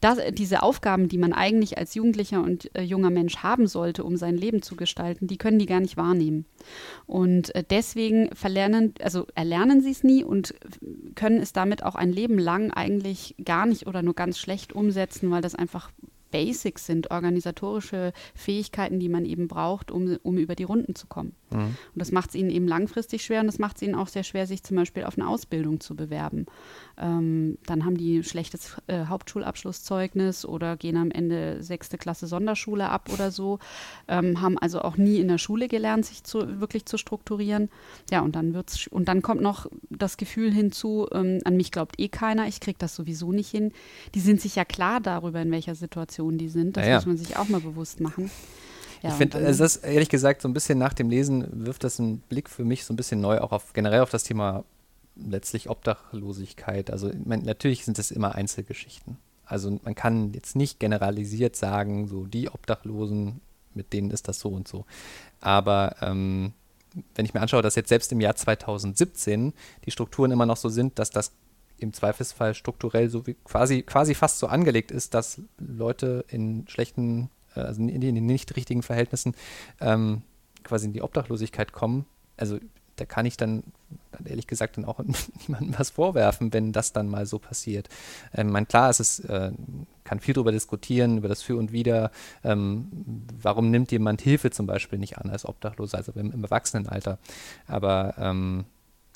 das, 0.00 0.18
diese 0.32 0.62
Aufgaben, 0.62 1.08
die 1.08 1.18
man 1.18 1.32
eigentlich 1.32 1.78
als 1.78 1.94
Jugendlicher 1.94 2.42
und 2.42 2.74
äh, 2.76 2.82
junger 2.82 3.10
Mensch 3.10 3.38
haben 3.38 3.66
sollte, 3.66 4.04
um 4.04 4.16
sein 4.16 4.36
Leben 4.36 4.62
zu 4.62 4.76
gestalten, 4.76 5.26
die 5.26 5.38
können 5.38 5.58
die 5.58 5.66
gar 5.66 5.80
nicht 5.80 5.96
wahrnehmen. 5.96 6.44
Und 7.06 7.54
äh, 7.54 7.64
deswegen 7.68 8.34
verlernen, 8.34 8.94
also 9.02 9.26
erlernen 9.34 9.80
sie 9.80 9.90
es 9.90 10.04
nie 10.04 10.22
und 10.22 10.54
können 11.14 11.38
es 11.38 11.52
damit 11.52 11.82
auch 11.82 11.94
ein 11.94 12.12
Leben 12.12 12.38
lang 12.38 12.70
eigentlich 12.70 13.34
gar 13.44 13.66
nicht 13.66 13.86
oder 13.86 14.02
nur 14.02 14.14
ganz 14.14 14.38
schlecht 14.38 14.72
umsetzen, 14.72 15.30
weil 15.30 15.42
das 15.42 15.54
einfach 15.54 15.90
Basics 16.32 16.86
sind, 16.86 17.12
organisatorische 17.12 18.12
Fähigkeiten, 18.34 18.98
die 18.98 19.08
man 19.08 19.24
eben 19.24 19.46
braucht, 19.46 19.92
um, 19.92 20.16
um 20.24 20.36
über 20.38 20.56
die 20.56 20.64
Runden 20.64 20.96
zu 20.96 21.06
kommen. 21.06 21.36
Und 21.52 21.76
das 21.94 22.12
macht 22.12 22.30
es 22.30 22.34
ihnen 22.34 22.50
eben 22.50 22.66
langfristig 22.66 23.24
schwer 23.24 23.40
und 23.40 23.46
das 23.46 23.58
macht 23.58 23.76
es 23.76 23.82
ihnen 23.82 23.94
auch 23.94 24.08
sehr 24.08 24.22
schwer, 24.24 24.46
sich 24.46 24.62
zum 24.62 24.76
Beispiel 24.76 25.04
auf 25.04 25.18
eine 25.18 25.28
Ausbildung 25.28 25.80
zu 25.80 25.94
bewerben. 25.94 26.46
Ähm, 26.98 27.58
dann 27.66 27.84
haben 27.84 27.96
die 27.96 28.18
ein 28.18 28.24
schlechtes 28.24 28.76
äh, 28.86 29.06
Hauptschulabschlusszeugnis 29.06 30.44
oder 30.44 30.76
gehen 30.76 30.96
am 30.96 31.10
Ende 31.10 31.62
sechste 31.62 31.98
Klasse 31.98 32.26
Sonderschule 32.26 32.88
ab 32.88 33.10
oder 33.12 33.30
so, 33.30 33.58
ähm, 34.08 34.40
haben 34.40 34.58
also 34.58 34.80
auch 34.82 34.96
nie 34.96 35.18
in 35.18 35.28
der 35.28 35.38
Schule 35.38 35.68
gelernt, 35.68 36.06
sich 36.06 36.24
zu, 36.24 36.60
wirklich 36.60 36.86
zu 36.86 36.96
strukturieren. 36.96 37.68
Ja, 38.10 38.20
und 38.20 38.34
dann 38.36 38.54
wird's 38.54 38.86
und 38.88 39.08
dann 39.08 39.22
kommt 39.22 39.42
noch 39.42 39.66
das 39.90 40.16
Gefühl 40.16 40.52
hinzu, 40.52 41.06
ähm, 41.12 41.40
an 41.44 41.56
mich 41.56 41.70
glaubt 41.70 41.98
eh 41.98 42.08
keiner, 42.08 42.46
ich 42.48 42.60
kriege 42.60 42.78
das 42.78 42.94
sowieso 42.94 43.32
nicht 43.32 43.50
hin. 43.50 43.72
Die 44.14 44.20
sind 44.20 44.40
sich 44.40 44.56
ja 44.56 44.64
klar 44.64 45.00
darüber, 45.00 45.40
in 45.42 45.50
welcher 45.50 45.74
Situation 45.74 46.21
die 46.30 46.48
sind. 46.48 46.76
Das 46.76 46.84
Ja, 46.84 46.90
ja. 46.90 46.96
muss 46.96 47.06
man 47.06 47.16
sich 47.18 47.36
auch 47.36 47.48
mal 47.48 47.60
bewusst 47.60 48.00
machen. 48.00 48.30
Ja, 49.02 49.10
ich 49.10 49.16
finde, 49.16 49.38
also 49.38 49.64
das 49.64 49.76
ehrlich 49.76 50.08
gesagt 50.08 50.42
so 50.42 50.48
ein 50.48 50.54
bisschen 50.54 50.78
nach 50.78 50.94
dem 50.94 51.10
Lesen 51.10 51.64
wirft 51.64 51.82
das 51.82 51.98
einen 51.98 52.18
Blick 52.18 52.48
für 52.48 52.64
mich 52.64 52.84
so 52.84 52.92
ein 52.92 52.96
bisschen 52.96 53.20
neu 53.20 53.38
auch 53.40 53.50
auf 53.50 53.72
generell 53.72 54.00
auf 54.00 54.10
das 54.10 54.22
Thema 54.22 54.64
letztlich 55.16 55.68
Obdachlosigkeit. 55.68 56.90
Also 56.90 57.10
mein, 57.24 57.42
natürlich 57.42 57.84
sind 57.84 57.98
es 57.98 58.10
immer 58.10 58.34
Einzelgeschichten. 58.34 59.18
Also 59.44 59.78
man 59.82 59.94
kann 59.94 60.32
jetzt 60.32 60.56
nicht 60.56 60.78
generalisiert 60.78 61.56
sagen, 61.56 62.06
so 62.06 62.24
die 62.24 62.48
Obdachlosen, 62.48 63.40
mit 63.74 63.92
denen 63.92 64.10
ist 64.10 64.28
das 64.28 64.38
so 64.38 64.50
und 64.50 64.68
so. 64.68 64.86
Aber 65.40 65.96
ähm, 66.00 66.52
wenn 67.14 67.24
ich 67.24 67.34
mir 67.34 67.40
anschaue, 67.40 67.62
dass 67.62 67.74
jetzt 67.74 67.88
selbst 67.88 68.12
im 68.12 68.20
Jahr 68.20 68.36
2017 68.36 69.52
die 69.84 69.90
Strukturen 69.90 70.30
immer 70.30 70.46
noch 70.46 70.56
so 70.56 70.68
sind, 70.68 70.98
dass 70.98 71.10
das 71.10 71.32
im 71.82 71.92
Zweifelsfall 71.92 72.54
strukturell 72.54 73.08
so 73.10 73.26
wie 73.26 73.34
quasi, 73.44 73.82
quasi 73.82 74.14
fast 74.14 74.38
so 74.38 74.46
angelegt 74.46 74.90
ist, 74.90 75.14
dass 75.14 75.40
Leute 75.58 76.24
in 76.28 76.64
schlechten, 76.68 77.30
äh, 77.54 77.60
also 77.60 77.82
in, 77.82 78.00
den 78.00 78.26
nicht 78.26 78.56
richtigen 78.56 78.82
Verhältnissen 78.82 79.34
ähm, 79.80 80.22
quasi 80.62 80.86
in 80.86 80.92
die 80.92 81.02
Obdachlosigkeit 81.02 81.72
kommen. 81.72 82.06
Also 82.36 82.58
da 82.96 83.04
kann 83.04 83.26
ich 83.26 83.36
dann, 83.36 83.62
dann 84.12 84.26
ehrlich 84.26 84.46
gesagt 84.46 84.76
dann 84.76 84.84
auch 84.84 85.00
niemandem 85.46 85.78
was 85.78 85.90
vorwerfen, 85.90 86.52
wenn 86.52 86.72
das 86.72 86.92
dann 86.92 87.08
mal 87.08 87.26
so 87.26 87.38
passiert. 87.38 87.88
Ähm, 88.34 88.50
mein, 88.50 88.68
klar, 88.68 88.90
es 88.90 89.00
ist, 89.00 89.20
äh, 89.20 89.52
kann 90.04 90.20
viel 90.20 90.34
darüber 90.34 90.52
diskutieren, 90.52 91.18
über 91.18 91.28
das 91.28 91.42
Für 91.42 91.56
und 91.56 91.72
Wider. 91.72 92.10
Ähm, 92.44 92.88
warum 93.40 93.70
nimmt 93.70 93.92
jemand 93.92 94.20
Hilfe 94.20 94.50
zum 94.50 94.66
Beispiel 94.66 94.98
nicht 94.98 95.18
an 95.18 95.30
als 95.30 95.46
Obdachloser, 95.46 95.98
also 95.98 96.12
im, 96.12 96.32
im 96.32 96.44
Erwachsenenalter? 96.44 97.18
Aber 97.66 98.14
ähm, 98.18 98.64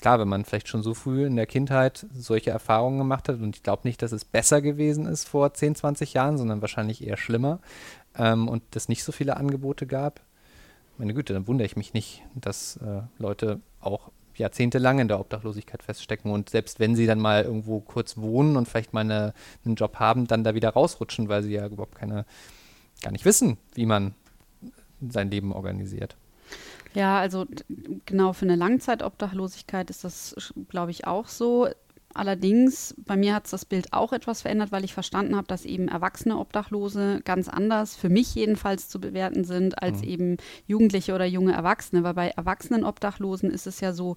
klar, 0.01 0.19
wenn 0.19 0.29
man 0.29 0.45
vielleicht 0.45 0.69
schon 0.69 0.83
so 0.83 0.95
früh 0.95 1.27
in 1.27 1.37
der 1.37 1.47
Kindheit 1.47 2.07
solche 2.15 2.51
Erfahrungen 2.51 2.99
gemacht 2.99 3.29
hat, 3.29 3.41
und 3.41 3.57
ich 3.57 3.63
glaube 3.63 3.83
nicht, 3.85 4.03
dass 4.03 4.13
es 4.13 4.25
besser 4.25 4.61
gewesen 4.61 5.07
ist 5.07 5.29
vor 5.29 5.55
10, 5.55 5.75
20 5.75 6.15
Jahren, 6.15 6.39
sondern 6.39 6.61
wahrscheinlich 6.61 7.07
eher 7.07 7.17
schlimmer 7.17 7.61
ähm, 8.17 8.49
und 8.49 8.63
es 8.75 8.89
nicht 8.89 9.05
so 9.05 9.13
viele 9.13 9.37
Angebote 9.37 9.87
gab, 9.87 10.21
meine 10.99 11.15
Güte, 11.15 11.35
dann 11.35 11.47
wundere 11.47 11.67
ich 11.67 11.77
mich 11.77 11.93
nicht, 11.93 12.23
dass 12.35 12.79
äh, 12.79 13.03
Leute 13.19 13.61
auch 13.81 14.11
jahrzehntelang 14.35 14.99
in 14.99 15.09
der 15.09 15.21
Obdachlosigkeit 15.21 15.83
feststecken 15.83 16.31
und 16.31 16.51
selbst 16.51 16.79
wenn 16.79 16.95
sie 16.95 17.07
dann 17.07 17.21
mal 17.21 17.45
irgendwo 17.45 17.81
kurz 17.81 18.17
wohnen 18.17 18.57
und 18.57 18.69
vielleicht 18.69 18.93
mal 18.93 19.01
eine, 19.01 19.33
einen 19.65 19.77
Job 19.77 19.97
haben, 19.97 20.27
dann 20.27 20.45
da 20.45 20.55
wieder 20.55 20.71
rausrutschen, 20.71 21.29
weil 21.29 21.43
sie 21.43 21.53
ja 21.53 21.67
überhaupt 21.67 21.95
keine, 21.95 22.27
gar 23.03 23.13
nicht 23.13 23.25
wissen, 23.25 23.59
wie 23.75 23.87
man 23.87 24.15
sein 25.01 25.31
Leben 25.31 25.53
organisiert. 25.53 26.17
Ja, 26.97 27.19
also 27.19 27.45
genau 28.07 28.33
für 28.33 28.47
eine 28.47 28.57
Langzeitobdachlosigkeit 28.57 29.91
ist 29.91 30.03
das, 30.03 30.35
glaube 30.71 30.93
ich, 30.93 31.07
auch 31.07 31.29
so. 31.29 31.69
Allerdings, 32.15 32.95
bei 32.97 33.19
mir 33.19 33.35
hat 33.35 33.45
es 33.45 33.51
das 33.51 33.67
Bild 33.67 33.93
auch 33.93 34.15
etwas 34.15 34.41
verändert, 34.41 34.73
weil 34.73 34.83
ich 34.83 34.95
verstanden 34.95 35.37
habe, 35.37 35.47
dass 35.47 35.67
eben 35.67 35.89
erwachsene 35.89 36.39
Obdachlose 36.39 37.21
ganz 37.23 37.49
anders, 37.49 37.97
für 37.97 38.09
mich 38.09 38.35
jedenfalls 38.35 38.89
zu 38.89 38.99
bewerten 38.99 39.45
sind, 39.45 39.83
als 39.83 40.03
eben 40.03 40.39
Jugendliche 40.67 41.15
oder 41.15 41.27
junge 41.27 41.53
Erwachsene. 41.53 42.03
Weil 42.03 42.15
bei 42.15 42.29
erwachsenen 42.29 42.83
Obdachlosen 42.83 43.51
ist 43.51 43.67
es 43.67 43.81
ja 43.81 43.93
so, 43.93 44.17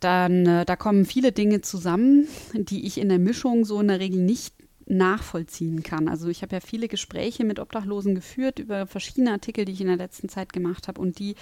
dann, 0.00 0.46
äh, 0.46 0.64
da 0.64 0.74
kommen 0.74 1.04
viele 1.04 1.30
Dinge 1.30 1.60
zusammen, 1.60 2.26
die 2.54 2.88
ich 2.88 2.98
in 2.98 3.08
der 3.08 3.20
Mischung 3.20 3.64
so 3.64 3.80
in 3.80 3.86
der 3.86 4.00
Regel 4.00 4.20
nicht 4.20 4.52
nachvollziehen 4.86 5.82
kann. 5.82 6.08
Also 6.08 6.28
ich 6.28 6.42
habe 6.42 6.56
ja 6.56 6.60
viele 6.60 6.88
Gespräche 6.88 7.44
mit 7.44 7.58
Obdachlosen 7.58 8.14
geführt 8.14 8.58
über 8.58 8.86
verschiedene 8.86 9.32
Artikel, 9.32 9.64
die 9.64 9.72
ich 9.72 9.80
in 9.80 9.86
der 9.86 9.96
letzten 9.96 10.28
Zeit 10.28 10.52
gemacht 10.52 10.88
habe 10.88 11.00
und 11.00 11.18
die 11.18 11.34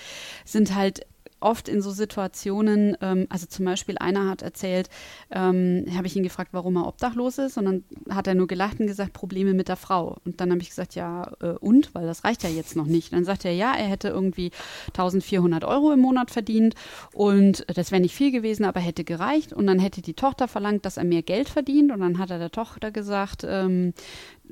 sind 0.44 0.74
halt 0.74 1.07
oft 1.42 1.68
in 1.68 1.83
so 1.83 1.90
Situationen, 1.90 2.96
ähm, 3.00 3.26
also 3.28 3.46
zum 3.46 3.64
Beispiel 3.64 3.98
einer 3.98 4.28
hat 4.28 4.42
erzählt, 4.42 4.88
ähm, 5.31 5.87
habe 5.96 6.07
ich 6.07 6.16
ihn 6.16 6.22
gefragt, 6.22 6.50
warum 6.52 6.76
er 6.76 6.87
obdachlos 6.87 7.38
ist 7.38 7.59
und 7.59 7.64
dann 7.64 7.85
hat 8.11 8.26
er 8.26 8.35
nur 8.35 8.46
gelacht 8.46 8.81
und 8.81 8.87
gesagt, 8.87 9.12
Probleme 9.12 9.55
mit 9.55 9.68
der 9.68 9.76
Frau. 9.76 10.16
Und 10.24 10.40
dann 10.40 10.50
habe 10.50 10.61
ich 10.62 10.70
gesagt, 10.70 10.94
ja 10.94 11.33
äh, 11.40 11.52
und, 11.61 11.94
weil 11.94 12.07
das 12.07 12.24
reicht 12.24 12.42
ja 12.42 12.50
jetzt 12.50 12.76
noch 12.76 12.87
nicht. 12.87 13.12
Dann 13.12 13.24
sagt 13.24 13.44
er, 13.44 13.52
ja, 13.52 13.74
er 13.74 13.87
hätte 13.87 14.09
irgendwie 14.09 14.50
1400 14.88 15.64
Euro 15.64 15.92
im 15.92 16.00
Monat 16.00 16.31
verdient 16.31 16.74
und 17.12 17.64
das 17.74 17.90
wäre 17.90 18.00
nicht 18.00 18.14
viel 18.14 18.31
gewesen, 18.31 18.64
aber 18.64 18.81
hätte 18.81 19.05
gereicht. 19.05 19.52
Und 19.52 19.66
dann 19.66 19.78
hätte 19.78 20.02
die 20.02 20.14
Tochter 20.14 20.48
verlangt, 20.48 20.85
dass 20.85 20.96
er 20.96 21.05
mehr 21.05 21.22
Geld 21.22 21.48
verdient 21.48 21.92
und 21.92 22.00
dann 22.00 22.18
hat 22.18 22.31
er 22.31 22.38
der 22.38 22.50
Tochter 22.50 22.90
gesagt, 22.90 23.44
ähm, 23.48 23.94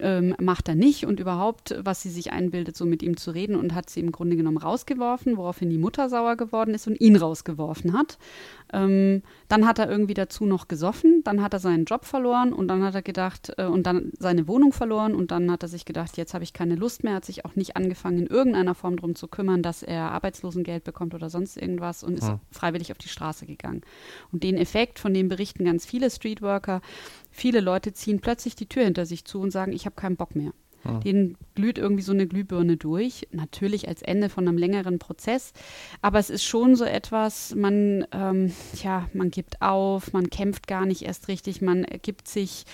ähm, 0.02 0.34
macht 0.40 0.68
er 0.68 0.74
nicht 0.74 1.06
und 1.06 1.20
überhaupt, 1.20 1.74
was 1.82 2.02
sie 2.02 2.10
sich 2.10 2.32
einbildet, 2.32 2.76
so 2.76 2.86
mit 2.86 3.02
ihm 3.02 3.16
zu 3.16 3.30
reden 3.30 3.56
und 3.56 3.74
hat 3.74 3.90
sie 3.90 4.00
im 4.00 4.12
Grunde 4.12 4.36
genommen 4.36 4.58
rausgeworfen, 4.58 5.36
woraufhin 5.36 5.70
die 5.70 5.78
Mutter 5.78 6.08
sauer 6.08 6.36
geworden 6.36 6.74
ist 6.74 6.86
und 6.86 7.00
ihn 7.00 7.16
rausgeworfen 7.16 7.92
hat. 7.92 8.18
Ähm, 8.72 9.22
dann 9.48 9.66
hat 9.66 9.78
er 9.78 9.90
irgendwie 9.90 10.14
dazu 10.14 10.46
noch 10.46 10.68
gesoffen, 10.68 11.22
dann 11.24 11.42
hat 11.42 11.52
er 11.52 11.58
seinen 11.58 11.84
Job 11.84 12.04
verloren 12.04 12.52
und 12.52 12.68
dann 12.68 12.82
hat 12.84 12.94
er 12.94 13.02
gedacht, 13.02 13.52
äh, 13.58 13.64
und 13.64 13.84
dann 13.84 14.12
seine 14.18 14.46
Wohnung 14.48 14.72
verloren 14.72 15.14
und 15.14 15.30
dann 15.30 15.50
hat 15.50 15.62
er 15.62 15.68
sich 15.68 15.84
gedacht, 15.84 16.16
jetzt 16.16 16.34
habe 16.34 16.44
ich 16.44 16.52
keine 16.52 16.76
Lust 16.76 17.02
mehr, 17.04 17.14
hat 17.14 17.24
sich 17.24 17.44
auch 17.44 17.56
nicht 17.56 17.76
angefangen, 17.76 18.18
in 18.18 18.26
irgendeiner 18.26 18.74
Form 18.74 18.96
darum 18.96 19.14
zu 19.14 19.28
kümmern, 19.28 19.62
dass 19.62 19.82
er 19.82 20.12
Arbeitslosengeld 20.12 20.84
bekommt 20.84 21.14
oder 21.14 21.30
sonst 21.30 21.56
irgendwas 21.56 22.02
und 22.04 22.14
ist 22.18 22.28
Hm. 22.28 22.40
freiwillig 22.50 22.92
auf 22.92 22.98
die 22.98 23.08
Straße 23.08 23.46
gegangen. 23.46 23.82
Und 24.32 24.42
den 24.42 24.56
Effekt, 24.56 24.98
von 24.98 25.12
dem 25.14 25.28
berichten 25.28 25.64
ganz 25.64 25.84
viele 25.86 26.10
Streetworker, 26.10 26.80
viele 27.30 27.60
Leute 27.60 27.92
ziehen 27.92 28.20
plötzlich 28.20 28.54
die 28.56 28.66
Tür 28.68 28.84
hinter 28.84 29.06
sich 29.06 29.24
zu 29.24 29.40
und 29.40 29.50
sagen, 29.50 29.72
ich 29.72 29.86
habe 29.86 29.96
keinen 29.96 30.16
Bock 30.16 30.36
mehr. 30.36 30.52
Mhm. 30.84 31.00
Denen 31.00 31.36
glüht 31.54 31.78
irgendwie 31.78 32.02
so 32.02 32.12
eine 32.12 32.26
Glühbirne 32.26 32.76
durch. 32.76 33.28
Natürlich 33.32 33.88
als 33.88 34.02
Ende 34.02 34.28
von 34.28 34.46
einem 34.46 34.58
längeren 34.58 34.98
Prozess. 34.98 35.52
Aber 36.02 36.18
es 36.18 36.30
ist 36.30 36.44
schon 36.44 36.76
so 36.76 36.84
etwas, 36.84 37.54
man, 37.54 38.06
ähm, 38.12 38.52
ja, 38.82 39.08
man 39.12 39.30
gibt 39.30 39.62
auf, 39.62 40.12
man 40.12 40.30
kämpft 40.30 40.66
gar 40.66 40.86
nicht 40.86 41.02
erst 41.02 41.28
richtig, 41.28 41.60
man 41.60 41.86
gibt 42.02 42.28
sich 42.28 42.64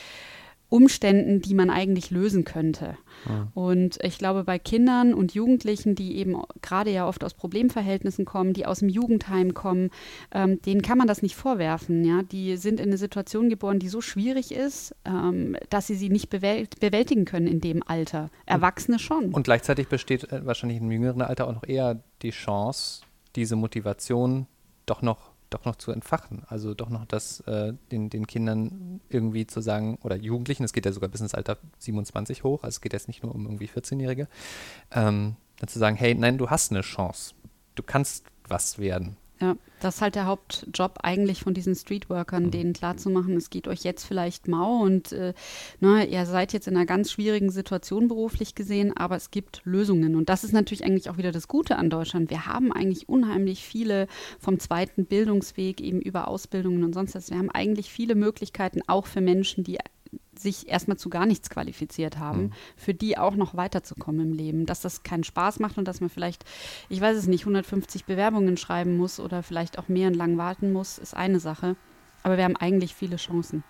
Umständen, 0.68 1.40
die 1.40 1.54
man 1.54 1.70
eigentlich 1.70 2.10
lösen 2.10 2.44
könnte. 2.44 2.96
Ja. 3.28 3.48
Und 3.54 3.98
ich 4.02 4.18
glaube, 4.18 4.42
bei 4.44 4.58
Kindern 4.58 5.14
und 5.14 5.32
Jugendlichen, 5.32 5.94
die 5.94 6.16
eben 6.16 6.36
gerade 6.60 6.90
ja 6.90 7.06
oft 7.06 7.22
aus 7.22 7.34
Problemverhältnissen 7.34 8.24
kommen, 8.24 8.52
die 8.52 8.66
aus 8.66 8.80
dem 8.80 8.88
Jugendheim 8.88 9.54
kommen, 9.54 9.90
ähm, 10.32 10.60
denen 10.62 10.82
kann 10.82 10.98
man 10.98 11.06
das 11.06 11.22
nicht 11.22 11.36
vorwerfen. 11.36 12.04
Ja? 12.04 12.22
Die 12.22 12.56
sind 12.56 12.80
in 12.80 12.86
eine 12.86 12.98
Situation 12.98 13.48
geboren, 13.48 13.78
die 13.78 13.88
so 13.88 14.00
schwierig 14.00 14.52
ist, 14.52 14.94
ähm, 15.04 15.56
dass 15.70 15.86
sie 15.86 15.94
sie 15.94 16.08
nicht 16.08 16.30
bewältigen 16.30 17.24
können 17.24 17.46
in 17.46 17.60
dem 17.60 17.82
Alter. 17.86 18.30
Erwachsene 18.44 18.98
schon. 18.98 19.32
Und 19.32 19.44
gleichzeitig 19.44 19.88
besteht 19.88 20.32
äh, 20.32 20.44
wahrscheinlich 20.44 20.78
im 20.78 20.90
jüngeren 20.90 21.22
Alter 21.22 21.46
auch 21.46 21.54
noch 21.54 21.66
eher 21.66 22.02
die 22.22 22.30
Chance, 22.30 23.02
diese 23.36 23.54
Motivation 23.54 24.46
doch 24.84 25.02
noch 25.02 25.35
doch 25.56 25.64
noch 25.64 25.76
zu 25.76 25.92
entfachen. 25.92 26.42
Also 26.48 26.74
doch 26.74 26.90
noch 26.90 27.04
das 27.04 27.40
äh, 27.40 27.72
den, 27.90 28.10
den 28.10 28.26
Kindern 28.26 29.00
irgendwie 29.08 29.46
zu 29.46 29.60
sagen, 29.60 29.98
oder 30.02 30.16
Jugendlichen, 30.16 30.64
es 30.64 30.72
geht 30.72 30.86
ja 30.86 30.92
sogar 30.92 31.08
bis 31.08 31.20
ins 31.20 31.34
Alter 31.34 31.58
27 31.78 32.44
hoch, 32.44 32.62
also 32.62 32.76
es 32.76 32.80
geht 32.80 32.92
jetzt 32.92 33.08
nicht 33.08 33.22
nur 33.22 33.34
um 33.34 33.44
irgendwie 33.46 33.68
14-Jährige, 33.68 34.28
ähm, 34.92 35.36
dann 35.58 35.68
zu 35.68 35.78
sagen, 35.78 35.96
hey, 35.96 36.14
nein, 36.14 36.38
du 36.38 36.50
hast 36.50 36.70
eine 36.70 36.82
Chance. 36.82 37.34
Du 37.74 37.82
kannst 37.82 38.24
was 38.48 38.78
werden. 38.78 39.16
Ja, 39.38 39.56
das 39.80 39.96
ist 39.96 40.00
halt 40.00 40.14
der 40.14 40.24
Hauptjob 40.24 41.00
eigentlich 41.02 41.40
von 41.42 41.52
diesen 41.52 41.74
Streetworkern, 41.74 42.44
mhm. 42.44 42.50
denen 42.50 42.72
klarzumachen, 42.72 43.36
es 43.36 43.50
geht 43.50 43.68
euch 43.68 43.80
jetzt 43.80 44.04
vielleicht 44.04 44.48
mau 44.48 44.82
und 44.82 45.12
äh, 45.12 45.34
na, 45.80 46.04
ihr 46.04 46.24
seid 46.24 46.54
jetzt 46.54 46.68
in 46.68 46.76
einer 46.76 46.86
ganz 46.86 47.12
schwierigen 47.12 47.50
Situation 47.50 48.08
beruflich 48.08 48.54
gesehen, 48.54 48.96
aber 48.96 49.16
es 49.16 49.30
gibt 49.30 49.60
Lösungen. 49.64 50.16
Und 50.16 50.30
das 50.30 50.42
ist 50.42 50.52
natürlich 50.52 50.84
eigentlich 50.84 51.10
auch 51.10 51.18
wieder 51.18 51.32
das 51.32 51.48
Gute 51.48 51.76
an 51.76 51.90
Deutschland. 51.90 52.30
Wir 52.30 52.46
haben 52.46 52.72
eigentlich 52.72 53.10
unheimlich 53.10 53.62
viele 53.62 54.06
vom 54.38 54.58
zweiten 54.58 55.04
Bildungsweg 55.04 55.82
eben 55.82 56.00
über 56.00 56.28
Ausbildungen 56.28 56.82
und 56.82 56.94
sonst 56.94 57.14
was. 57.14 57.30
Wir 57.30 57.36
haben 57.36 57.50
eigentlich 57.50 57.90
viele 57.90 58.14
Möglichkeiten 58.14 58.80
auch 58.86 59.06
für 59.06 59.20
Menschen, 59.20 59.64
die 59.64 59.78
sich 60.38 60.68
erstmal 60.68 60.96
zu 60.96 61.08
gar 61.08 61.26
nichts 61.26 61.50
qualifiziert 61.50 62.18
haben, 62.18 62.42
mhm. 62.42 62.52
für 62.76 62.94
die 62.94 63.18
auch 63.18 63.34
noch 63.34 63.56
weiterzukommen 63.56 64.28
im 64.28 64.32
Leben. 64.32 64.66
Dass 64.66 64.80
das 64.80 65.02
keinen 65.02 65.24
Spaß 65.24 65.60
macht 65.60 65.78
und 65.78 65.86
dass 65.86 66.00
man 66.00 66.10
vielleicht, 66.10 66.44
ich 66.88 67.00
weiß 67.00 67.16
es 67.16 67.26
nicht, 67.26 67.42
150 67.42 68.04
Bewerbungen 68.04 68.56
schreiben 68.56 68.96
muss 68.96 69.20
oder 69.20 69.42
vielleicht 69.42 69.78
auch 69.78 69.88
mehr 69.88 70.08
und 70.08 70.14
lang 70.14 70.38
warten 70.38 70.72
muss, 70.72 70.98
ist 70.98 71.14
eine 71.14 71.40
Sache. 71.40 71.76
Aber 72.22 72.36
wir 72.36 72.44
haben 72.44 72.56
eigentlich 72.56 72.94
viele 72.94 73.16
Chancen. 73.16 73.62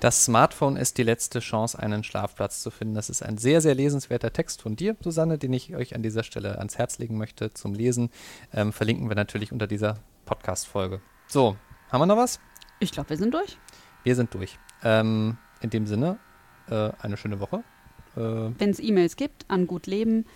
Das 0.00 0.24
Smartphone 0.24 0.76
ist 0.76 0.98
die 0.98 1.02
letzte 1.02 1.40
Chance, 1.40 1.78
einen 1.78 2.04
Schlafplatz 2.04 2.62
zu 2.62 2.70
finden. 2.70 2.94
Das 2.94 3.10
ist 3.10 3.22
ein 3.22 3.36
sehr, 3.36 3.60
sehr 3.60 3.74
lesenswerter 3.74 4.32
Text 4.32 4.62
von 4.62 4.76
dir, 4.76 4.96
Susanne, 5.00 5.38
den 5.38 5.52
ich 5.52 5.74
euch 5.74 5.94
an 5.94 6.02
dieser 6.02 6.22
Stelle 6.22 6.58
ans 6.58 6.78
Herz 6.78 6.98
legen 6.98 7.18
möchte 7.18 7.52
zum 7.52 7.74
Lesen. 7.74 8.10
Ähm, 8.52 8.72
verlinken 8.72 9.08
wir 9.08 9.16
natürlich 9.16 9.50
unter 9.50 9.66
dieser 9.66 9.98
Podcast-Folge. 10.24 11.00
So, 11.26 11.56
haben 11.90 12.00
wir 12.00 12.06
noch 12.06 12.16
was? 12.16 12.38
Ich 12.78 12.92
glaube, 12.92 13.10
wir 13.10 13.16
sind 13.16 13.34
durch. 13.34 13.58
Wir 14.04 14.14
sind 14.14 14.32
durch. 14.34 14.58
Ähm, 14.84 15.36
in 15.60 15.70
dem 15.70 15.86
Sinne, 15.86 16.18
äh, 16.70 16.90
eine 17.00 17.16
schöne 17.16 17.40
Woche. 17.40 17.62
Äh, 18.16 18.20
Wenn 18.20 18.70
es 18.70 18.80
E-Mails 18.80 19.16
gibt, 19.16 19.44
an 19.48 19.66
gutleben.de. 19.66 20.26